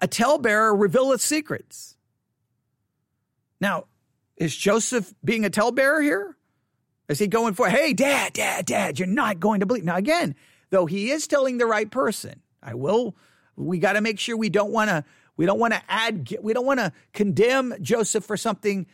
A 0.00 0.06
talebearer 0.06 0.74
revealeth 0.76 1.20
secrets. 1.20 1.96
Now, 3.60 3.86
is 4.36 4.54
Joseph 4.54 5.12
being 5.24 5.44
a 5.44 5.50
talebearer 5.50 6.00
here? 6.00 6.36
Is 7.08 7.18
he 7.18 7.26
going 7.26 7.54
for, 7.54 7.68
hey, 7.68 7.92
dad, 7.92 8.34
dad, 8.34 8.66
dad, 8.66 8.98
you're 8.98 9.08
not 9.08 9.40
going 9.40 9.60
to 9.60 9.66
believe? 9.66 9.84
Now, 9.84 9.96
again, 9.96 10.36
though 10.70 10.86
he 10.86 11.10
is 11.10 11.26
telling 11.26 11.58
the 11.58 11.66
right 11.66 11.90
person, 11.90 12.42
I 12.62 12.74
will, 12.74 13.16
we 13.56 13.78
got 13.78 13.94
to 13.94 14.00
make 14.00 14.20
sure 14.20 14.36
we 14.36 14.50
don't 14.50 14.70
want 14.70 14.90
to 14.90 15.04
we 15.38 15.46
don't 15.46 15.58
want 15.58 15.72
to 15.72 15.82
add, 15.88 16.36
we 16.42 16.52
don't 16.52 16.66
want 16.66 16.80
to 16.80 16.92
condemn 17.14 17.72
Joseph 17.80 18.24
for 18.24 18.36
something 18.36 18.86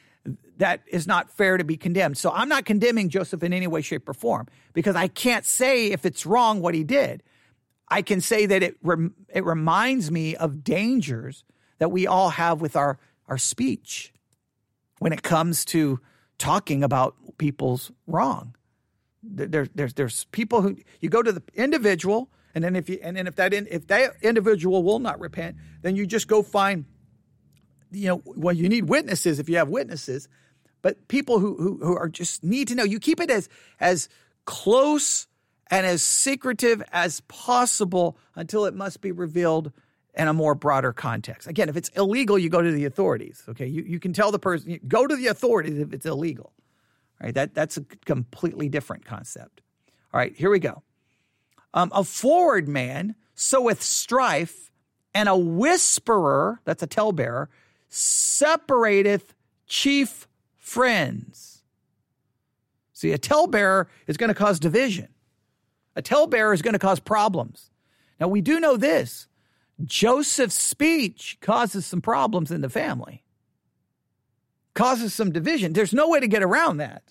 that 0.59 0.83
is 0.87 1.07
not 1.07 1.31
fair 1.31 1.57
to 1.57 1.65
be 1.65 1.77
condemned. 1.77 2.17
So 2.17 2.31
I'm 2.31 2.49
not 2.49 2.65
condemning 2.65 3.09
Joseph 3.09 3.43
in 3.43 3.53
any 3.53 3.67
way, 3.67 3.81
shape, 3.81 4.09
or 4.09 4.15
form 4.15 4.47
because 4.73 4.95
I 4.95 5.09
can't 5.09 5.45
say 5.45 5.89
if 5.89 6.05
it's 6.05 6.25
wrong 6.25 6.61
what 6.61 6.75
he 6.75 6.85
did. 6.85 7.23
I 7.89 8.03
can 8.03 8.21
say 8.21 8.47
that 8.47 8.63
it 8.63 8.77
rem- 8.83 9.15
it 9.29 9.45
reminds 9.45 10.11
me 10.11 10.37
of 10.37 10.63
dangers 10.63 11.45
that 11.79 11.91
we 11.91 12.07
all 12.07 12.31
have 12.31 12.61
with 12.61 12.77
our 12.77 12.99
our 13.27 13.39
speech 13.39 14.13
when 14.99 15.13
it 15.13 15.23
comes 15.23 15.65
to 15.67 16.01
talking 16.39 16.83
about 16.83 17.15
people's 17.39 17.91
wrong. 18.07 18.55
There, 19.23 19.67
there's 19.75 19.95
there's 19.95 20.25
people 20.27 20.63
who 20.63 20.77
you 21.01 21.09
go 21.09 21.23
to 21.23 21.33
the 21.33 21.43
individual 21.55 22.31
and 22.55 22.63
then 22.63 22.77
if 22.77 22.89
you 22.89 22.99
and 23.03 23.17
then 23.17 23.27
if 23.27 23.37
that 23.37 23.53
in, 23.53 23.67
if 23.71 23.87
that 23.89 24.13
individual 24.23 24.83
will 24.83 25.01
not 25.01 25.21
repent, 25.21 25.57
then 25.83 25.97
you 25.97 26.07
just 26.07 26.29
go 26.29 26.43
find 26.43 26.85
you 27.91 28.09
know, 28.09 28.23
well 28.25 28.55
you 28.55 28.69
need 28.69 28.89
witnesses 28.89 29.39
if 29.39 29.49
you 29.49 29.57
have 29.57 29.69
witnesses, 29.69 30.29
but 30.83 31.09
people 31.09 31.39
who 31.39 31.57
who, 31.57 31.79
who 31.83 31.97
are 31.97 32.09
just 32.09 32.45
need 32.45 32.69
to 32.69 32.75
know. 32.75 32.85
You 32.85 33.01
keep 33.01 33.21
it 33.21 33.31
as 33.31 33.49
as 33.81 34.09
close 34.45 35.27
and 35.71 35.87
as 35.87 36.03
secretive 36.03 36.83
as 36.93 37.21
possible 37.23 38.17
until 38.35 38.67
it 38.67 38.75
must 38.75 39.01
be 39.01 39.11
revealed 39.11 39.73
in 40.15 40.29
a 40.29 40.33
more 40.33 40.55
broader 40.55 40.93
context. 40.93 41.49
Again, 41.49 41.69
if 41.69 41.77
it's 41.77 41.89
illegal, 41.91 42.39
you 42.39 42.49
go 42.49 42.63
to 42.63 42.71
the 42.71 42.85
authorities. 42.85 43.43
Okay, 43.49 43.67
you, 43.67 43.83
you 43.83 43.99
can 43.99 44.13
tell 44.13 44.31
the 44.31 44.39
person 44.39 44.79
go 44.87 45.07
to 45.07 45.17
the 45.17 45.27
authorities 45.27 45.79
if 45.79 45.93
it's 45.93 46.07
illegal. 46.07 46.53
All 47.21 47.27
right, 47.27 47.35
that 47.35 47.55
that's 47.55 47.77
a 47.77 47.83
completely 48.05 48.69
different 48.69 49.05
concept. 49.05 49.61
All 50.13 50.19
right, 50.19 50.35
here 50.37 50.51
we 50.51 50.61
go. 50.61 50.83
Um, 51.75 51.91
a 51.93 52.05
forward 52.05 52.69
man 52.69 53.17
soweth 53.35 53.83
strife, 53.83 54.71
and 55.13 55.29
a 55.29 55.37
whisperer, 55.37 56.61
that's 56.65 56.83
a 56.83 56.87
talebearer, 56.87 57.51
separateth 57.89 59.35
chief 59.67 60.29
friends. 60.57 61.63
See, 62.93 63.13
a 63.13 63.19
talebearer 63.19 63.89
is 64.07 64.17
going 64.17 64.29
to 64.29 64.35
cause 64.35 64.61
division. 64.61 65.09
A 65.97 66.03
talebearer 66.03 66.53
is 66.53 66.63
going 66.63 66.75
to 66.75 66.79
cause 66.79 67.01
problems. 67.01 67.71
Now, 68.21 68.29
we 68.29 68.41
do 68.41 68.61
know 68.61 68.77
this 68.77 69.27
Joseph's 69.85 70.55
speech 70.55 71.39
causes 71.41 71.85
some 71.85 72.01
problems 72.01 72.53
in 72.53 72.61
the 72.61 72.69
family, 72.69 73.25
causes 74.75 75.13
some 75.13 75.33
division. 75.33 75.73
There's 75.73 75.93
no 75.93 76.09
way 76.09 76.21
to 76.21 76.29
get 76.29 76.43
around 76.43 76.77
that. 76.77 77.03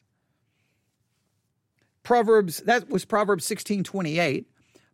Proverbs, 2.03 2.59
that 2.59 2.89
was 2.89 3.03
Proverbs 3.05 3.45
16 3.45 3.83
28. 3.83 4.47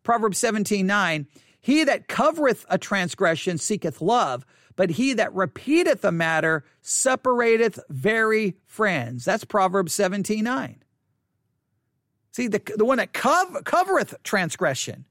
Proverbs 0.03 0.37
17 0.37 0.85
9, 0.85 1.27
he 1.61 1.83
that 1.83 2.07
covereth 2.07 2.65
a 2.69 2.77
transgression 2.77 3.57
seeketh 3.57 4.01
love, 4.01 4.45
but 4.75 4.91
he 4.91 5.13
that 5.13 5.33
repeateth 5.33 6.05
a 6.05 6.11
matter 6.11 6.63
separateth 6.81 7.79
very 7.89 8.55
friends. 8.65 9.25
That's 9.25 9.43
Proverbs 9.43 9.93
17 9.93 10.43
9. 10.43 10.83
See, 12.31 12.47
the, 12.47 12.61
the 12.75 12.85
one 12.85 12.99
that 12.99 13.13
cov- 13.13 13.63
covereth 13.65 14.15
transgression. 14.23 15.05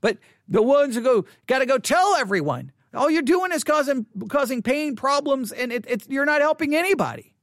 But 0.00 0.18
the 0.46 0.62
ones 0.62 0.94
who 0.94 1.00
go, 1.00 1.24
got 1.46 1.60
to 1.60 1.66
go 1.66 1.78
tell 1.78 2.14
everyone. 2.16 2.72
All 2.92 3.10
you're 3.10 3.22
doing 3.22 3.50
is 3.50 3.64
causing, 3.64 4.06
causing 4.28 4.62
pain, 4.62 4.94
problems, 4.94 5.50
and 5.50 5.72
it, 5.72 5.84
it's, 5.88 6.06
you're 6.08 6.26
not 6.26 6.40
helping 6.40 6.76
anybody. 6.76 7.33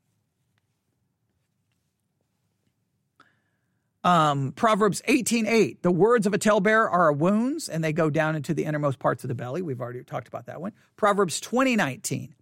Um, 4.04 4.52
Proverbs 4.54 5.02
18 5.06 5.46
8, 5.46 5.84
the 5.84 5.92
words 5.92 6.26
of 6.26 6.34
a 6.34 6.38
talebearer 6.38 6.90
are 6.90 7.12
wounds 7.12 7.70
and 7.70 7.84
they 7.84 7.94
go 7.94 8.10
down 8.10 8.36
into 8.36 8.54
the 8.54 8.66
innermost 8.66 8.98
parts 8.98 9.24
of 9.24 9.28
the 9.28 9.36
belly. 9.36 9.62
We've 9.62 9.82
already 9.82 10.04
talked 10.04 10.28
about 10.28 10.48
that 10.48 10.60
one. 10.60 10.74
Proverbs 10.96 11.40
20 11.40 11.76
19, 11.76 12.34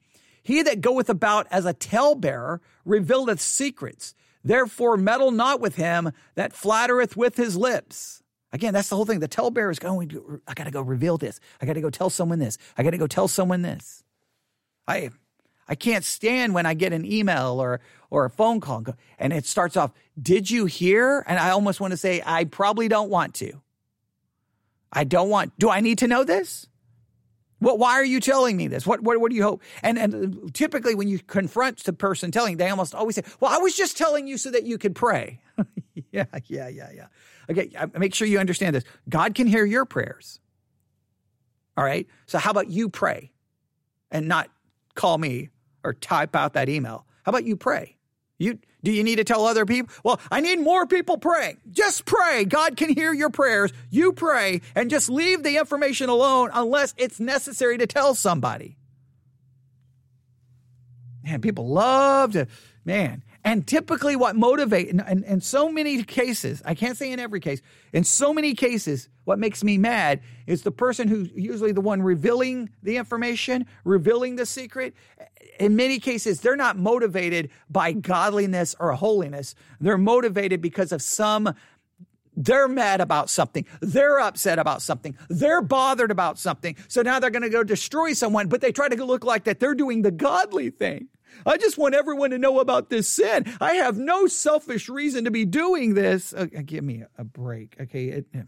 he 0.42 0.62
that 0.64 0.82
goeth 0.82 1.10
about 1.10 1.48
as 1.52 1.66
a 1.66 1.74
talebearer 1.74 2.62
revealeth 2.86 3.42
secrets. 3.42 4.16
Therefore, 4.42 4.96
meddle 4.96 5.32
not 5.32 5.60
with 5.60 5.76
him 5.76 6.12
that 6.36 6.54
flattereth 6.54 7.18
with 7.18 7.36
his 7.36 7.58
lips. 7.58 8.24
Again, 8.52 8.74
that's 8.74 8.90
the 8.90 8.96
whole 8.96 9.06
thing. 9.06 9.20
The 9.20 9.28
talebearer 9.28 9.70
is 9.70 9.80
going, 9.80 10.40
I 10.48 10.54
got 10.54 10.64
to 10.64 10.72
go 10.72 10.82
reveal 10.82 11.18
this. 11.18 11.40
I 11.62 11.66
got 11.66 11.74
to 11.74 11.82
go 11.82 11.90
tell 11.90 12.10
someone 12.10 12.40
this. 12.40 12.58
I 12.78 12.84
got 12.84 12.92
to 12.92 12.98
go 12.98 13.06
tell 13.06 13.28
someone 13.28 13.62
this. 13.62 14.04
I 14.88 15.10
I 15.70 15.76
can't 15.76 16.04
stand 16.04 16.56
when 16.56 16.66
I 16.66 16.74
get 16.74 16.92
an 16.94 17.06
email 17.06 17.62
or 17.62 17.80
or 18.10 18.26
a 18.26 18.30
phone 18.30 18.60
call 18.60 18.84
and 19.20 19.32
it 19.32 19.46
starts 19.46 19.78
off, 19.78 19.92
"Did 20.20 20.50
you 20.50 20.66
hear?" 20.66 21.24
And 21.28 21.38
I 21.38 21.52
almost 21.52 21.80
want 21.80 21.92
to 21.92 21.98
say, 21.98 22.24
"I 22.26 22.46
probably 22.46 22.88
don't 22.88 23.12
want 23.12 23.36
to." 23.36 23.62
I 24.92 25.04
don't 25.04 25.30
want. 25.30 25.58
Do 25.60 25.70
I 25.70 25.82
need 25.82 26.00
to 26.00 26.08
know 26.08 26.24
this? 26.24 26.68
What? 27.60 27.78
Why 27.78 27.94
are 27.94 28.06
you 28.06 28.20
telling 28.20 28.58
me 28.58 28.68
this? 28.68 28.88
What? 28.88 29.02
What? 29.04 29.20
What 29.20 29.30
do 29.30 29.36
you 29.36 29.44
hope? 29.44 29.62
And 29.84 30.00
and 30.00 30.54
typically, 30.56 30.96
when 30.96 31.08
you 31.08 31.20
confront 31.20 31.84
the 31.84 31.94
person 31.94 32.32
telling, 32.32 32.58
they 32.58 32.70
almost 32.70 32.96
always 32.96 33.16
say, 33.16 33.24
"Well, 33.40 33.52
I 33.54 33.60
was 33.60 33.76
just 33.76 33.96
telling 33.96 34.28
you 34.28 34.40
so 34.40 34.50
that 34.50 34.64
you 34.64 34.80
could 34.80 34.96
pray." 34.96 35.40
yeah, 36.12 36.26
yeah, 36.46 36.68
yeah, 36.68 36.90
yeah. 36.92 37.08
Okay, 37.50 37.72
make 37.98 38.16
sure 38.16 38.28
you 38.28 38.40
understand 38.40 38.76
this. 38.76 38.86
God 39.08 39.36
can 39.36 39.46
hear 39.46 39.66
your 39.66 39.86
prayers. 39.86 40.40
All 41.78 41.84
right. 41.84 42.08
So 42.26 42.40
how 42.40 42.50
about 42.50 42.70
you 42.70 42.90
pray, 42.90 43.32
and 44.10 44.28
not 44.28 44.50
call 44.96 45.18
me 45.18 45.50
or 45.84 45.94
type 45.94 46.36
out 46.36 46.54
that 46.54 46.70
email. 46.70 47.06
How 47.24 47.32
about 47.32 47.46
you 47.46 47.56
pray? 47.56 47.98
You 48.38 48.60
do 48.84 48.92
you 48.92 49.04
need 49.04 49.18
to 49.18 49.26
tell 49.26 49.46
other 49.46 49.66
people? 49.66 49.94
Well, 50.04 50.20
I 50.32 50.40
need 50.40 50.62
more 50.62 50.88
people 50.88 51.18
praying. 51.18 51.58
Just 51.70 52.06
pray. 52.06 52.46
God 52.46 52.78
can 52.78 52.94
hear 52.94 53.14
your 53.14 53.30
prayers. 53.30 53.74
You 53.90 54.14
pray 54.14 54.62
and 54.74 54.90
just 54.90 55.10
leave 55.10 55.44
the 55.44 55.58
information 55.58 56.10
alone 56.10 56.50
unless 56.54 56.94
it's 56.98 57.20
necessary 57.20 57.78
to 57.78 57.88
tell 57.88 58.16
somebody. 58.16 58.78
Man, 61.24 61.42
people 61.42 61.68
love 61.68 62.34
to 62.34 62.48
man. 62.86 63.24
And 63.44 63.66
typically, 63.66 64.16
what 64.16 64.36
motivate 64.36 64.90
in, 64.90 65.00
in, 65.00 65.24
in, 65.24 65.42
so 65.42 65.72
many 65.72 66.04
cases, 66.04 66.62
I 66.66 66.76
can't 66.76 66.98
say 66.98 67.12
in 67.12 67.20
every 67.20 67.40
case, 67.40 67.62
in 67.94 68.04
so 68.04 68.34
many 68.34 68.54
cases, 68.54 69.08
what 69.24 69.40
makes 69.40 69.64
me 69.64 69.78
mad 69.78 70.20
is 70.46 70.64
the 70.64 70.72
person 70.72 71.08
who's 71.08 71.30
usually 71.34 71.72
the 71.72 71.82
one 71.82 72.02
revealing 72.02 72.70
the 72.84 72.98
information, 72.98 73.66
revealing 73.86 74.36
the 74.36 74.46
secret. 74.46 74.94
In 75.60 75.76
many 75.76 76.00
cases, 76.00 76.42
they're 76.42 76.56
not 76.56 76.78
motivated 76.78 77.52
by 77.70 77.92
godliness 77.92 78.76
or 78.80 78.94
holiness. 78.94 79.56
They're 79.80 79.98
motivated 79.98 80.62
because 80.62 80.92
of 80.92 81.02
some 81.02 81.54
they're 82.40 82.70
mad 82.70 83.02
about 83.02 83.30
something. 83.30 83.66
They're 83.82 84.20
upset 84.20 84.60
about 84.60 84.82
something. 84.82 85.18
They're 85.30 85.62
bothered 85.62 86.10
about 86.10 86.40
something. 86.40 86.78
So 86.88 87.02
now 87.02 87.20
they're 87.20 87.32
going 87.32 87.44
to 87.44 87.50
go 87.50 87.64
destroy 87.64 88.14
someone, 88.14 88.48
but 88.48 88.62
they 88.62 88.72
try 88.72 88.88
to 88.88 89.06
look 89.06 89.26
like 89.26 89.44
that 89.44 89.60
they're 89.60 89.76
doing 89.76 90.04
the 90.04 90.12
godly 90.12 90.70
thing. 90.70 91.10
I 91.46 91.58
just 91.58 91.78
want 91.78 91.96
everyone 91.96 92.30
to 92.32 92.38
know 92.38 92.60
about 92.60 92.90
this 92.90 93.10
sin. 93.10 93.46
I 93.60 93.74
have 93.74 93.98
no 93.98 94.28
selfish 94.28 94.88
reason 94.88 95.26
to 95.26 95.32
be 95.32 95.46
doing 95.46 95.94
this. 95.94 96.34
Uh, 96.34 96.48
uh 96.58 96.62
give 96.66 96.84
me 96.84 97.04
a 97.18 97.24
break. 97.24 97.76
Okay. 97.80 98.06
It, 98.06 98.28
it, 98.34 98.48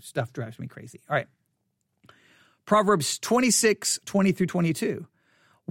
stuff 0.00 0.32
drives 0.32 0.58
me 0.58 0.66
crazy. 0.66 1.00
All 1.08 1.16
right. 1.16 1.26
Proverbs 2.64 3.18
26, 3.18 4.00
20 4.04 4.32
through 4.32 4.46
22. 4.46 5.06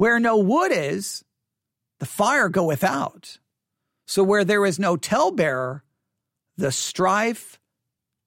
Where 0.02 0.20
no 0.20 0.36
wood 0.36 0.72
is, 0.72 1.24
the 2.00 2.08
fire 2.08 2.50
goeth 2.50 2.84
out. 2.84 3.38
So 4.08 4.24
where 4.24 4.44
there 4.44 4.66
is 4.66 4.80
no 4.80 4.98
talebearer, 4.98 5.84
the 6.58 6.72
strife 6.72 7.60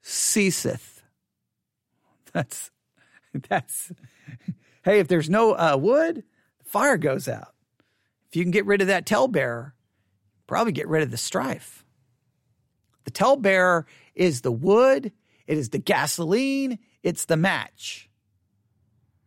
ceaseth. 0.01 1.03
That's, 2.33 2.70
that's, 3.49 3.93
hey, 4.85 5.01
if 5.01 5.09
there's 5.09 5.29
no 5.29 5.55
uh, 5.55 5.77
wood, 5.77 6.22
the 6.62 6.64
fire 6.64 6.97
goes 6.97 7.27
out. 7.27 7.55
If 8.29 8.37
you 8.37 8.45
can 8.45 8.53
get 8.53 8.66
rid 8.66 8.81
of 8.81 8.87
that 8.87 9.05
talebearer, 9.05 9.75
probably 10.47 10.72
get 10.72 10.87
rid 10.87 11.03
of 11.03 11.11
the 11.11 11.16
strife. 11.16 11.85
The 13.03 13.11
talebearer 13.11 13.85
is 14.14 14.43
the 14.43 14.53
wood, 14.53 15.11
it 15.49 15.59
is 15.59 15.70
the 15.70 15.79
gasoline, 15.79 16.79
it's 17.03 17.25
the 17.25 17.37
match. 17.37 18.09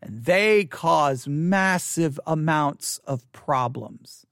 And 0.01 0.25
they 0.25 0.65
cause 0.65 1.27
massive 1.27 2.19
amounts 2.27 2.99
of 2.99 3.29
problems. 3.31 4.25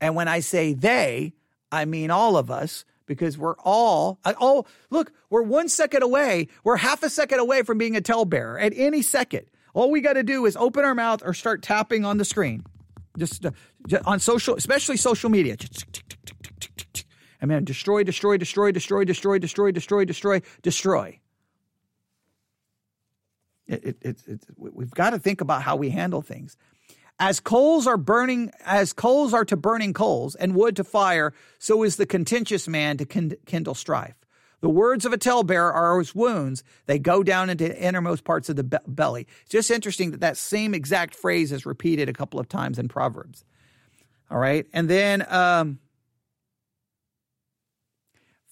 And 0.00 0.14
when 0.14 0.28
I 0.28 0.40
say 0.40 0.72
they, 0.72 1.34
I 1.72 1.84
mean 1.84 2.10
all 2.10 2.36
of 2.36 2.50
us 2.50 2.84
because 3.06 3.36
we're 3.36 3.56
all, 3.64 4.20
oh, 4.24 4.64
look, 4.90 5.12
we're 5.30 5.42
one 5.42 5.68
second 5.68 6.04
away. 6.04 6.46
We're 6.62 6.76
half 6.76 7.02
a 7.02 7.10
second 7.10 7.40
away 7.40 7.62
from 7.62 7.76
being 7.76 7.96
a 7.96 8.00
talebearer 8.00 8.60
at 8.60 8.72
any 8.76 9.02
second. 9.02 9.46
All 9.74 9.90
we 9.90 10.00
got 10.00 10.12
to 10.12 10.22
do 10.22 10.46
is 10.46 10.56
open 10.56 10.84
our 10.84 10.94
mouth 10.94 11.22
or 11.24 11.34
start 11.34 11.62
tapping 11.62 12.04
on 12.04 12.18
the 12.18 12.24
screen. 12.24 12.64
Just, 13.18 13.44
uh, 13.44 13.50
just 13.88 14.04
on 14.06 14.20
social, 14.20 14.54
especially 14.54 14.96
social 14.96 15.28
media. 15.28 15.56
And 17.40 17.48
man, 17.48 17.64
destroy, 17.64 18.04
destroy, 18.04 18.36
destroy, 18.36 18.70
destroy, 18.70 19.04
destroy, 19.04 19.38
destroy, 19.38 19.72
destroy, 19.72 20.04
destroy, 20.04 20.42
destroy. 20.62 21.20
It, 23.70 23.96
it, 24.00 24.18
it, 24.26 24.40
we've 24.56 24.90
got 24.90 25.10
to 25.10 25.18
think 25.18 25.40
about 25.40 25.62
how 25.62 25.76
we 25.76 25.90
handle 25.90 26.22
things. 26.22 26.56
As 27.18 27.38
coals 27.38 27.86
are 27.86 27.96
burning, 27.96 28.50
as 28.64 28.92
coals 28.92 29.34
are 29.34 29.44
to 29.44 29.56
burning 29.56 29.92
coals 29.92 30.34
and 30.34 30.54
wood 30.54 30.76
to 30.76 30.84
fire, 30.84 31.34
so 31.58 31.82
is 31.82 31.96
the 31.96 32.06
contentious 32.06 32.66
man 32.66 32.96
to 32.96 33.04
kindle 33.04 33.74
strife. 33.74 34.14
The 34.62 34.70
words 34.70 35.04
of 35.04 35.12
a 35.12 35.18
talebearer 35.18 35.72
are 35.72 36.00
as 36.00 36.14
wounds. 36.14 36.64
They 36.86 36.98
go 36.98 37.22
down 37.22 37.48
into 37.48 37.68
the 37.68 37.78
innermost 37.78 38.24
parts 38.24 38.48
of 38.48 38.56
the 38.56 38.64
be- 38.64 38.76
belly. 38.86 39.26
It's 39.42 39.50
just 39.50 39.70
interesting 39.70 40.10
that 40.10 40.20
that 40.20 40.36
same 40.36 40.74
exact 40.74 41.14
phrase 41.14 41.52
is 41.52 41.64
repeated 41.64 42.08
a 42.08 42.12
couple 42.12 42.40
of 42.40 42.48
times 42.48 42.78
in 42.78 42.88
Proverbs. 42.88 43.44
All 44.30 44.38
right. 44.38 44.66
And 44.72 44.88
then 44.88 45.24
um, 45.32 45.78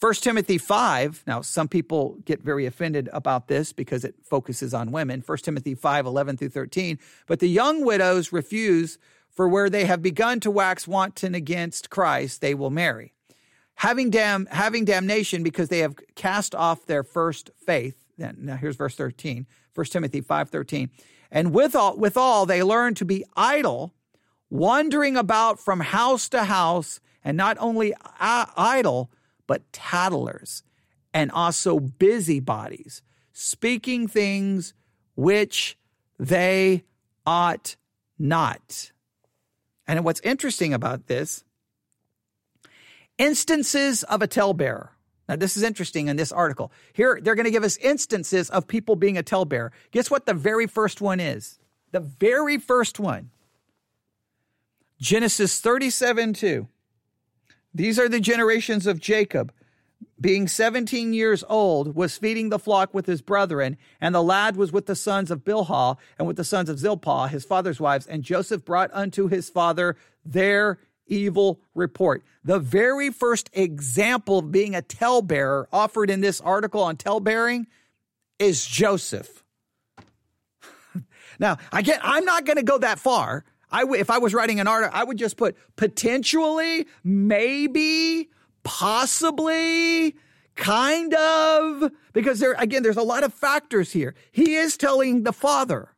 1 0.00 0.14
Timothy 0.14 0.58
5. 0.58 1.24
Now, 1.26 1.40
some 1.40 1.68
people 1.68 2.18
get 2.24 2.42
very 2.42 2.66
offended 2.66 3.08
about 3.12 3.48
this 3.48 3.72
because 3.72 4.04
it 4.04 4.14
focuses 4.22 4.72
on 4.72 4.92
women. 4.92 5.22
1 5.26 5.38
Timothy 5.38 5.74
5, 5.74 6.06
11 6.06 6.36
through 6.36 6.50
13. 6.50 6.98
But 7.26 7.40
the 7.40 7.48
young 7.48 7.84
widows 7.84 8.32
refuse, 8.32 8.98
for 9.30 9.48
where 9.48 9.68
they 9.68 9.84
have 9.86 10.02
begun 10.02 10.40
to 10.40 10.50
wax 10.50 10.86
wanton 10.86 11.34
against 11.34 11.90
Christ, 11.90 12.40
they 12.40 12.54
will 12.54 12.70
marry 12.70 13.12
having 13.78 14.10
dam 14.10 14.46
having 14.50 14.84
damnation 14.84 15.42
because 15.42 15.68
they 15.68 15.78
have 15.78 15.94
cast 16.14 16.54
off 16.54 16.86
their 16.86 17.02
first 17.02 17.50
faith. 17.64 18.04
Then 18.16 18.36
now 18.40 18.56
here's 18.56 18.76
verse 18.76 18.96
13, 18.96 19.46
1 19.74 19.86
Timothy 19.86 20.20
5:13. 20.20 20.90
And 21.30 21.52
withal, 21.52 21.96
withal 21.96 22.46
they 22.46 22.62
learn 22.62 22.94
to 22.94 23.04
be 23.04 23.24
idle, 23.36 23.94
wandering 24.50 25.16
about 25.16 25.60
from 25.60 25.80
house 25.80 26.28
to 26.30 26.44
house, 26.44 27.00
and 27.22 27.36
not 27.36 27.56
only 27.60 27.94
uh, 28.18 28.46
idle, 28.56 29.10
but 29.48 29.72
tattlers, 29.72 30.62
and 31.12 31.32
also 31.32 31.80
busybodies, 31.80 33.02
speaking 33.32 34.06
things 34.06 34.74
which 35.16 35.76
they 36.20 36.84
ought 37.26 37.74
not. 38.16 38.92
And 39.88 40.04
what's 40.04 40.20
interesting 40.20 40.72
about 40.72 41.08
this 41.08 41.42
Instances 43.18 44.04
of 44.04 44.22
a 44.22 44.28
talebearer. 44.28 44.90
Now, 45.28 45.36
this 45.36 45.56
is 45.56 45.62
interesting 45.62 46.06
in 46.06 46.16
this 46.16 46.32
article. 46.32 46.72
Here, 46.92 47.18
they're 47.20 47.34
going 47.34 47.44
to 47.44 47.50
give 47.50 47.64
us 47.64 47.76
instances 47.78 48.48
of 48.48 48.66
people 48.66 48.96
being 48.96 49.18
a 49.18 49.22
talebearer. 49.22 49.72
Guess 49.90 50.10
what 50.10 50.24
the 50.24 50.32
very 50.32 50.66
first 50.66 51.00
one 51.00 51.20
is? 51.20 51.58
The 51.90 52.00
very 52.00 52.56
first 52.56 52.98
one. 52.98 53.30
Genesis 55.00 55.60
37 55.60 56.32
2. 56.32 56.68
These 57.74 57.98
are 57.98 58.08
the 58.08 58.20
generations 58.20 58.86
of 58.86 59.00
Jacob. 59.00 59.52
Being 60.20 60.48
17 60.48 61.12
years 61.12 61.44
old, 61.48 61.94
was 61.94 62.18
feeding 62.18 62.48
the 62.48 62.58
flock 62.58 62.92
with 62.92 63.06
his 63.06 63.22
brethren, 63.22 63.76
and 64.00 64.14
the 64.14 64.22
lad 64.22 64.56
was 64.56 64.72
with 64.72 64.86
the 64.86 64.96
sons 64.96 65.30
of 65.30 65.44
Bilhah 65.44 65.96
and 66.18 66.26
with 66.26 66.36
the 66.36 66.44
sons 66.44 66.68
of 66.68 66.78
Zilpah, 66.78 67.28
his 67.28 67.44
father's 67.44 67.80
wives. 67.80 68.06
And 68.06 68.24
Joseph 68.24 68.64
brought 68.64 68.90
unto 68.92 69.28
his 69.28 69.48
father 69.48 69.96
their 70.24 70.78
evil 71.06 71.60
report. 71.74 72.24
The 72.44 72.58
very 72.58 73.10
first 73.10 73.50
example 73.52 74.38
of 74.38 74.52
being 74.52 74.74
a 74.74 74.82
talebearer 74.82 75.68
offered 75.72 76.10
in 76.10 76.20
this 76.20 76.40
article 76.40 76.82
on 76.82 76.96
talebearing 76.96 77.66
is 78.38 78.64
Joseph. 78.64 79.44
now, 81.38 81.58
again, 81.72 82.00
I'm 82.02 82.24
not 82.24 82.44
going 82.44 82.56
to 82.56 82.62
go 82.62 82.78
that 82.78 82.98
far. 82.98 83.44
I 83.70 83.80
w- 83.80 84.00
if 84.00 84.10
I 84.10 84.18
was 84.18 84.34
writing 84.34 84.60
an 84.60 84.68
article, 84.68 84.98
I 84.98 85.04
would 85.04 85.18
just 85.18 85.36
put 85.36 85.56
potentially, 85.76 86.86
maybe, 87.04 88.28
possibly, 88.62 90.16
kind 90.56 91.14
of, 91.14 91.92
because 92.12 92.40
there 92.40 92.54
again, 92.58 92.82
there's 92.82 92.96
a 92.96 93.02
lot 93.02 93.24
of 93.24 93.34
factors 93.34 93.92
here. 93.92 94.14
He 94.32 94.54
is 94.54 94.76
telling 94.76 95.22
the 95.22 95.32
father 95.32 95.94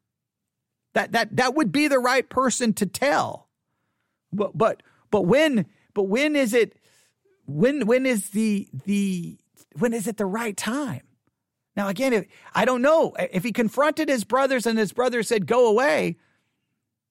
that 0.94 1.12
that 1.12 1.36
that 1.36 1.54
would 1.54 1.70
be 1.72 1.88
the 1.88 1.98
right 1.98 2.28
person 2.28 2.72
to 2.74 2.86
tell, 2.86 3.48
but 4.32 4.56
but 4.56 4.82
but 5.10 5.22
when, 5.22 5.66
but 5.94 6.04
when 6.04 6.36
is 6.36 6.54
it, 6.54 6.76
when, 7.46 7.86
when 7.86 8.06
is 8.06 8.30
the, 8.30 8.68
the, 8.84 9.38
when 9.78 9.92
is 9.92 10.06
it 10.06 10.16
the 10.16 10.26
right 10.26 10.56
time? 10.56 11.02
Now, 11.76 11.88
again, 11.88 12.12
if, 12.12 12.26
I 12.54 12.64
don't 12.64 12.82
know. 12.82 13.14
If 13.18 13.44
he 13.44 13.52
confronted 13.52 14.08
his 14.08 14.24
brothers 14.24 14.66
and 14.66 14.78
his 14.78 14.92
brothers 14.92 15.28
said, 15.28 15.46
go 15.46 15.68
away, 15.68 16.16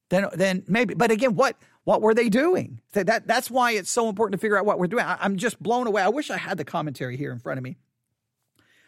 then, 0.09 0.27
then 0.33 0.63
maybe, 0.67 0.93
but 0.93 1.11
again, 1.11 1.35
what, 1.35 1.55
what 1.83 2.01
were 2.01 2.13
they 2.13 2.29
doing? 2.29 2.81
That, 2.93 3.07
that, 3.07 3.27
that's 3.27 3.49
why 3.49 3.71
it's 3.71 3.91
so 3.91 4.09
important 4.09 4.39
to 4.39 4.41
figure 4.41 4.57
out 4.57 4.65
what 4.65 4.79
we're 4.79 4.87
doing. 4.87 5.05
I, 5.05 5.17
I'm 5.21 5.37
just 5.37 5.61
blown 5.61 5.87
away. 5.87 6.01
I 6.01 6.09
wish 6.09 6.29
I 6.29 6.37
had 6.37 6.57
the 6.57 6.65
commentary 6.65 7.17
here 7.17 7.31
in 7.31 7.39
front 7.39 7.57
of 7.57 7.63
me. 7.63 7.77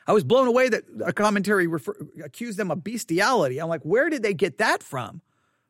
I 0.08 0.14
was 0.14 0.24
blown 0.24 0.48
away 0.48 0.70
that 0.70 0.84
a 1.06 1.14
commentary 1.14 1.68
refer, 1.68 1.96
accused 2.24 2.58
them 2.58 2.72
of 2.72 2.84
bestiality. 2.84 3.60
I'm 3.60 3.70
like, 3.70 3.84
where 3.84 4.10
did 4.10 4.24
they 4.24 4.34
get 4.34 4.58
that 4.58 4.84
from? 4.84 5.22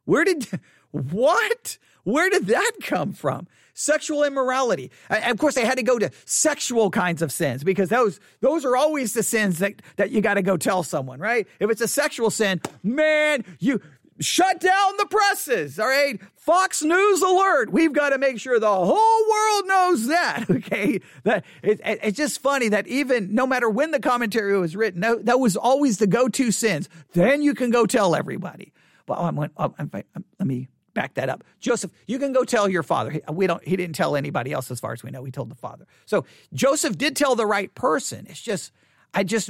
Where 0.06 0.24
did, 0.24 0.48
what? 0.92 1.78
Where 2.04 2.30
did 2.30 2.48
that 2.48 2.72
come 2.82 3.14
from? 3.14 3.48
Sexual 3.74 4.24
immorality. 4.24 4.92
And 5.10 5.32
of 5.32 5.38
course, 5.38 5.56
they 5.56 5.66
had 5.66 5.78
to 5.78 5.84
go 5.84 6.00
to 6.00 6.10
sexual 6.26 6.90
kinds 6.90 7.22
of 7.22 7.32
sins 7.32 7.64
because 7.64 7.90
those 7.90 8.20
those 8.42 8.66
are 8.66 8.76
always 8.76 9.14
the 9.14 9.24
sins 9.24 9.60
that, 9.60 9.82
that 9.96 10.12
you 10.12 10.20
got 10.22 10.34
to 10.34 10.42
go 10.42 10.58
tell 10.58 10.84
someone, 10.84 11.20
right? 11.20 11.48
If 11.60 11.70
it's 11.70 11.82
a 11.82 11.88
sexual 11.88 12.30
sin, 12.30 12.62
man, 12.84 13.46
you 13.60 13.82
shut 14.22 14.60
down 14.60 14.98
the 14.98 15.06
presses. 15.06 15.80
All 15.80 15.88
right. 15.88 16.20
Fox 16.36 16.82
News 16.82 17.22
alert. 17.22 17.72
We've 17.72 17.94
got 17.94 18.10
to 18.10 18.18
make 18.18 18.40
sure 18.40 18.60
the 18.60 18.68
whole 18.68 19.30
world 19.30 19.68
knows 19.68 20.08
that. 20.08 20.46
Okay. 20.62 21.02
That 21.24 21.44
it, 21.64 21.82
it, 21.84 22.00
it's 22.04 22.18
just 22.18 22.40
funny 22.40 22.70
that 22.70 22.88
even 22.88 23.34
no 23.34 23.48
matter 23.48 23.70
when 23.70 23.92
the 23.92 24.00
commentary 24.00 24.58
was 24.60 24.76
written, 24.76 25.02
that, 25.02 25.26
that 25.26 25.40
was 25.40 25.58
always 25.58 25.98
the 25.98 26.08
go-to 26.08 26.52
sins. 26.52 26.88
Then 27.14 27.42
you 27.42 27.54
can 27.54 27.72
go 27.72 27.86
tell 27.86 28.16
everybody. 28.16 28.72
Well, 29.08 29.20
oh, 29.20 29.26
I'm, 29.26 29.40
oh, 29.40 29.50
I'm, 29.58 29.74
I'm, 29.78 30.04
um, 30.16 30.26
let 30.40 30.48
me 30.48 30.68
back 30.94 31.16
that 31.16 31.30
up. 31.30 31.44
Joseph, 31.60 31.92
you 32.08 32.20
can 32.20 32.32
go 32.34 32.44
tell 32.44 32.70
your 32.70 32.84
father. 32.84 33.20
We 33.32 33.48
don't. 33.48 33.66
He 33.68 33.76
didn't 33.76 33.96
tell 33.96 34.16
anybody 34.16 34.52
else, 34.52 34.72
as 34.72 34.80
far 34.80 34.94
as 34.94 35.04
we 35.04 35.12
know. 35.12 35.24
He 35.24 35.32
told 35.32 35.50
the 35.50 35.56
father. 35.56 35.86
So 36.06 36.26
Joseph 36.54 36.98
did 36.98 37.16
tell 37.16 37.36
the 37.36 37.46
right 37.46 37.74
person. 37.76 38.28
It's 38.30 38.42
just, 38.42 38.72
I 39.14 39.24
just, 39.24 39.50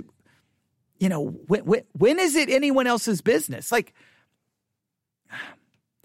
you 0.99 1.09
know, 1.09 1.27
when, 1.47 1.65
when, 1.65 1.83
when 1.93 2.19
is 2.19 2.35
it 2.35 2.49
anyone 2.49 2.87
else's 2.87 3.21
business? 3.21 3.71
Like, 3.71 3.93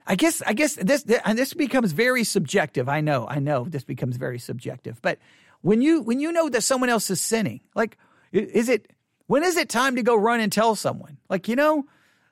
I 0.07 0.15
guess 0.15 0.41
I 0.47 0.53
guess 0.53 0.75
this 0.77 1.05
and 1.25 1.39
this 1.39 1.53
becomes 1.53 1.93
very 1.93 2.23
subjective. 2.23 2.89
I 2.89 3.01
know, 3.01 3.27
I 3.29 3.41
know 3.41 3.65
this 3.65 3.85
becomes 3.85 4.17
very 4.17 4.39
subjective. 4.39 5.03
But 5.03 5.19
when 5.63 5.83
you 5.83 6.03
when 6.03 6.21
you 6.21 6.31
know 6.31 6.49
that 6.49 6.63
someone 6.63 6.91
else 6.91 7.11
is 7.11 7.21
sinning, 7.21 7.61
like 7.75 7.99
is 8.33 8.69
it 8.69 8.93
when 9.27 9.43
is 9.43 9.57
it 9.57 9.69
time 9.69 9.97
to 9.97 10.03
go 10.03 10.15
run 10.15 10.41
and 10.41 10.53
tell 10.53 10.77
someone? 10.77 11.19
Like, 11.29 11.49
you 11.49 11.57
know, 11.57 11.87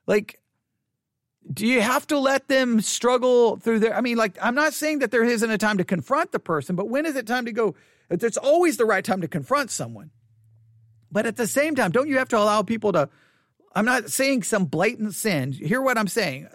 like 0.06 0.40
do 1.52 1.66
you 1.66 1.80
have 1.80 2.06
to 2.06 2.18
let 2.18 2.48
them 2.48 2.80
struggle 2.80 3.56
through 3.56 3.80
their 3.80 3.96
I 3.96 4.00
mean, 4.00 4.16
like 4.16 4.38
I'm 4.40 4.54
not 4.54 4.72
saying 4.72 5.00
that 5.00 5.10
there 5.10 5.24
isn't 5.24 5.50
a 5.50 5.58
time 5.58 5.78
to 5.78 5.84
confront 5.84 6.30
the 6.30 6.38
person, 6.38 6.76
but 6.76 6.88
when 6.88 7.06
is 7.06 7.16
it 7.16 7.26
time 7.26 7.44
to 7.46 7.52
go 7.52 7.74
it's 8.08 8.36
always 8.36 8.76
the 8.76 8.84
right 8.84 9.04
time 9.04 9.22
to 9.22 9.28
confront 9.28 9.70
someone. 9.70 10.10
But 11.10 11.26
at 11.26 11.36
the 11.36 11.46
same 11.46 11.74
time, 11.74 11.90
don't 11.90 12.08
you 12.08 12.18
have 12.18 12.28
to 12.28 12.38
allow 12.38 12.62
people 12.62 12.92
to 12.92 13.08
I'm 13.74 13.84
not 13.84 14.10
saying 14.10 14.44
some 14.44 14.66
blatant 14.66 15.14
sin. 15.14 15.50
Hear 15.50 15.82
what 15.82 15.98
I'm 15.98 16.06
saying. 16.06 16.48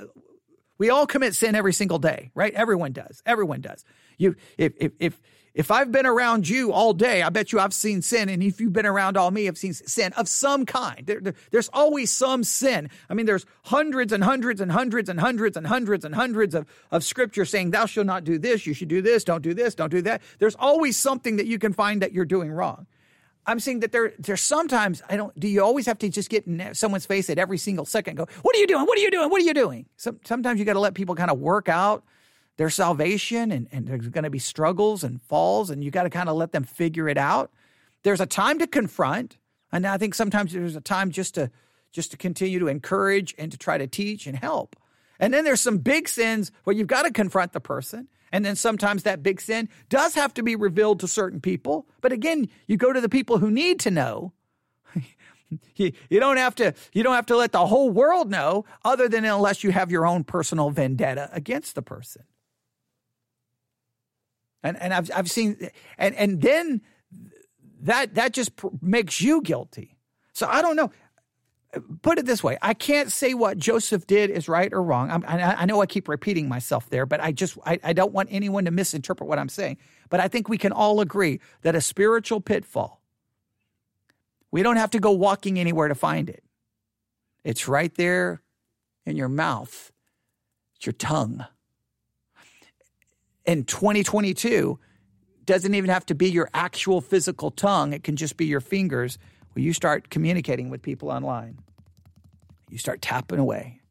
We 0.80 0.90
all 0.90 1.06
commit 1.06 1.36
sin 1.36 1.54
every 1.54 1.74
single 1.74 2.00
day, 2.00 2.32
right? 2.34 2.54
Everyone 2.54 2.94
does. 2.94 3.22
Everyone 3.26 3.62
does. 3.62 3.86
You, 4.18 4.36
if, 4.58 4.74
if, 4.78 4.94
if, 5.00 5.22
if 5.54 5.72
I've 5.72 5.92
been 5.92 6.06
around 6.06 6.48
you 6.48 6.72
all 6.72 6.94
day, 6.94 7.22
I 7.22 7.30
bet 7.30 7.52
you 7.52 7.60
I've 7.60 7.74
seen 7.74 8.02
sin. 8.02 8.30
And 8.30 8.42
if 8.42 8.62
you've 8.62 8.72
been 8.72 8.86
around 8.86 9.18
all 9.18 9.30
me, 9.30 9.48
I've 9.48 9.58
seen 9.58 9.74
sin 9.74 10.14
of 10.14 10.30
some 10.30 10.66
kind. 10.66 11.06
There, 11.06 11.20
there, 11.20 11.34
there's 11.52 11.70
always 11.74 12.12
some 12.12 12.46
sin. 12.46 12.90
I 13.10 13.14
mean, 13.14 13.26
there's 13.26 13.46
hundreds 13.66 14.14
and 14.14 14.24
hundreds 14.24 14.62
and 14.62 14.72
hundreds 14.72 15.10
and 15.10 15.20
hundreds 15.20 15.58
and 15.58 15.68
hundreds 15.68 16.06
and 16.06 16.16
hundreds 16.16 16.56
of, 16.56 16.66
of 16.92 17.04
scripture 17.04 17.44
saying, 17.44 17.72
thou 17.72 17.86
shalt 17.86 18.08
not 18.08 18.24
do 18.24 18.38
this, 18.38 18.66
you 18.66 18.74
should 18.74 18.88
do 18.88 19.02
this, 19.02 19.26
don't 19.26 19.42
do 19.42 19.54
this, 19.54 19.76
don't 19.76 19.92
do 19.92 20.02
that. 20.04 20.22
There's 20.40 20.56
always 20.56 20.98
something 20.98 21.36
that 21.38 21.46
you 21.46 21.60
can 21.60 21.74
find 21.74 22.02
that 22.02 22.14
you're 22.14 22.26
doing 22.26 22.52
wrong. 22.52 22.88
I'm 23.50 23.60
saying 23.60 23.80
that 23.80 23.92
there, 23.92 24.14
there's 24.20 24.42
sometimes 24.42 25.02
I 25.10 25.18
don't. 25.18 25.38
Do 25.40 25.48
you 25.48 25.64
always 25.64 25.88
have 25.88 25.98
to 26.00 26.10
just 26.10 26.30
get 26.30 26.46
in 26.46 26.74
someone's 26.76 27.08
face 27.08 27.30
at 27.32 27.40
every 27.40 27.58
single 27.58 27.84
second? 27.84 28.16
go, 28.16 28.28
what 28.44 28.56
are 28.56 28.60
you 28.60 28.68
doing? 28.68 28.86
What 28.86 28.98
are 28.98 29.02
you 29.02 29.10
doing? 29.10 29.30
What 29.30 29.42
are 29.42 29.46
you 29.46 29.56
doing? 29.56 29.88
Some, 29.98 30.20
sometimes 30.24 30.60
you 30.60 30.66
got 30.66 30.74
to 30.74 30.80
let 30.80 30.94
people 30.94 31.16
kind 31.16 31.32
of 31.32 31.40
work 31.40 31.68
out 31.68 32.04
their 32.58 32.70
salvation, 32.70 33.52
and, 33.52 33.68
and 33.72 33.88
there's 33.88 34.08
going 34.10 34.24
to 34.24 34.30
be 34.30 34.38
struggles 34.38 35.04
and 35.04 35.22
falls, 35.24 35.72
and 35.72 35.84
you 35.84 35.90
got 35.90 36.04
to 36.04 36.10
kind 36.12 36.30
of 36.30 36.36
let 36.36 36.52
them 36.52 36.64
figure 36.64 37.10
it 37.10 37.18
out. 37.18 37.52
There's 38.04 38.22
a 38.22 38.28
time 38.28 38.60
to 38.60 38.68
confront, 38.68 39.38
and 39.72 39.88
I 39.88 39.98
think 39.98 40.14
sometimes 40.14 40.54
there's 40.54 40.76
a 40.76 40.82
time 40.82 41.10
just 41.10 41.34
to 41.36 41.50
just 41.92 42.12
to 42.12 42.18
continue 42.18 42.60
to 42.60 42.68
encourage 42.68 43.34
and 43.40 43.52
to 43.52 43.58
try 43.58 43.80
to 43.80 43.88
teach 43.88 44.28
and 44.28 44.38
help. 44.38 44.76
And 45.20 45.34
then 45.34 45.44
there's 45.44 45.62
some 45.62 45.80
big 45.80 46.08
sins 46.08 46.52
where 46.66 46.76
you've 46.76 46.88
got 46.88 47.04
to 47.04 47.12
confront 47.12 47.54
the 47.54 47.60
person. 47.60 48.08
And 48.32 48.46
then 48.46 48.56
sometimes 48.56 49.04
that 49.04 49.24
big 49.24 49.42
sin 49.42 49.70
does 49.90 50.16
have 50.16 50.34
to 50.36 50.44
be 50.44 50.56
revealed 50.56 51.00
to 51.02 51.08
certain 51.08 51.42
people. 51.42 51.88
But 52.02 52.12
again, 52.12 52.48
you 52.68 52.78
go 52.78 52.94
to 52.94 53.02
the 53.02 53.10
people 53.10 53.40
who 53.40 53.50
need 53.50 53.80
to 53.82 53.92
know. 53.92 54.34
you, 55.76 55.92
don't 56.12 56.38
have 56.38 56.56
to 56.56 56.74
you 56.94 57.04
don't 57.04 57.16
have 57.16 57.26
to 57.28 57.38
let 57.38 57.52
the 57.52 57.66
whole 57.66 57.90
world 57.90 58.30
know 58.30 58.66
other 58.86 59.08
than 59.08 59.26
unless 59.26 59.64
you 59.64 59.72
have 59.72 59.92
your 59.92 60.06
own 60.06 60.24
personal 60.24 60.70
vendetta 60.70 61.30
against 61.34 61.76
the 61.76 61.82
person. 61.82 62.24
And 64.62 64.78
and 64.78 64.94
I've 64.94 65.10
I've 65.16 65.32
seen 65.32 65.70
and 65.98 66.16
and 66.16 66.42
then 66.42 66.82
that 67.82 68.16
that 68.16 68.34
just 68.34 68.56
pr- 68.56 68.68
makes 68.82 69.22
you 69.22 69.42
guilty. 69.42 69.98
So 70.34 70.48
I 70.48 70.62
don't 70.62 70.76
know 70.76 70.92
put 72.02 72.18
it 72.18 72.26
this 72.26 72.44
way 72.44 72.58
i 72.62 72.74
can't 72.74 73.12
say 73.12 73.34
what 73.34 73.58
joseph 73.58 74.08
did 74.08 74.32
is 74.32 74.50
right 74.50 74.74
or 74.74 74.82
wrong. 74.82 75.12
I, 75.26 75.62
I 75.62 75.66
know 75.66 75.82
i 75.82 75.86
keep 75.86 76.08
repeating 76.08 76.48
myself 76.50 76.90
there 76.90 77.06
but 77.06 77.22
i 77.22 77.32
just 77.32 77.58
I, 77.66 77.80
I 77.84 77.94
don't 77.94 78.12
want 78.12 78.30
anyone 78.32 78.66
to 78.66 78.72
misinterpret 78.72 79.28
what 79.30 79.40
i'm 79.40 79.50
saying. 79.50 79.78
But 80.10 80.20
i 80.20 80.28
think 80.28 80.50
we 80.50 80.58
can 80.58 80.72
all 80.72 81.00
agree 81.00 81.40
that 81.62 81.76
a 81.76 81.82
spiritual 81.82 82.42
pitfall 82.42 83.00
we 84.52 84.64
don't 84.64 84.78
have 84.78 84.92
to 84.92 85.00
go 85.00 85.12
walking 85.12 85.60
anywhere 85.60 85.90
to 85.90 85.96
find 85.96 86.28
it. 86.28 86.44
It's 87.44 87.68
right 87.68 87.94
there 87.96 88.42
in 89.06 89.16
your 89.16 89.30
mouth 89.30 89.92
it's 90.80 90.86
your 90.86 90.94
tongue. 90.94 91.46
In 93.46 93.66
2022 93.66 94.80
doesn't 95.44 95.74
even 95.74 95.90
have 95.90 96.06
to 96.06 96.16
be 96.16 96.30
your 96.30 96.50
actual 96.54 97.02
physical 97.02 97.52
tongue. 97.52 97.92
It 97.92 98.02
can 98.04 98.16
just 98.16 98.38
be 98.38 98.46
your 98.46 98.62
fingers 98.62 99.18
well, 99.60 99.66
you 99.66 99.74
start 99.74 100.10
communicating 100.10 100.70
with 100.70 100.82
people 100.82 101.12
online. 101.12 101.60
You 102.70 102.78
start 102.78 103.02
tapping 103.02 103.40
away. 103.40 103.82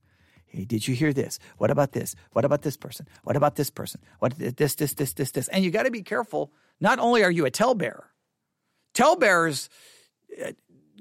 Hey, 0.47 0.65
did 0.65 0.89
you 0.89 0.95
hear 0.95 1.13
this? 1.13 1.39
What 1.59 1.71
about 1.71 1.93
this? 1.93 2.15
What 2.33 2.47
about 2.47 2.63
this 2.63 2.79
person? 2.79 3.07
What 3.23 3.37
about 3.37 3.57
this 3.57 3.69
person? 3.69 4.01
What 4.19 4.33
this, 4.39 4.77
this, 4.77 4.95
this, 4.95 5.13
this, 5.13 5.31
this? 5.31 5.49
And 5.49 5.63
you 5.63 5.71
got 5.71 5.83
to 5.83 5.91
be 5.91 6.01
careful. 6.01 6.53
Not 6.81 6.99
only 6.99 7.23
are 7.23 7.31
you 7.31 7.45
a 7.45 7.51
talebearer, 7.51 8.05
talebearers 8.95 9.69
uh, 10.43 10.53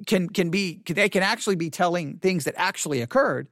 can 0.05 0.27
can 0.27 0.49
be 0.49 0.81
they 0.85 1.07
can 1.07 1.23
actually 1.23 1.55
be 1.55 1.69
telling 1.69 2.17
things 2.17 2.43
that 2.43 2.55
actually 2.57 3.01
occurred. 3.01 3.47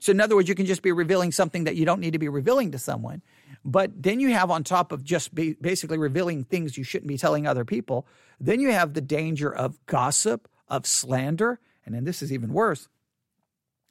So 0.00 0.10
in 0.10 0.20
other 0.20 0.34
words, 0.34 0.48
you 0.48 0.56
can 0.56 0.66
just 0.66 0.82
be 0.82 0.90
revealing 0.90 1.30
something 1.30 1.64
that 1.64 1.76
you 1.76 1.86
don't 1.86 2.00
need 2.00 2.14
to 2.14 2.18
be 2.18 2.28
revealing 2.28 2.72
to 2.72 2.78
someone. 2.78 3.22
But 3.68 4.02
then 4.02 4.18
you 4.18 4.30
have 4.30 4.50
on 4.50 4.64
top 4.64 4.92
of 4.92 5.04
just 5.04 5.34
basically 5.34 5.98
revealing 5.98 6.44
things 6.44 6.78
you 6.78 6.84
shouldn't 6.84 7.06
be 7.06 7.18
telling 7.18 7.46
other 7.46 7.66
people, 7.66 8.06
then 8.40 8.60
you 8.60 8.72
have 8.72 8.94
the 8.94 9.02
danger 9.02 9.54
of 9.54 9.84
gossip, 9.84 10.48
of 10.68 10.86
slander, 10.86 11.60
and 11.84 11.94
then 11.94 12.04
this 12.04 12.22
is 12.22 12.32
even 12.32 12.54
worse, 12.54 12.88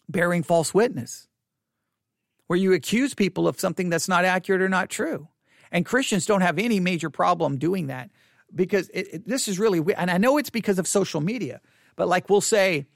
bearing 0.10 0.42
false 0.42 0.74
witness, 0.74 1.28
where 2.48 2.58
you 2.58 2.74
accuse 2.74 3.14
people 3.14 3.48
of 3.48 3.60
something 3.60 3.92
that's 3.92 4.08
not 4.08 4.26
accurate 4.26 4.64
or 4.64 4.70
not 4.70 4.90
true. 4.90 5.28
And 5.72 5.86
Christians 5.86 6.26
don't 6.26 6.42
have 6.42 6.58
any 6.58 6.80
major 6.80 7.12
problem 7.12 7.60
doing 7.60 7.86
that 7.86 8.10
because 8.56 8.90
it, 8.90 9.08
it, 9.14 9.28
this 9.28 9.48
is 9.48 9.60
really, 9.60 9.80
and 9.96 10.10
I 10.10 10.18
know 10.18 10.40
it's 10.40 10.50
because 10.50 10.80
of 10.80 10.88
social 10.88 11.22
media, 11.22 11.62
but 11.96 12.08
like 12.08 12.32
we'll 12.32 12.42
say, 12.42 12.88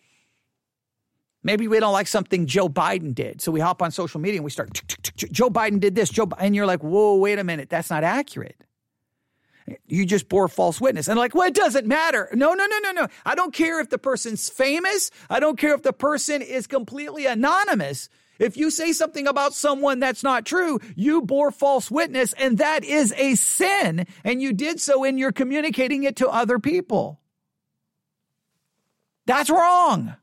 Maybe 1.43 1.67
we 1.67 1.79
don't 1.79 1.93
like 1.93 2.07
something 2.07 2.45
Joe 2.45 2.69
Biden 2.69 3.15
did. 3.15 3.41
So 3.41 3.51
we 3.51 3.59
hop 3.59 3.81
on 3.81 3.91
social 3.91 4.21
media 4.21 4.37
and 4.37 4.45
we 4.45 4.51
start, 4.51 4.73
Joe 5.15 5.49
Biden 5.49 5.79
did 5.79 5.95
this, 5.95 6.09
Joe, 6.09 6.29
and 6.37 6.55
you're 6.55 6.67
like, 6.67 6.83
whoa, 6.83 7.15
wait 7.15 7.39
a 7.39 7.43
minute, 7.43 7.69
that's 7.69 7.89
not 7.89 8.03
accurate. 8.03 8.63
You 9.87 10.05
just 10.05 10.27
bore 10.27 10.47
false 10.47 10.81
witness. 10.81 11.07
And 11.07 11.17
like, 11.17 11.33
well, 11.33 11.47
it 11.47 11.53
doesn't 11.53 11.87
matter. 11.87 12.29
No, 12.33 12.53
no, 12.53 12.65
no, 12.65 12.79
no, 12.79 12.91
no. 12.91 13.07
I 13.25 13.35
don't 13.35 13.53
care 13.53 13.79
if 13.79 13.89
the 13.89 13.97
person's 13.97 14.49
famous. 14.49 15.11
I 15.29 15.39
don't 15.39 15.57
care 15.57 15.73
if 15.73 15.83
the 15.83 15.93
person 15.93 16.41
is 16.41 16.67
completely 16.67 17.25
anonymous. 17.25 18.09
If 18.39 18.57
you 18.57 18.71
say 18.71 18.91
something 18.91 19.27
about 19.27 19.53
someone 19.53 19.99
that's 19.99 20.23
not 20.23 20.45
true, 20.45 20.79
you 20.95 21.21
bore 21.21 21.51
false 21.51 21.91
witness, 21.91 22.33
and 22.33 22.57
that 22.57 22.83
is 22.83 23.13
a 23.15 23.35
sin. 23.35 24.07
And 24.23 24.41
you 24.41 24.51
did 24.51 24.81
so 24.81 25.03
in 25.03 25.19
your 25.19 25.31
communicating 25.31 26.03
it 26.03 26.15
to 26.17 26.27
other 26.27 26.57
people. 26.57 27.19
That's 29.27 29.49
wrong. 29.49 30.15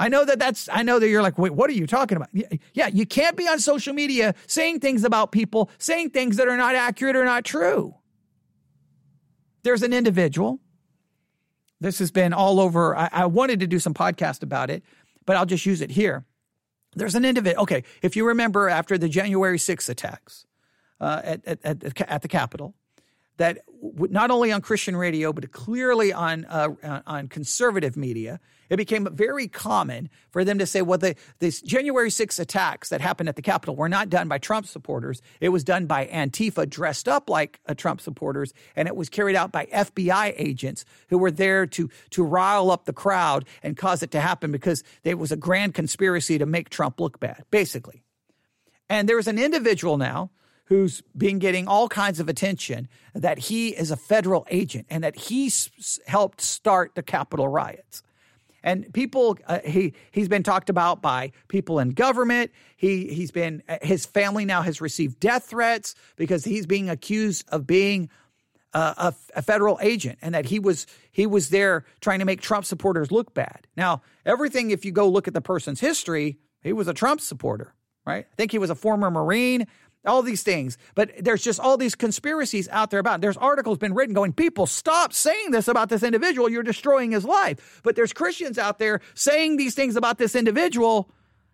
I 0.00 0.08
know 0.08 0.24
that 0.24 0.38
that's, 0.38 0.66
I 0.72 0.82
know 0.82 0.98
that 0.98 1.08
you're 1.10 1.20
like, 1.20 1.36
wait, 1.36 1.52
what 1.52 1.68
are 1.68 1.74
you 1.74 1.86
talking 1.86 2.16
about? 2.16 2.30
Yeah, 2.72 2.86
you 2.86 3.04
can't 3.04 3.36
be 3.36 3.46
on 3.46 3.58
social 3.60 3.92
media 3.92 4.34
saying 4.46 4.80
things 4.80 5.04
about 5.04 5.30
people, 5.30 5.70
saying 5.76 6.10
things 6.10 6.38
that 6.38 6.48
are 6.48 6.56
not 6.56 6.74
accurate 6.74 7.16
or 7.16 7.24
not 7.26 7.44
true. 7.44 7.94
There's 9.62 9.82
an 9.82 9.92
individual. 9.92 10.58
This 11.80 11.98
has 11.98 12.10
been 12.10 12.32
all 12.32 12.60
over. 12.60 12.96
I, 12.96 13.10
I 13.12 13.26
wanted 13.26 13.60
to 13.60 13.66
do 13.66 13.78
some 13.78 13.92
podcast 13.92 14.42
about 14.42 14.70
it, 14.70 14.82
but 15.26 15.36
I'll 15.36 15.44
just 15.44 15.66
use 15.66 15.82
it 15.82 15.90
here. 15.90 16.24
There's 16.96 17.14
an 17.14 17.26
individual. 17.26 17.62
Okay, 17.64 17.84
if 18.00 18.16
you 18.16 18.26
remember 18.26 18.70
after 18.70 18.96
the 18.96 19.08
January 19.08 19.58
6th 19.58 19.90
attacks 19.90 20.46
uh, 20.98 21.20
at, 21.22 21.44
at, 21.46 21.58
at, 21.62 22.00
at 22.00 22.22
the 22.22 22.28
Capitol, 22.28 22.74
that 23.40 23.62
not 23.86 24.30
only 24.30 24.52
on 24.52 24.60
Christian 24.60 24.94
radio, 24.94 25.32
but 25.32 25.50
clearly 25.50 26.12
on 26.12 26.44
uh, 26.44 27.00
on 27.06 27.26
conservative 27.26 27.96
media, 27.96 28.38
it 28.68 28.76
became 28.76 29.08
very 29.10 29.48
common 29.48 30.10
for 30.28 30.44
them 30.44 30.58
to 30.58 30.66
say, 30.66 30.82
well, 30.82 30.98
the, 30.98 31.16
these 31.38 31.62
January 31.62 32.10
6 32.10 32.38
attacks 32.38 32.90
that 32.90 33.00
happened 33.00 33.30
at 33.30 33.36
the 33.36 33.42
Capitol 33.42 33.74
were 33.74 33.88
not 33.88 34.10
done 34.10 34.28
by 34.28 34.36
Trump 34.36 34.66
supporters. 34.66 35.22
It 35.40 35.48
was 35.48 35.64
done 35.64 35.86
by 35.86 36.04
Antifa 36.06 36.68
dressed 36.68 37.08
up 37.08 37.30
like 37.30 37.60
a 37.64 37.74
Trump 37.74 38.02
supporters, 38.02 38.52
and 38.76 38.86
it 38.86 38.94
was 38.94 39.08
carried 39.08 39.36
out 39.36 39.52
by 39.52 39.64
FBI 39.66 40.34
agents 40.36 40.84
who 41.08 41.16
were 41.16 41.30
there 41.30 41.66
to, 41.68 41.88
to 42.10 42.22
rile 42.22 42.70
up 42.70 42.84
the 42.84 42.92
crowd 42.92 43.46
and 43.62 43.74
cause 43.74 44.02
it 44.02 44.10
to 44.10 44.20
happen 44.20 44.52
because 44.52 44.84
there 45.02 45.16
was 45.16 45.32
a 45.32 45.36
grand 45.36 45.72
conspiracy 45.72 46.36
to 46.36 46.44
make 46.44 46.68
Trump 46.68 47.00
look 47.00 47.18
bad, 47.18 47.46
basically. 47.50 48.02
And 48.90 49.08
there 49.08 49.18
is 49.18 49.28
an 49.28 49.38
individual 49.38 49.96
now 49.96 50.30
who's 50.70 51.02
been 51.16 51.40
getting 51.40 51.66
all 51.66 51.88
kinds 51.88 52.20
of 52.20 52.28
attention 52.28 52.88
that 53.12 53.38
he 53.38 53.70
is 53.70 53.90
a 53.90 53.96
federal 53.96 54.46
agent 54.50 54.86
and 54.88 55.02
that 55.02 55.16
he 55.16 55.48
s- 55.48 55.98
helped 56.06 56.40
start 56.40 56.94
the 56.94 57.02
Capitol 57.02 57.48
riots. 57.48 58.04
And 58.62 58.92
people, 58.94 59.36
uh, 59.48 59.58
he 59.64 59.94
he's 60.12 60.28
been 60.28 60.44
talked 60.44 60.70
about 60.70 61.02
by 61.02 61.32
people 61.48 61.80
in 61.80 61.90
government. 61.90 62.52
He 62.76 63.12
he's 63.12 63.32
been 63.32 63.62
uh, 63.68 63.78
his 63.82 64.06
family 64.06 64.44
now 64.44 64.62
has 64.62 64.80
received 64.80 65.18
death 65.18 65.46
threats 65.46 65.94
because 66.16 66.44
he's 66.44 66.66
being 66.66 66.88
accused 66.88 67.44
of 67.48 67.66
being 67.66 68.08
uh, 68.72 68.94
a, 68.96 69.38
a, 69.38 69.42
federal 69.42 69.78
agent 69.82 70.18
and 70.22 70.34
that 70.34 70.44
he 70.44 70.60
was 70.60 70.86
he 71.10 71.26
was 71.26 71.48
there 71.48 71.84
trying 72.00 72.20
to 72.20 72.24
make 72.24 72.40
Trump 72.42 72.64
supporters 72.64 73.10
look 73.10 73.34
bad. 73.34 73.66
Now 73.76 74.02
everything, 74.24 74.70
if 74.70 74.84
you 74.84 74.92
go 74.92 75.08
look 75.08 75.26
at 75.26 75.34
the 75.34 75.40
person's 75.40 75.80
history, 75.80 76.38
he 76.62 76.72
was 76.72 76.86
a 76.86 76.94
Trump 76.94 77.20
supporter, 77.22 77.74
right? 78.06 78.26
I 78.30 78.34
think 78.36 78.52
he 78.52 78.58
was 78.58 78.70
a 78.70 78.76
former 78.76 79.10
Marine 79.10 79.66
all 80.06 80.22
these 80.22 80.42
things. 80.42 80.78
But 80.94 81.12
there's 81.18 81.42
just 81.42 81.60
all 81.60 81.76
these 81.76 81.94
conspiracies 81.94 82.68
out 82.68 82.90
there 82.90 83.00
about. 83.00 83.18
It. 83.18 83.22
There's 83.22 83.36
articles 83.36 83.78
been 83.78 83.94
written 83.94 84.14
going, 84.14 84.32
people 84.32 84.66
stop 84.66 85.12
saying 85.12 85.50
this 85.50 85.68
about 85.68 85.88
this 85.88 86.02
individual. 86.02 86.48
You're 86.48 86.62
destroying 86.62 87.10
his 87.10 87.24
life. 87.24 87.80
But 87.82 87.96
there's 87.96 88.12
Christians 88.12 88.58
out 88.58 88.78
there 88.78 89.00
saying 89.14 89.56
these 89.56 89.74
things 89.74 89.96
about 89.96 90.18
this 90.18 90.34
individual, 90.34 91.10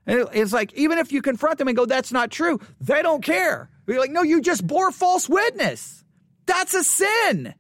And 0.06 0.28
it's 0.32 0.52
like, 0.52 0.72
even 0.74 0.98
if 0.98 1.12
you 1.12 1.20
confront 1.20 1.58
them 1.58 1.68
and 1.68 1.76
go, 1.76 1.84
that's 1.84 2.12
not 2.12 2.30
true, 2.30 2.60
they 2.80 3.02
don't 3.02 3.22
care. 3.22 3.68
You're 3.86 3.98
like, 3.98 4.12
no, 4.12 4.22
you 4.22 4.40
just 4.40 4.66
bore 4.66 4.92
false 4.92 5.28
witness. 5.28 6.04
That's 6.46 6.74
a 6.74 6.84
sin. 6.84 7.54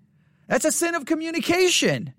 That's 0.48 0.64
a 0.64 0.72
sin 0.72 0.94
of 0.94 1.06
communication. 1.06 2.14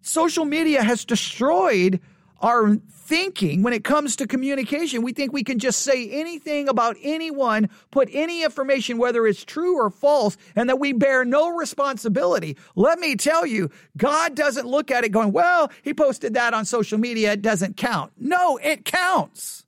Social 0.00 0.44
media 0.44 0.82
has 0.82 1.04
destroyed 1.04 2.00
our 2.42 2.76
thinking 2.90 3.62
when 3.62 3.72
it 3.72 3.84
comes 3.84 4.16
to 4.16 4.26
communication. 4.26 5.02
We 5.02 5.12
think 5.12 5.32
we 5.32 5.44
can 5.44 5.58
just 5.58 5.80
say 5.82 6.08
anything 6.10 6.68
about 6.68 6.96
anyone, 7.02 7.70
put 7.90 8.08
any 8.12 8.42
information, 8.42 8.98
whether 8.98 9.26
it's 9.26 9.44
true 9.44 9.78
or 9.78 9.90
false, 9.90 10.36
and 10.56 10.68
that 10.68 10.78
we 10.78 10.92
bear 10.92 11.24
no 11.24 11.50
responsibility. 11.50 12.56
Let 12.74 12.98
me 12.98 13.16
tell 13.16 13.46
you, 13.46 13.70
God 13.96 14.34
doesn't 14.34 14.66
look 14.66 14.90
at 14.90 15.04
it 15.04 15.10
going, 15.10 15.32
well, 15.32 15.70
he 15.82 15.94
posted 15.94 16.34
that 16.34 16.52
on 16.52 16.64
social 16.64 16.98
media. 16.98 17.32
It 17.32 17.42
doesn't 17.42 17.76
count. 17.76 18.12
No, 18.18 18.58
it 18.58 18.84
counts. 18.84 19.64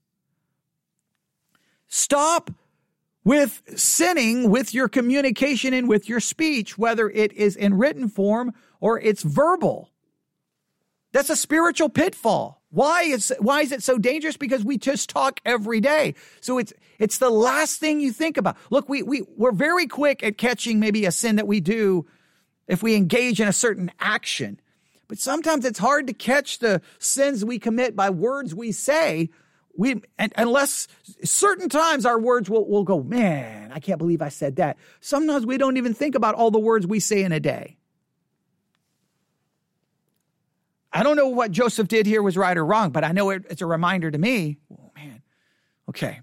Stop 1.87 2.51
with 3.23 3.63
sinning 3.75 4.49
with 4.49 4.73
your 4.73 4.87
communication 4.89 5.73
and 5.73 5.87
with 5.87 6.09
your 6.09 6.19
speech, 6.19 6.77
whether 6.77 7.09
it 7.09 7.31
is 7.33 7.55
in 7.55 7.77
written 7.77 8.07
form 8.09 8.53
or 8.79 8.99
it's 8.99 9.23
verbal. 9.23 9.89
That's 11.11 11.29
a 11.29 11.35
spiritual 11.37 11.87
pitfall. 11.87 12.61
Why 12.75 13.03
is 13.03 13.33
why 13.39 13.61
is 13.61 13.71
it 13.71 13.83
so 13.83 13.97
dangerous? 13.97 14.35
Because 14.35 14.65
we 14.65 14.77
just 14.77 15.09
talk 15.09 15.39
every 15.45 15.79
day. 15.79 16.13
So 16.41 16.57
it's 16.57 16.73
it's 16.99 17.19
the 17.19 17.29
last 17.29 17.79
thing 17.79 18.01
you 18.01 18.11
think 18.11 18.35
about. 18.35 18.57
Look, 18.69 18.89
we 18.89 19.01
we 19.01 19.23
we're 19.37 19.53
very 19.53 19.87
quick 19.87 20.23
at 20.23 20.37
catching 20.37 20.81
maybe 20.81 21.05
a 21.05 21.11
sin 21.11 21.37
that 21.37 21.47
we 21.47 21.61
do 21.61 22.05
if 22.67 22.83
we 22.83 22.95
engage 22.95 23.39
in 23.39 23.47
a 23.47 23.53
certain 23.53 23.91
action. 23.97 24.59
But 25.07 25.19
sometimes 25.19 25.63
it's 25.63 25.79
hard 25.79 26.07
to 26.07 26.13
catch 26.13 26.59
the 26.59 26.81
sins 26.99 27.45
we 27.45 27.59
commit 27.59 27.95
by 27.95 28.09
words 28.09 28.53
we 28.53 28.73
say. 28.73 29.29
We 29.77 30.01
unless 30.35 30.89
certain 31.23 31.69
times 31.69 32.05
our 32.05 32.19
words 32.19 32.49
will, 32.49 32.67
will 32.67 32.83
go, 32.83 33.01
man, 33.01 33.71
I 33.71 33.79
can't 33.79 33.99
believe 33.99 34.21
I 34.21 34.29
said 34.29 34.57
that. 34.57 34.75
Sometimes 34.99 35.45
we 35.45 35.57
don't 35.57 35.77
even 35.77 35.93
think 35.93 36.13
about 36.13 36.35
all 36.35 36.51
the 36.51 36.59
words 36.59 36.85
we 36.85 36.99
say 36.99 37.23
in 37.23 37.31
a 37.31 37.39
day. 37.39 37.77
I 40.95 41.03
don't 41.03 41.17
know 41.17 41.27
what 41.27 41.51
Joseph 41.51 41.89
did 41.89 42.05
here 42.05 42.23
was 42.23 42.37
right 42.37 42.57
or 42.57 42.65
wrong, 42.65 42.91
but 42.91 43.03
I 43.03 43.11
know 43.11 43.29
it, 43.31 43.43
it's 43.49 43.61
a 43.61 43.65
reminder 43.65 44.09
to 44.09 44.17
me. 44.17 44.59
Oh, 44.71 44.91
man. 44.95 45.21
Okay. 45.89 46.21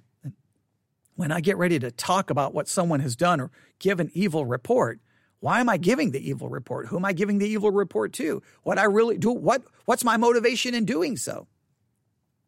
When 1.14 1.30
I 1.30 1.42
get 1.42 1.58
ready 1.58 1.78
to 1.78 1.90
talk 1.90 2.30
about 2.30 2.54
what 2.54 2.68
someone 2.68 3.00
has 3.00 3.14
done 3.14 3.38
or 3.38 3.50
give 3.78 4.00
an 4.00 4.10
evil 4.14 4.46
report, 4.46 4.98
why 5.40 5.60
am 5.60 5.68
I 5.68 5.76
giving 5.76 6.12
the 6.12 6.26
evil 6.26 6.48
report? 6.48 6.86
Who 6.86 6.96
am 6.96 7.04
I 7.04 7.12
giving 7.12 7.36
the 7.36 7.46
evil 7.46 7.70
report 7.70 8.14
to? 8.14 8.42
What 8.62 8.78
I 8.78 8.84
really 8.84 9.18
do? 9.18 9.30
What 9.30 9.62
what's 9.84 10.04
my 10.04 10.16
motivation 10.16 10.74
in 10.74 10.86
doing 10.86 11.18
so? 11.18 11.48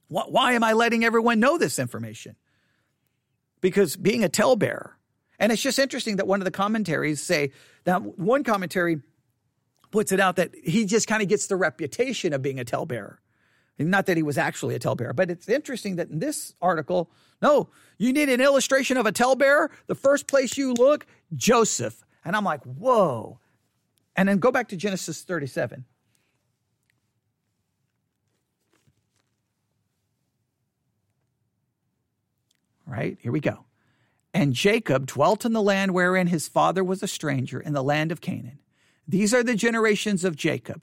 What, 0.08 0.32
why 0.32 0.52
am 0.52 0.64
I 0.64 0.72
letting 0.72 1.04
everyone 1.04 1.40
know 1.40 1.58
this 1.58 1.78
information? 1.78 2.36
Because 3.60 3.96
being 3.96 4.24
a 4.24 4.30
talebearer, 4.30 4.92
and 5.38 5.52
it's 5.52 5.62
just 5.62 5.78
interesting 5.78 6.16
that 6.16 6.26
one 6.26 6.40
of 6.40 6.46
the 6.46 6.50
commentaries 6.50 7.22
say 7.22 7.52
that 7.84 8.00
one 8.00 8.44
commentary 8.44 9.02
puts 9.94 10.10
it 10.10 10.18
out 10.18 10.34
that 10.34 10.50
he 10.56 10.84
just 10.84 11.06
kind 11.06 11.22
of 11.22 11.28
gets 11.28 11.46
the 11.46 11.54
reputation 11.54 12.32
of 12.32 12.42
being 12.42 12.58
a 12.58 12.64
talebearer. 12.64 13.20
Not 13.78 14.06
that 14.06 14.16
he 14.16 14.24
was 14.24 14.36
actually 14.36 14.74
a 14.74 14.80
talebearer, 14.80 15.12
but 15.12 15.30
it's 15.30 15.48
interesting 15.48 15.94
that 15.96 16.10
in 16.10 16.18
this 16.18 16.52
article, 16.60 17.12
no, 17.40 17.68
you 17.96 18.12
need 18.12 18.28
an 18.28 18.40
illustration 18.40 18.96
of 18.96 19.06
a 19.06 19.12
talebearer. 19.12 19.70
The 19.86 19.94
first 19.94 20.26
place 20.26 20.58
you 20.58 20.74
look, 20.74 21.06
Joseph. 21.36 22.04
And 22.24 22.34
I'm 22.34 22.42
like, 22.42 22.64
whoa. 22.64 23.38
And 24.16 24.28
then 24.28 24.38
go 24.38 24.50
back 24.50 24.70
to 24.70 24.76
Genesis 24.76 25.22
37. 25.22 25.84
Right, 32.84 33.16
here 33.20 33.30
we 33.30 33.38
go. 33.38 33.64
And 34.32 34.54
Jacob 34.54 35.06
dwelt 35.06 35.44
in 35.44 35.52
the 35.52 35.62
land 35.62 35.94
wherein 35.94 36.26
his 36.26 36.48
father 36.48 36.82
was 36.82 37.00
a 37.04 37.08
stranger, 37.08 37.60
in 37.60 37.74
the 37.74 37.84
land 37.84 38.10
of 38.10 38.20
Canaan. 38.20 38.58
These 39.06 39.34
are 39.34 39.42
the 39.42 39.54
generations 39.54 40.24
of 40.24 40.36
Jacob. 40.36 40.82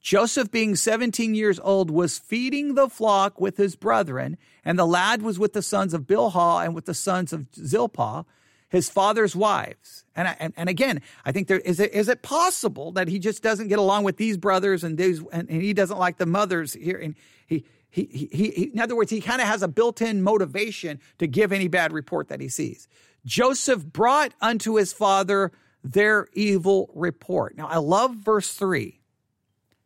Joseph, 0.00 0.50
being 0.50 0.76
17 0.76 1.34
years 1.34 1.58
old, 1.60 1.90
was 1.90 2.18
feeding 2.18 2.74
the 2.74 2.88
flock 2.88 3.40
with 3.40 3.56
his 3.56 3.76
brethren, 3.76 4.38
and 4.64 4.78
the 4.78 4.86
lad 4.86 5.22
was 5.22 5.38
with 5.38 5.52
the 5.52 5.62
sons 5.62 5.92
of 5.92 6.02
Bilhah 6.02 6.64
and 6.64 6.74
with 6.74 6.86
the 6.86 6.94
sons 6.94 7.32
of 7.32 7.46
Zilpah, 7.54 8.24
his 8.68 8.88
father's 8.88 9.34
wives. 9.34 10.04
And, 10.14 10.36
and, 10.38 10.52
and 10.56 10.68
again, 10.68 11.02
I 11.24 11.32
think 11.32 11.48
there 11.48 11.58
is 11.58 11.80
it, 11.80 11.92
is 11.92 12.08
it 12.08 12.22
possible 12.22 12.92
that 12.92 13.08
he 13.08 13.18
just 13.18 13.42
doesn't 13.42 13.68
get 13.68 13.78
along 13.78 14.04
with 14.04 14.18
these 14.18 14.36
brothers 14.36 14.84
and 14.84 14.96
these, 14.96 15.20
and, 15.32 15.48
and 15.50 15.62
he 15.62 15.72
doesn't 15.72 15.98
like 15.98 16.18
the 16.18 16.26
mothers 16.26 16.74
here, 16.74 16.98
and 16.98 17.14
he 17.46 17.64
he, 17.90 18.04
he, 18.04 18.26
he, 18.26 18.62
in 18.64 18.80
other 18.80 18.94
words, 18.94 19.10
he 19.10 19.20
kind 19.20 19.40
of 19.40 19.48
has 19.48 19.62
a 19.62 19.68
built 19.68 20.02
in 20.02 20.22
motivation 20.22 21.00
to 21.18 21.26
give 21.26 21.52
any 21.52 21.68
bad 21.68 21.92
report 21.92 22.28
that 22.28 22.40
he 22.40 22.48
sees. 22.48 22.86
Joseph 23.24 23.84
brought 23.84 24.34
unto 24.40 24.74
his 24.74 24.92
father 24.92 25.52
their 25.84 26.28
evil 26.32 26.90
report. 26.94 27.56
Now, 27.56 27.66
I 27.66 27.78
love 27.78 28.14
verse 28.16 28.52
3. 28.52 29.00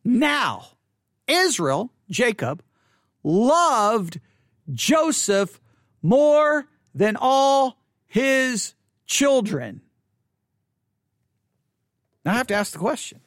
Now, 0.03 0.67
Israel, 1.27 1.91
Jacob, 2.09 2.63
loved 3.23 4.19
Joseph 4.73 5.59
more 6.01 6.67
than 6.93 7.15
all 7.19 7.77
his 8.05 8.73
children. 9.05 9.81
Now, 12.25 12.33
I 12.33 12.35
have 12.35 12.47
to 12.47 12.53
ask 12.53 12.73
the 12.73 12.79
question 12.79 13.21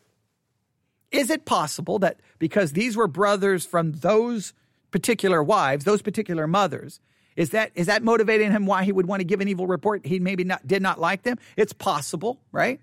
Is 1.10 1.30
it 1.30 1.44
possible 1.44 1.98
that 2.00 2.20
because 2.38 2.72
these 2.72 2.96
were 2.96 3.08
brothers 3.08 3.64
from 3.64 3.92
those 3.92 4.52
particular 4.90 5.42
wives, 5.42 5.84
those 5.84 6.02
particular 6.02 6.46
mothers, 6.46 7.00
is 7.36 7.50
that 7.50 7.70
is 7.74 7.86
that 7.86 8.02
motivating 8.02 8.50
him 8.50 8.66
why 8.66 8.84
he 8.84 8.92
would 8.92 9.06
want 9.06 9.20
to 9.20 9.24
give 9.24 9.40
an 9.40 9.48
evil 9.48 9.66
report? 9.66 10.04
He 10.04 10.18
maybe 10.18 10.44
not 10.44 10.66
did 10.66 10.82
not 10.82 10.98
like 10.98 11.22
them. 11.22 11.38
It's 11.56 11.72
possible, 11.72 12.40
right? 12.50 12.80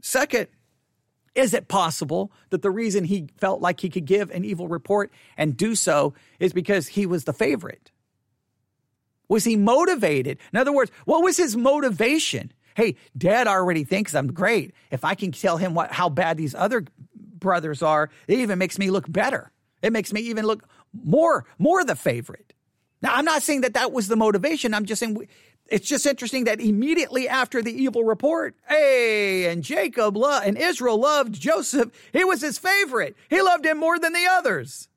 Second, 0.00 0.46
is 1.34 1.54
it 1.54 1.68
possible 1.68 2.32
that 2.50 2.62
the 2.62 2.70
reason 2.70 3.04
he 3.04 3.28
felt 3.36 3.60
like 3.60 3.80
he 3.80 3.90
could 3.90 4.06
give 4.06 4.30
an 4.30 4.44
evil 4.44 4.68
report 4.68 5.12
and 5.36 5.56
do 5.56 5.74
so 5.74 6.14
is 6.38 6.52
because 6.52 6.86
he 6.86 7.04
was 7.04 7.24
the 7.24 7.32
favorite? 7.32 7.90
Was 9.28 9.44
he 9.44 9.56
motivated? 9.56 10.38
In 10.52 10.58
other 10.58 10.72
words, 10.72 10.90
what 11.04 11.22
was 11.22 11.36
his 11.36 11.56
motivation? 11.56 12.52
Hey, 12.76 12.96
dad 13.16 13.46
already 13.48 13.84
thinks 13.84 14.14
I'm 14.14 14.32
great. 14.32 14.72
If 14.90 15.04
I 15.04 15.14
can 15.14 15.32
tell 15.32 15.56
him 15.56 15.74
what 15.74 15.92
how 15.92 16.08
bad 16.08 16.36
these 16.36 16.54
other 16.54 16.84
brothers 17.14 17.82
are, 17.82 18.08
it 18.28 18.38
even 18.38 18.58
makes 18.58 18.78
me 18.78 18.90
look 18.90 19.10
better. 19.10 19.50
It 19.82 19.92
makes 19.92 20.12
me 20.12 20.20
even 20.22 20.46
look 20.46 20.66
more 20.92 21.44
more 21.58 21.84
the 21.84 21.96
favorite. 21.96 22.54
Now, 23.00 23.14
I'm 23.14 23.24
not 23.24 23.42
saying 23.42 23.60
that 23.62 23.74
that 23.74 23.92
was 23.92 24.08
the 24.08 24.16
motivation. 24.16 24.74
I'm 24.74 24.84
just 24.84 25.00
saying 25.00 25.28
it's 25.68 25.86
just 25.86 26.06
interesting 26.06 26.44
that 26.44 26.60
immediately 26.60 27.28
after 27.28 27.62
the 27.62 27.72
evil 27.72 28.04
report, 28.04 28.56
hey, 28.68 29.50
and 29.50 29.62
Jacob 29.62 30.16
lo- 30.16 30.40
and 30.42 30.56
Israel 30.56 30.98
loved 30.98 31.34
Joseph. 31.34 31.90
He 32.12 32.24
was 32.24 32.40
his 32.40 32.58
favorite. 32.58 33.16
He 33.28 33.42
loved 33.42 33.66
him 33.66 33.78
more 33.78 33.98
than 33.98 34.12
the 34.12 34.26
others, 34.30 34.88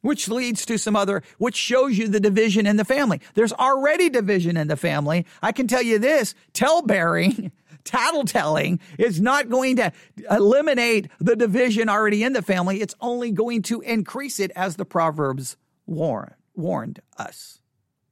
which 0.00 0.28
leads 0.28 0.64
to 0.66 0.78
some 0.78 0.96
other, 0.96 1.22
which 1.36 1.56
shows 1.56 1.96
you 1.96 2.08
the 2.08 2.20
division 2.20 2.66
in 2.66 2.76
the 2.76 2.84
family. 2.84 3.20
There's 3.34 3.52
already 3.52 4.08
division 4.08 4.56
in 4.56 4.68
the 4.68 4.76
family. 4.76 5.26
I 5.42 5.52
can 5.52 5.68
tell 5.68 5.82
you 5.82 5.98
this, 5.98 6.34
tale 6.54 6.82
bearing, 6.82 7.52
tattletelling 7.84 8.80
is 8.98 9.20
not 9.20 9.50
going 9.50 9.76
to 9.76 9.92
eliminate 10.30 11.08
the 11.20 11.36
division 11.36 11.88
already 11.88 12.24
in 12.24 12.32
the 12.32 12.42
family. 12.42 12.80
It's 12.80 12.94
only 13.00 13.30
going 13.30 13.62
to 13.62 13.82
increase 13.82 14.40
it 14.40 14.50
as 14.56 14.76
the 14.76 14.84
Proverbs 14.86 15.56
warn 15.86 16.34
warned 16.58 17.00
us 17.16 17.60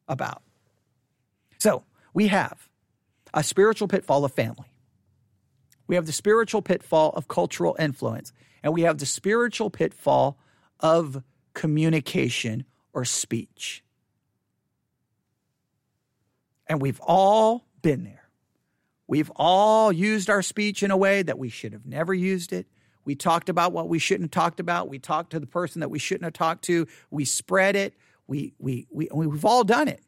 about. 0.08 0.42
So 1.58 1.84
we 2.14 2.28
have 2.28 2.68
a 3.34 3.42
spiritual 3.42 3.88
pitfall 3.88 4.24
of 4.24 4.32
family. 4.32 4.70
We 5.86 5.96
have 5.96 6.06
the 6.06 6.12
spiritual 6.12 6.62
pitfall 6.62 7.10
of 7.10 7.28
cultural 7.28 7.76
influence, 7.78 8.32
and 8.62 8.72
we 8.72 8.82
have 8.82 8.98
the 8.98 9.06
spiritual 9.06 9.70
pitfall 9.70 10.38
of 10.80 11.22
communication 11.54 12.64
or 12.92 13.04
speech. 13.04 13.84
And 16.66 16.80
we've 16.80 17.00
all 17.00 17.66
been 17.82 18.04
there. 18.04 18.28
We've 19.06 19.30
all 19.36 19.92
used 19.92 20.28
our 20.28 20.42
speech 20.42 20.82
in 20.82 20.90
a 20.90 20.96
way 20.96 21.22
that 21.22 21.38
we 21.38 21.48
should 21.48 21.72
have 21.72 21.86
never 21.86 22.12
used 22.12 22.52
it. 22.52 22.66
We 23.04 23.14
talked 23.14 23.48
about 23.48 23.72
what 23.72 23.88
we 23.88 24.00
shouldn't 24.00 24.34
have 24.34 24.42
talked 24.42 24.58
about. 24.58 24.88
We 24.88 24.98
talked 24.98 25.30
to 25.30 25.38
the 25.38 25.46
person 25.46 25.80
that 25.80 25.90
we 25.90 26.00
shouldn't 26.00 26.24
have 26.24 26.32
talked 26.32 26.64
to. 26.64 26.88
We 27.10 27.24
spread 27.24 27.76
it. 27.76 27.94
We, 28.26 28.54
we, 28.58 28.86
we, 28.90 29.08
we've 29.12 29.44
all 29.44 29.64
done 29.64 29.88
it. 29.88 30.00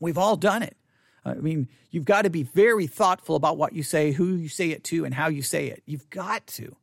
We've 0.00 0.18
all 0.18 0.36
done 0.36 0.62
it. 0.62 0.76
I 1.24 1.34
mean, 1.34 1.68
you've 1.90 2.04
got 2.04 2.22
to 2.22 2.30
be 2.30 2.44
very 2.44 2.86
thoughtful 2.86 3.34
about 3.36 3.56
what 3.56 3.72
you 3.72 3.82
say, 3.82 4.12
who 4.12 4.36
you 4.36 4.48
say 4.48 4.70
it 4.70 4.84
to, 4.84 5.04
and 5.04 5.12
how 5.12 5.28
you 5.28 5.42
say 5.42 5.66
it. 5.66 5.82
You've 5.86 6.08
got 6.08 6.46
to. 6.48 6.76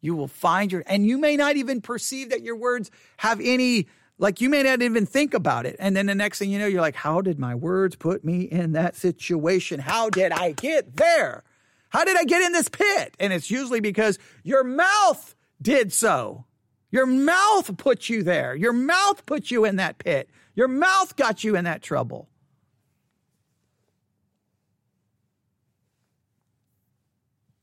You 0.00 0.14
will 0.14 0.28
find 0.28 0.72
your, 0.72 0.82
and 0.86 1.06
you 1.06 1.18
may 1.18 1.36
not 1.36 1.56
even 1.56 1.80
perceive 1.80 2.30
that 2.30 2.42
your 2.42 2.56
words 2.56 2.90
have 3.18 3.40
any, 3.40 3.86
like 4.18 4.40
you 4.40 4.48
may 4.48 4.62
not 4.62 4.82
even 4.82 5.06
think 5.06 5.34
about 5.34 5.66
it. 5.66 5.76
And 5.78 5.96
then 5.96 6.06
the 6.06 6.14
next 6.14 6.38
thing 6.38 6.50
you 6.50 6.58
know, 6.58 6.66
you're 6.66 6.80
like, 6.80 6.96
how 6.96 7.20
did 7.20 7.38
my 7.38 7.54
words 7.54 7.96
put 7.96 8.24
me 8.24 8.42
in 8.42 8.72
that 8.72 8.96
situation? 8.96 9.80
How 9.80 10.10
did 10.10 10.32
I 10.32 10.52
get 10.52 10.96
there? 10.96 11.44
How 11.90 12.04
did 12.04 12.16
I 12.16 12.24
get 12.24 12.42
in 12.42 12.52
this 12.52 12.68
pit? 12.68 13.16
And 13.18 13.32
it's 13.32 13.50
usually 13.50 13.80
because 13.80 14.18
your 14.42 14.64
mouth 14.64 15.34
did 15.60 15.92
so. 15.92 16.44
Your 16.90 17.06
mouth 17.06 17.76
put 17.76 18.08
you 18.08 18.22
there. 18.22 18.54
Your 18.54 18.72
mouth 18.72 19.26
put 19.26 19.50
you 19.50 19.64
in 19.64 19.76
that 19.76 19.98
pit. 19.98 20.30
Your 20.54 20.68
mouth 20.68 21.16
got 21.16 21.44
you 21.44 21.56
in 21.56 21.64
that 21.64 21.82
trouble. 21.82 22.28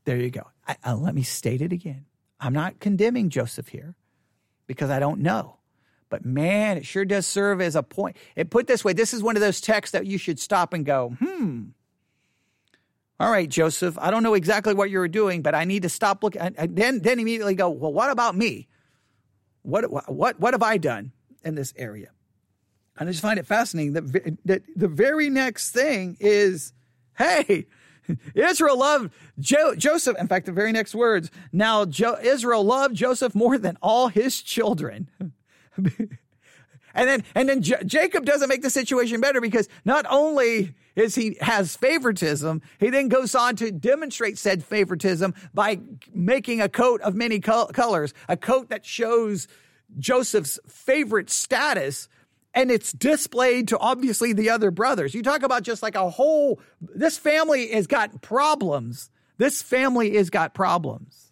There 0.06 0.18
you 0.18 0.30
go. 0.30 0.44
I, 0.68 0.78
uh, 0.86 0.96
let 0.96 1.16
me 1.16 1.24
state 1.24 1.62
it 1.62 1.74
again. 1.74 2.06
I'm 2.40 2.54
not 2.54 2.80
condemning 2.80 3.30
Joseph 3.30 3.70
here 3.70 3.96
because 4.68 4.90
I 4.92 5.00
don't 5.00 5.22
know. 5.22 5.58
But 6.10 6.24
man, 6.24 6.78
it 6.78 6.86
sure 6.86 7.06
does 7.06 7.26
serve 7.26 7.60
as 7.60 7.76
a 7.76 7.82
point. 7.82 8.16
It 8.36 8.52
put 8.52 8.68
this 8.68 8.86
way 8.86 8.94
this 8.94 9.14
is 9.14 9.24
one 9.24 9.36
of 9.36 9.42
those 9.42 9.60
texts 9.60 9.94
that 9.94 10.06
you 10.06 10.20
should 10.20 10.40
stop 10.40 10.74
and 10.74 10.86
go, 10.86 11.16
hmm. 11.20 11.64
All 13.20 13.32
right, 13.32 13.50
Joseph, 13.50 13.98
I 13.98 14.12
don't 14.12 14.24
know 14.24 14.34
exactly 14.34 14.74
what 14.74 14.90
you 14.90 15.00
were 15.00 15.08
doing, 15.08 15.42
but 15.42 15.56
I 15.56 15.64
need 15.64 15.84
to 15.84 15.90
stop 15.90 16.22
looking. 16.24 16.42
And 16.42 16.76
then, 16.76 17.00
then 17.00 17.18
immediately 17.18 17.56
go, 17.56 17.70
well, 17.70 17.94
what 17.94 18.12
about 18.12 18.36
me? 18.36 18.68
What, 19.66 20.12
what, 20.12 20.40
what 20.40 20.54
have 20.54 20.64
I 20.64 20.78
done 20.78 21.12
in 21.44 21.56
this 21.56 21.74
area? 21.78 22.10
And 22.98 23.10
I 23.10 23.12
just 23.12 23.22
find 23.22 23.40
it 23.40 23.46
fascinating 23.46 23.94
that, 23.94 24.38
that 24.46 24.64
the 24.76 24.88
very 24.88 25.30
next 25.30 25.72
thing 25.72 26.18
is, 26.20 26.74
hey, 27.18 27.66
Israel 28.34 28.80
loved 28.80 29.12
jo- 29.40 29.76
Joseph. 29.76 30.18
In 30.18 30.28
fact, 30.28 30.46
the 30.46 30.52
very 30.52 30.72
next 30.72 30.96
words, 30.96 31.30
now 31.52 31.86
jo- 31.86 32.18
Israel 32.22 32.64
loved 32.64 32.96
Joseph 32.96 33.36
more 33.36 33.58
than 33.58 33.78
all 33.82 34.08
his 34.08 34.42
children. 34.42 35.10
and 36.96 37.08
then, 37.08 37.24
and 37.36 37.48
then 37.48 37.62
J- 37.62 37.84
Jacob 37.86 38.26
doesn't 38.26 38.50
make 38.50 38.62
the 38.62 38.70
situation 38.70 39.22
better 39.22 39.42
because 39.42 39.68
not 39.84 40.06
only 40.10 40.74
is 40.96 41.14
he 41.14 41.38
has 41.42 41.76
favoritism, 41.76 42.62
he 42.80 42.90
then 42.90 43.10
goes 43.10 43.36
on 43.36 43.58
to 43.58 43.72
demonstrate 43.72 44.38
said 44.38 44.64
favoritism 44.64 45.36
by 45.54 45.80
making 46.14 46.62
a 46.62 46.70
coat 46.70 47.02
of 47.02 47.14
many 47.14 47.40
col- 47.42 47.68
colors, 47.68 48.14
a 48.30 48.38
coat 48.38 48.70
that 48.70 48.86
shows 48.86 49.48
Joseph's 50.00 50.58
favorite 50.68 51.30
status 51.30 52.08
and 52.54 52.72
it's 52.72 52.94
displayed 52.94 53.68
to 53.68 53.78
obviously 53.78 54.32
the 54.32 54.50
other 54.50 54.72
brothers. 54.72 55.14
You 55.14 55.22
talk 55.22 55.44
about 55.44 55.64
just 55.64 55.84
like 55.84 55.96
a 55.96 56.10
whole, 56.10 56.62
this 56.80 57.18
family 57.18 57.72
has 57.74 57.86
got 57.86 58.22
problems. 58.22 59.12
This 59.38 59.62
family 59.62 60.16
has 60.16 60.30
got 60.30 60.54
problems. 60.54 61.25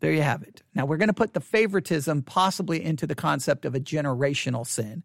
There 0.00 0.12
you 0.12 0.22
have 0.22 0.42
it. 0.42 0.62
Now 0.74 0.86
we're 0.86 0.96
going 0.96 1.08
to 1.08 1.14
put 1.14 1.34
the 1.34 1.40
favoritism 1.40 2.22
possibly 2.22 2.84
into 2.84 3.06
the 3.06 3.14
concept 3.14 3.64
of 3.64 3.74
a 3.74 3.80
generational 3.80 4.66
sin, 4.66 5.02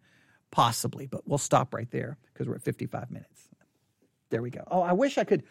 possibly, 0.51 1.07
but 1.07 1.27
we'll 1.27 1.37
stop 1.37 1.73
right 1.73 1.89
there 1.91 2.17
because 2.31 2.47
we're 2.47 2.55
at 2.55 2.61
55 2.61 3.09
minutes. 3.09 3.49
There 4.29 4.41
we 4.41 4.49
go. 4.49 4.63
Oh, 4.69 4.81
I 4.81 4.93
wish 4.93 5.17
I 5.17 5.23
could. 5.23 5.43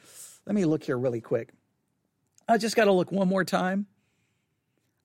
Let 0.47 0.55
me 0.55 0.65
look 0.65 0.85
here 0.85 0.99
really 0.99 1.21
quick. 1.21 1.51
I 2.49 2.59
just 2.59 2.77
got 2.77 2.85
to 2.85 2.93
look 2.93 3.13
one 3.13 3.29
more 3.29 3.45
time. 3.45 3.87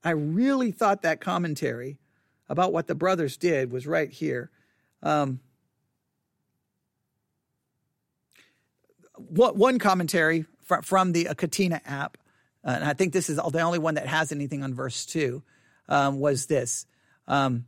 I 0.03 0.11
really 0.11 0.71
thought 0.71 1.01
that 1.03 1.21
commentary 1.21 1.97
about 2.49 2.73
what 2.73 2.87
the 2.87 2.95
brothers 2.95 3.37
did 3.37 3.71
was 3.71 3.85
right 3.85 4.09
here. 4.09 4.51
Um, 5.03 5.39
one 9.17 9.79
commentary 9.79 10.45
from 10.83 11.11
the 11.11 11.25
Catena 11.35 11.81
app, 11.85 12.17
uh, 12.67 12.71
and 12.71 12.83
I 12.83 12.93
think 12.93 13.13
this 13.13 13.29
is 13.29 13.37
the 13.37 13.61
only 13.61 13.79
one 13.79 13.95
that 13.95 14.05
has 14.05 14.31
anything 14.31 14.61
on 14.61 14.73
verse 14.73 15.05
2, 15.05 15.41
um, 15.87 16.19
was 16.19 16.47
this. 16.47 16.85
Um, 17.27 17.65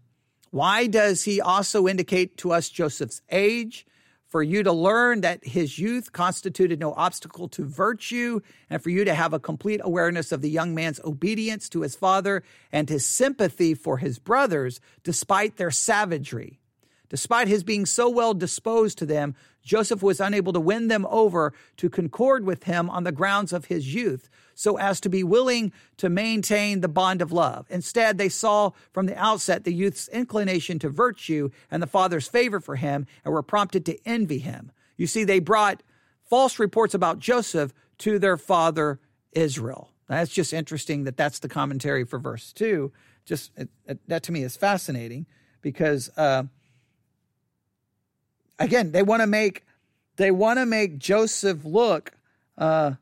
why 0.52 0.88
does 0.88 1.24
he 1.24 1.40
also 1.40 1.88
indicate 1.88 2.38
to 2.38 2.52
us 2.52 2.70
Joseph's 2.70 3.22
age? 3.30 3.86
for 4.30 4.44
you 4.44 4.62
to 4.62 4.72
learn 4.72 5.22
that 5.22 5.44
his 5.44 5.80
youth 5.80 6.12
constituted 6.14 6.80
no 6.80 6.94
obstacle 6.94 7.48
to 7.50 7.66
virtue, 7.66 8.40
and 8.70 8.82
for 8.82 8.92
you 8.92 9.04
to 9.04 9.14
have 9.14 9.34
a 9.34 9.40
complete 9.40 9.82
awareness 9.84 10.32
of 10.32 10.42
the 10.42 10.50
young 10.50 10.76
man's 10.76 11.00
obedience 11.04 11.68
to 11.68 11.82
his 11.82 11.96
father 11.96 12.44
and 12.72 12.88
his 12.90 13.06
sympathy 13.06 13.74
for 13.74 13.98
his 13.98 14.20
brothers 14.20 14.80
despite 15.04 15.58
their 15.58 15.72
savagery. 15.72 16.60
Despite 17.10 17.48
his 17.48 17.64
being 17.64 17.86
so 17.86 18.08
well 18.08 18.34
disposed 18.34 18.98
to 19.00 19.06
them, 19.06 19.36
Joseph 19.64 20.02
was 20.02 20.20
unable 20.20 20.54
to 20.54 20.60
win 20.60 20.88
them 20.88 21.06
over 21.10 21.54
to 21.78 21.90
concord 21.90 22.46
with 22.46 22.64
him 22.64 22.90
on 22.90 23.04
the 23.04 23.12
grounds 23.12 23.52
of 23.52 23.66
his 23.66 23.94
youth, 23.94 24.30
so 24.54 24.78
as 24.78 25.00
to 25.02 25.10
be 25.10 25.24
willing 25.24 25.72
to 25.98 26.10
maintain 26.10 26.82
the 26.82 26.88
bond 26.88 27.22
of 27.22 27.32
love. 27.32 27.66
Instead, 27.70 28.18
they 28.18 28.30
saw 28.30 28.72
from 28.92 29.08
the 29.08 29.18
outset 29.18 29.64
the 29.64 29.74
youth's 29.74 30.08
inclination 30.10 30.80
to 30.80 30.90
virtue 30.90 31.50
and 31.72 31.82
the 31.82 31.88
father's 31.88 32.28
favor 32.28 32.60
for 32.60 32.76
him 32.76 33.06
and 33.26 33.34
were 33.34 33.44
prompted 33.44 33.86
to 33.86 33.98
envy 34.06 34.40
him. 34.40 34.72
You 34.98 35.08
see, 35.08 35.24
they 35.24 35.40
brought 35.40 35.82
false 36.24 36.60
reports 36.60 36.94
about 36.94 37.20
Joseph 37.20 37.74
to 38.00 38.20
their 38.20 38.38
father 38.38 39.00
Israel. 39.32 39.92
That's 40.08 40.32
just 40.32 40.54
interesting 40.54 41.04
that 41.04 41.18
that's 41.18 41.40
the 41.40 41.50
commentary 41.50 42.04
for 42.04 42.18
verse 42.18 42.52
2. 42.54 42.92
Just 43.26 43.52
it, 43.56 43.70
it, 43.86 44.00
that 44.08 44.24
to 44.24 44.32
me 44.32 44.44
is 44.44 44.58
fascinating 44.58 45.28
because 45.62 46.10
uh, 46.18 46.44
again, 48.60 48.92
they 48.92 49.04
want 49.04 49.22
to 49.22 49.28
make 49.28 49.66
they 50.18 50.32
want 50.32 50.60
to 50.60 50.66
make 50.66 51.00
Joseph 51.00 51.64
look 51.64 52.12
uh, 52.58 52.94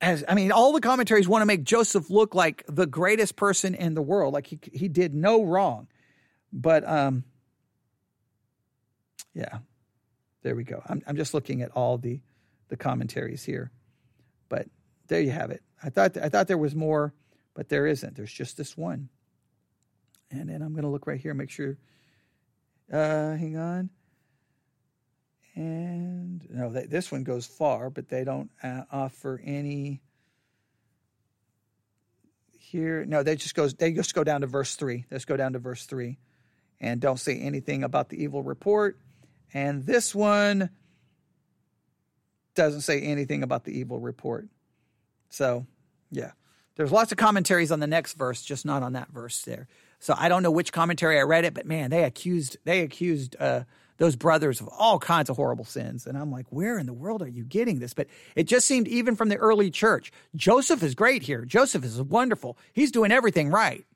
as 0.00 0.24
I 0.28 0.34
mean, 0.34 0.52
all 0.52 0.72
the 0.72 0.80
commentaries 0.80 1.26
want 1.26 1.42
to 1.42 1.46
make 1.46 1.64
Joseph 1.64 2.10
look 2.10 2.34
like 2.34 2.64
the 2.68 2.86
greatest 2.86 3.36
person 3.36 3.74
in 3.74 3.94
the 3.94 4.02
world, 4.02 4.32
like 4.34 4.46
he 4.46 4.58
he 4.72 4.88
did 4.88 5.14
no 5.14 5.42
wrong. 5.42 5.88
But 6.52 6.86
um, 6.88 7.24
yeah, 9.34 9.58
there 10.42 10.54
we 10.54 10.64
go. 10.64 10.82
I'm 10.86 11.02
I'm 11.06 11.16
just 11.16 11.34
looking 11.34 11.62
at 11.62 11.70
all 11.72 11.98
the 11.98 12.20
the 12.68 12.76
commentaries 12.76 13.44
here, 13.44 13.70
but 14.48 14.66
there 15.08 15.20
you 15.20 15.30
have 15.30 15.50
it. 15.50 15.62
I 15.82 15.90
thought 15.90 16.16
I 16.16 16.28
thought 16.28 16.46
there 16.46 16.58
was 16.58 16.74
more, 16.74 17.14
but 17.54 17.68
there 17.68 17.86
isn't. 17.86 18.16
There's 18.16 18.32
just 18.32 18.56
this 18.56 18.76
one. 18.76 19.08
And 20.30 20.48
then 20.48 20.60
I'm 20.60 20.72
going 20.72 20.82
to 20.82 20.90
look 20.90 21.06
right 21.06 21.20
here, 21.20 21.34
make 21.34 21.50
sure. 21.50 21.78
Uh, 22.92 23.36
hang 23.36 23.56
on. 23.56 23.90
And 25.56 26.46
no, 26.50 26.70
they, 26.70 26.84
this 26.84 27.10
one 27.10 27.24
goes 27.24 27.46
far, 27.46 27.88
but 27.88 28.08
they 28.08 28.24
don't 28.24 28.50
uh, 28.62 28.82
offer 28.92 29.40
any 29.42 30.02
here. 32.58 33.06
No, 33.06 33.22
they 33.22 33.36
just 33.36 33.54
goes. 33.54 33.72
They 33.72 33.92
just 33.92 34.14
go 34.14 34.22
down 34.22 34.42
to 34.42 34.46
verse 34.46 34.76
three. 34.76 35.06
Let's 35.10 35.24
go 35.24 35.36
down 35.36 35.54
to 35.54 35.58
verse 35.58 35.86
three, 35.86 36.18
and 36.78 37.00
don't 37.00 37.18
say 37.18 37.38
anything 37.38 37.84
about 37.84 38.10
the 38.10 38.22
evil 38.22 38.42
report. 38.42 38.98
And 39.54 39.86
this 39.86 40.14
one 40.14 40.68
doesn't 42.54 42.82
say 42.82 43.00
anything 43.00 43.42
about 43.42 43.64
the 43.64 43.78
evil 43.78 43.98
report. 43.98 44.48
So, 45.30 45.66
yeah, 46.10 46.32
there's 46.74 46.92
lots 46.92 47.12
of 47.12 47.18
commentaries 47.18 47.72
on 47.72 47.80
the 47.80 47.86
next 47.86 48.12
verse, 48.12 48.42
just 48.42 48.66
not 48.66 48.82
on 48.82 48.92
that 48.92 49.08
verse 49.08 49.40
there. 49.42 49.68
So 49.98 50.14
I 50.16 50.28
don't 50.28 50.42
know 50.42 50.50
which 50.50 50.72
commentary 50.72 51.18
I 51.18 51.22
read 51.22 51.44
it, 51.44 51.54
but 51.54 51.66
man, 51.66 51.90
they 51.90 52.04
accused 52.04 52.58
they 52.64 52.80
accused. 52.80 53.36
Uh, 53.38 53.64
those 53.98 54.16
brothers 54.16 54.60
of 54.60 54.68
all 54.68 54.98
kinds 54.98 55.30
of 55.30 55.36
horrible 55.36 55.64
sins. 55.64 56.06
And 56.06 56.18
I'm 56.18 56.30
like, 56.30 56.46
where 56.50 56.78
in 56.78 56.86
the 56.86 56.92
world 56.92 57.22
are 57.22 57.28
you 57.28 57.44
getting 57.44 57.78
this? 57.78 57.94
But 57.94 58.08
it 58.34 58.44
just 58.44 58.66
seemed, 58.66 58.88
even 58.88 59.16
from 59.16 59.28
the 59.28 59.36
early 59.36 59.70
church, 59.70 60.12
Joseph 60.34 60.82
is 60.82 60.94
great 60.94 61.22
here. 61.22 61.44
Joseph 61.44 61.84
is 61.84 62.00
wonderful. 62.02 62.58
He's 62.72 62.92
doing 62.92 63.12
everything 63.12 63.48
right. 63.48 63.86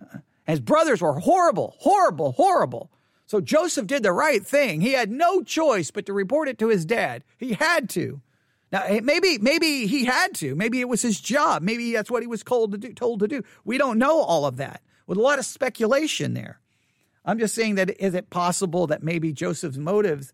Uh, 0.00 0.18
his 0.46 0.60
brothers 0.60 1.02
were 1.02 1.18
horrible, 1.18 1.74
horrible, 1.78 2.32
horrible. 2.32 2.90
So 3.26 3.40
Joseph 3.40 3.86
did 3.86 4.02
the 4.02 4.12
right 4.12 4.44
thing. 4.44 4.80
He 4.80 4.92
had 4.92 5.10
no 5.10 5.42
choice 5.42 5.90
but 5.90 6.06
to 6.06 6.12
report 6.12 6.48
it 6.48 6.58
to 6.60 6.68
his 6.68 6.86
dad. 6.86 7.24
He 7.36 7.52
had 7.52 7.90
to. 7.90 8.22
Now, 8.70 8.86
maybe, 9.02 9.38
maybe 9.38 9.86
he 9.86 10.04
had 10.04 10.34
to. 10.36 10.54
Maybe 10.54 10.80
it 10.80 10.88
was 10.88 11.02
his 11.02 11.20
job. 11.20 11.62
Maybe 11.62 11.92
that's 11.92 12.10
what 12.10 12.22
he 12.22 12.26
was 12.26 12.42
told 12.42 12.72
to 12.72 12.78
do. 12.78 12.92
Told 12.92 13.20
to 13.20 13.28
do. 13.28 13.42
We 13.64 13.78
don't 13.78 13.98
know 13.98 14.20
all 14.20 14.46
of 14.46 14.56
that. 14.58 14.82
With 15.08 15.18
a 15.18 15.22
lot 15.22 15.40
of 15.40 15.46
speculation 15.46 16.34
there. 16.34 16.60
I'm 17.24 17.38
just 17.38 17.54
saying 17.54 17.74
that 17.74 17.98
is 17.98 18.14
it 18.14 18.30
possible 18.30 18.86
that 18.86 19.02
maybe 19.02 19.32
Joseph's 19.32 19.78
motives, 19.78 20.32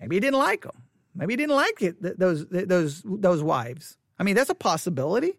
maybe 0.00 0.16
he 0.16 0.20
didn't 0.20 0.38
like 0.38 0.62
them. 0.62 0.84
Maybe 1.14 1.34
he 1.34 1.36
didn't 1.36 1.56
like 1.56 1.82
it, 1.82 2.18
those, 2.18 2.46
those, 2.48 3.02
those 3.04 3.42
wives. 3.42 3.98
I 4.18 4.22
mean, 4.22 4.34
that's 4.34 4.50
a 4.50 4.54
possibility. 4.54 5.38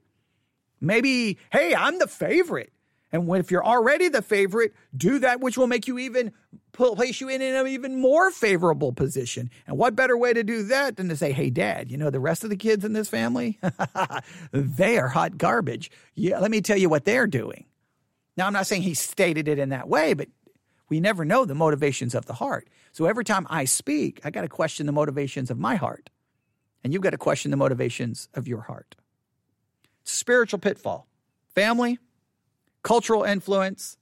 Maybe, 0.82 1.38
hey, 1.52 1.74
I'm 1.74 1.98
the 1.98 2.08
favorite. 2.08 2.72
And 3.12 3.30
if 3.38 3.52
you're 3.52 3.66
already 3.66 4.10
the 4.10 4.22
favorite, 4.22 4.74
do 4.96 5.20
that 5.20 5.40
which 5.40 5.58
will 5.58 5.68
make 5.68 5.88
you 5.88 5.98
even 5.98 6.34
place 6.74 7.22
you 7.22 7.30
in 7.30 7.42
an 7.42 7.68
even 7.68 8.00
more 8.00 8.32
favorable 8.32 8.92
position. 8.92 9.50
And 9.66 9.78
what 9.78 9.96
better 9.96 10.18
way 10.18 10.34
to 10.34 10.44
do 10.44 10.64
that 10.64 10.98
than 10.98 11.08
to 11.10 11.16
say, 11.16 11.32
"Hey, 11.32 11.50
Dad, 11.50 11.90
you 11.90 11.98
know 11.98 12.10
the 12.10 12.20
rest 12.20 12.44
of 12.44 12.50
the 12.50 12.58
kids 12.58 12.84
in 12.84 12.94
this 12.94 13.08
family, 13.08 13.60
they 14.52 15.00
are 15.00 15.08
hot 15.08 15.38
garbage. 15.38 15.90
Yeah, 16.16 16.40
let 16.40 16.52
me 16.52 16.62
tell 16.62 16.78
you 16.78 16.90
what 16.90 17.06
they're 17.06 17.28
doing." 17.28 17.67
Now, 18.38 18.46
I'm 18.46 18.54
not 18.54 18.68
saying 18.68 18.84
he 18.84 18.94
stated 18.94 19.48
it 19.48 19.58
in 19.58 19.70
that 19.70 19.90
way, 19.90 20.14
but 20.14 20.30
we 20.90 21.00
never 21.00 21.26
know 21.26 21.44
the 21.44 21.56
motivations 21.56 22.16
of 22.16 22.26
the 22.28 22.34
heart. 22.34 22.70
So 22.94 23.06
every 23.06 23.26
time 23.26 23.48
I 23.50 23.66
speak, 23.66 24.22
I 24.24 24.30
got 24.30 24.42
to 24.42 24.48
question 24.48 24.86
the 24.86 24.92
motivations 24.92 25.52
of 25.52 25.58
my 25.58 25.76
heart. 25.76 26.10
And 26.84 26.94
you've 26.94 27.02
got 27.02 27.10
to 27.10 27.18
question 27.18 27.52
the 27.52 27.58
motivations 27.58 28.30
of 28.34 28.48
your 28.48 28.62
heart. 28.62 28.96
Spiritual 30.04 30.60
pitfall 30.60 31.08
family, 31.54 31.98
cultural 32.84 33.24
influence, 33.24 33.98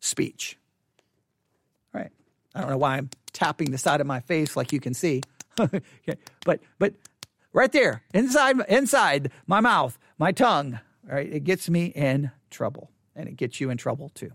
speech. 0.00 0.58
All 1.94 2.02
right. 2.02 2.10
I 2.54 2.60
don't 2.60 2.70
know 2.70 2.76
why 2.76 2.98
I'm 2.98 3.08
tapping 3.32 3.70
the 3.70 3.78
side 3.78 4.00
of 4.00 4.06
my 4.06 4.20
face 4.20 4.54
like 4.54 4.72
you 4.72 4.80
can 4.80 4.94
see. 4.94 5.22
but 5.56 6.60
but 6.78 6.94
right 7.52 7.72
there, 7.72 8.02
inside 8.14 8.56
inside 8.68 9.32
my 9.46 9.60
mouth, 9.60 9.98
my 10.18 10.30
tongue, 10.30 10.78
All 11.08 11.14
right. 11.14 11.32
It 11.32 11.44
gets 11.44 11.68
me 11.68 11.86
in 11.86 12.30
trouble 12.50 12.90
and 13.16 13.28
it 13.28 13.36
gets 13.36 13.60
you 13.60 13.70
in 13.70 13.76
trouble 13.76 14.10
too. 14.10 14.30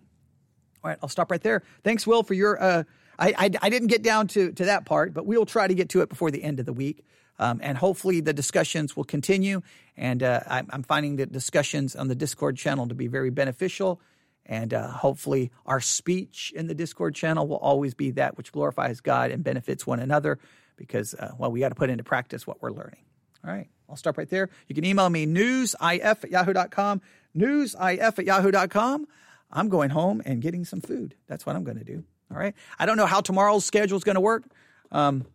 All 0.83 0.89
right. 0.89 0.97
I'll 1.01 1.09
stop 1.09 1.31
right 1.31 1.41
there. 1.41 1.63
Thanks, 1.83 2.05
Will, 2.05 2.23
for 2.23 2.33
your. 2.33 2.61
Uh, 2.61 2.83
I, 3.19 3.33
I, 3.37 3.49
I 3.61 3.69
didn't 3.69 3.87
get 3.87 4.03
down 4.03 4.27
to, 4.27 4.51
to 4.51 4.65
that 4.65 4.85
part, 4.85 5.13
but 5.13 5.25
we'll 5.25 5.45
try 5.45 5.67
to 5.67 5.73
get 5.73 5.89
to 5.89 6.01
it 6.01 6.09
before 6.09 6.29
the 6.29 6.43
end 6.43 6.59
of 6.59 6.65
the 6.65 6.73
week. 6.73 7.03
Um, 7.39 7.59
and 7.63 7.77
hopefully 7.77 8.21
the 8.21 8.33
discussions 8.33 8.95
will 8.95 9.03
continue. 9.03 9.61
And 9.95 10.23
uh, 10.23 10.41
I'm, 10.47 10.67
I'm 10.71 10.83
finding 10.83 11.15
the 11.15 11.25
discussions 11.25 11.95
on 11.95 12.07
the 12.07 12.15
Discord 12.15 12.57
channel 12.57 12.87
to 12.87 12.95
be 12.95 13.07
very 13.07 13.29
beneficial. 13.29 14.01
And 14.45 14.73
uh, 14.73 14.87
hopefully, 14.87 15.51
our 15.65 15.81
speech 15.81 16.53
in 16.55 16.67
the 16.67 16.73
Discord 16.73 17.13
channel 17.15 17.47
will 17.47 17.57
always 17.57 17.93
be 17.93 18.11
that 18.11 18.37
which 18.37 18.51
glorifies 18.51 19.01
God 19.01 19.29
and 19.29 19.43
benefits 19.43 19.85
one 19.85 19.99
another 19.99 20.39
because, 20.77 21.13
uh, 21.13 21.33
well, 21.37 21.51
we 21.51 21.59
got 21.59 21.69
to 21.69 21.75
put 21.75 21.89
into 21.89 22.03
practice 22.03 22.47
what 22.47 22.61
we're 22.61 22.71
learning. 22.71 23.03
All 23.45 23.51
right, 23.51 23.67
I'll 23.89 23.95
stop 23.95 24.17
right 24.17 24.29
there. 24.29 24.49
You 24.67 24.75
can 24.75 24.85
email 24.85 25.09
me 25.09 25.25
newsif 25.25 25.99
at 26.01 26.29
yahoo.com, 26.29 27.01
newsif 27.35 28.19
at 28.19 28.25
yahoo.com. 28.25 29.07
I'm 29.51 29.69
going 29.69 29.89
home 29.89 30.21
and 30.25 30.41
getting 30.41 30.65
some 30.65 30.81
food. 30.81 31.15
That's 31.27 31.45
what 31.45 31.55
I'm 31.55 31.63
going 31.63 31.77
to 31.77 31.83
do. 31.83 32.03
All 32.29 32.37
right. 32.37 32.53
I 32.77 32.85
don't 32.85 32.97
know 32.97 33.05
how 33.05 33.21
tomorrow's 33.21 33.65
schedule 33.65 33.97
is 33.97 34.03
going 34.03 34.15
to 34.15 34.21
work. 34.21 34.43
Um, 34.91 35.25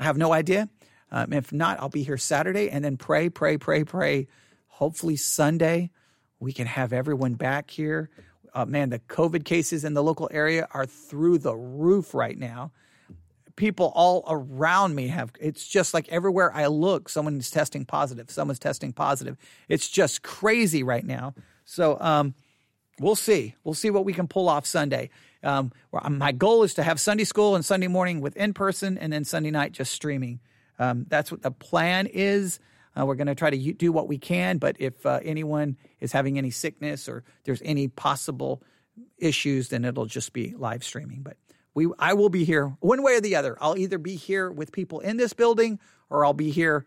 I 0.00 0.04
have 0.04 0.18
no 0.18 0.32
idea. 0.32 0.68
Um, 1.12 1.32
if 1.32 1.52
not, 1.52 1.78
I'll 1.78 1.88
be 1.88 2.02
here 2.02 2.16
Saturday 2.16 2.68
and 2.70 2.84
then 2.84 2.96
pray, 2.96 3.28
pray, 3.28 3.56
pray, 3.58 3.84
pray. 3.84 4.26
Hopefully, 4.66 5.14
Sunday, 5.14 5.90
we 6.40 6.52
can 6.52 6.66
have 6.66 6.92
everyone 6.92 7.34
back 7.34 7.70
here 7.70 8.10
uh, 8.54 8.64
man, 8.64 8.90
the 8.90 9.00
COVID 9.00 9.44
cases 9.44 9.84
in 9.84 9.94
the 9.94 10.02
local 10.02 10.28
area 10.32 10.68
are 10.70 10.86
through 10.86 11.38
the 11.38 11.54
roof 11.54 12.14
right 12.14 12.38
now. 12.38 12.70
People 13.56 13.92
all 13.94 14.24
around 14.28 14.94
me 14.94 15.08
have, 15.08 15.30
it's 15.40 15.66
just 15.66 15.94
like 15.94 16.08
everywhere 16.08 16.52
I 16.54 16.66
look, 16.66 17.08
someone's 17.08 17.50
testing 17.50 17.84
positive, 17.84 18.30
someone's 18.30 18.58
testing 18.58 18.92
positive. 18.92 19.36
It's 19.68 19.88
just 19.88 20.22
crazy 20.22 20.82
right 20.82 21.04
now. 21.04 21.34
So, 21.64 21.98
um, 22.00 22.34
we'll 23.00 23.16
see. 23.16 23.54
We'll 23.64 23.74
see 23.74 23.90
what 23.90 24.04
we 24.04 24.12
can 24.12 24.28
pull 24.28 24.48
off 24.48 24.66
Sunday. 24.66 25.10
Um, 25.42 25.72
my 26.08 26.32
goal 26.32 26.62
is 26.62 26.74
to 26.74 26.82
have 26.82 26.98
Sunday 27.00 27.24
school 27.24 27.54
and 27.54 27.64
Sunday 27.64 27.88
morning 27.88 28.20
with 28.20 28.36
in 28.36 28.54
person 28.54 28.96
and 28.98 29.12
then 29.12 29.24
Sunday 29.24 29.50
night 29.50 29.72
just 29.72 29.92
streaming. 29.92 30.40
Um, 30.78 31.06
that's 31.08 31.30
what 31.30 31.42
the 31.42 31.50
plan 31.50 32.06
is. 32.06 32.58
Uh, 32.98 33.04
we're 33.04 33.16
going 33.16 33.26
to 33.26 33.34
try 33.34 33.50
to 33.50 33.72
do 33.72 33.92
what 33.92 34.08
we 34.08 34.18
can, 34.18 34.58
but 34.58 34.76
if 34.78 35.04
uh, 35.04 35.20
anyone 35.22 35.76
is 36.00 36.12
having 36.12 36.38
any 36.38 36.50
sickness 36.50 37.08
or 37.08 37.24
there's 37.44 37.62
any 37.64 37.88
possible 37.88 38.62
issues, 39.18 39.68
then 39.68 39.84
it'll 39.84 40.06
just 40.06 40.32
be 40.32 40.54
live 40.56 40.84
streaming. 40.84 41.22
But 41.22 41.36
we, 41.74 41.88
I 41.98 42.14
will 42.14 42.28
be 42.28 42.44
here 42.44 42.76
one 42.80 43.02
way 43.02 43.16
or 43.16 43.20
the 43.20 43.36
other. 43.36 43.58
I'll 43.60 43.76
either 43.76 43.98
be 43.98 44.14
here 44.14 44.50
with 44.50 44.72
people 44.72 45.00
in 45.00 45.16
this 45.16 45.32
building 45.32 45.80
or 46.08 46.24
I'll 46.24 46.32
be 46.32 46.50
here 46.50 46.86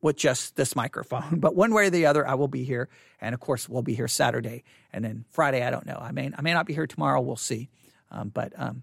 with 0.00 0.16
just 0.16 0.56
this 0.56 0.74
microphone. 0.74 1.38
But 1.40 1.54
one 1.54 1.72
way 1.72 1.86
or 1.86 1.90
the 1.90 2.06
other, 2.06 2.26
I 2.26 2.34
will 2.34 2.48
be 2.48 2.64
here. 2.64 2.88
And 3.20 3.34
of 3.34 3.40
course, 3.40 3.68
we'll 3.68 3.82
be 3.82 3.94
here 3.94 4.08
Saturday. 4.08 4.64
And 4.92 5.04
then 5.04 5.24
Friday, 5.30 5.64
I 5.64 5.70
don't 5.70 5.86
know. 5.86 5.98
I 6.00 6.10
may, 6.10 6.30
I 6.36 6.42
may 6.42 6.52
not 6.52 6.66
be 6.66 6.74
here 6.74 6.86
tomorrow. 6.86 7.20
We'll 7.20 7.36
see. 7.36 7.70
Um, 8.10 8.28
but 8.28 8.52
um, 8.56 8.82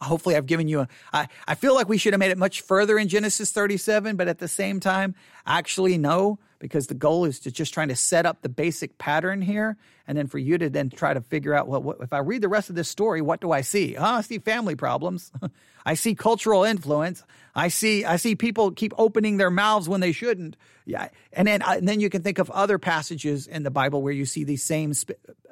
hopefully 0.00 0.36
I've 0.36 0.46
given 0.46 0.68
you 0.68 0.80
a, 0.80 0.88
I, 1.12 1.28
I 1.46 1.54
feel 1.54 1.74
like 1.74 1.88
we 1.88 1.98
should 1.98 2.12
have 2.12 2.20
made 2.20 2.30
it 2.30 2.38
much 2.38 2.60
further 2.62 2.98
in 2.98 3.08
Genesis 3.08 3.50
37, 3.52 4.16
but 4.16 4.28
at 4.28 4.38
the 4.38 4.48
same 4.48 4.80
time, 4.80 5.14
actually 5.46 5.98
no, 5.98 6.38
because 6.58 6.86
the 6.86 6.94
goal 6.94 7.24
is 7.24 7.40
to 7.40 7.50
just 7.50 7.72
trying 7.72 7.88
to 7.88 7.96
set 7.96 8.26
up 8.26 8.42
the 8.42 8.48
basic 8.48 8.98
pattern 8.98 9.42
here. 9.42 9.76
And 10.06 10.16
then 10.16 10.26
for 10.26 10.38
you 10.38 10.58
to 10.58 10.70
then 10.70 10.90
try 10.90 11.14
to 11.14 11.20
figure 11.20 11.54
out, 11.54 11.68
well, 11.68 11.82
what, 11.82 11.98
if 12.00 12.12
I 12.12 12.18
read 12.18 12.42
the 12.42 12.48
rest 12.48 12.70
of 12.70 12.76
this 12.76 12.88
story, 12.88 13.20
what 13.20 13.40
do 13.40 13.52
I 13.52 13.60
see? 13.60 13.96
Oh, 13.96 14.04
I 14.04 14.20
see 14.22 14.38
family 14.38 14.74
problems. 14.74 15.30
I 15.86 15.94
see 15.94 16.14
cultural 16.14 16.64
influence. 16.64 17.22
I 17.54 17.68
see, 17.68 18.04
I 18.04 18.16
see 18.16 18.34
people 18.34 18.70
keep 18.70 18.92
opening 18.98 19.36
their 19.36 19.50
mouths 19.50 19.88
when 19.88 20.00
they 20.00 20.12
shouldn't. 20.12 20.56
Yeah. 20.84 21.08
And 21.32 21.46
then, 21.46 21.62
uh, 21.62 21.74
and 21.76 21.88
then 21.88 22.00
you 22.00 22.10
can 22.10 22.22
think 22.22 22.38
of 22.38 22.50
other 22.50 22.78
passages 22.78 23.46
in 23.46 23.62
the 23.62 23.70
Bible 23.70 24.02
where 24.02 24.12
you 24.12 24.24
see 24.24 24.44
these 24.44 24.62
same 24.62 24.92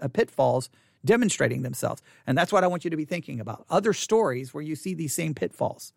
uh, 0.01 0.09
pitfalls 0.09 0.71
demonstrating 1.07 1.63
themselves. 1.63 2.03
And 2.27 2.37
that's 2.37 2.53
what 2.53 2.65
I 2.65 2.67
want 2.67 2.85
you 2.85 2.91
to 2.91 2.97
be 2.97 3.05
thinking 3.05 3.41
about. 3.41 3.65
Other 3.71 3.93
stories 3.93 4.53
where 4.53 4.63
you 4.63 4.77
see 4.77 4.95
these 4.95 5.15
same 5.15 5.35
pitfalls. 5.35 5.93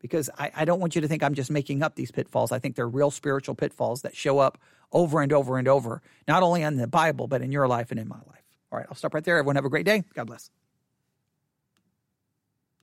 Because 0.00 0.28
I, 0.38 0.50
I 0.54 0.64
don't 0.64 0.80
want 0.80 0.94
you 0.94 1.00
to 1.00 1.08
think 1.08 1.22
I'm 1.22 1.34
just 1.34 1.50
making 1.50 1.82
up 1.82 1.94
these 1.94 2.10
pitfalls. 2.10 2.52
I 2.52 2.58
think 2.58 2.76
they're 2.76 2.88
real 2.88 3.10
spiritual 3.10 3.54
pitfalls 3.54 4.02
that 4.02 4.14
show 4.14 4.38
up 4.38 4.58
over 4.92 5.22
and 5.22 5.32
over 5.32 5.58
and 5.58 5.66
over, 5.66 6.02
not 6.28 6.42
only 6.42 6.62
in 6.62 6.76
the 6.76 6.86
Bible, 6.86 7.26
but 7.26 7.42
in 7.42 7.50
your 7.50 7.66
life 7.66 7.90
and 7.90 7.98
in 7.98 8.08
my 8.08 8.20
life. 8.26 8.44
All 8.70 8.78
right, 8.78 8.86
I'll 8.88 8.96
stop 8.96 9.14
right 9.14 9.24
there. 9.24 9.38
Everyone 9.38 9.56
have 9.56 9.64
a 9.64 9.70
great 9.70 9.86
day. 9.86 10.04
God 10.14 10.26
bless. 10.26 10.50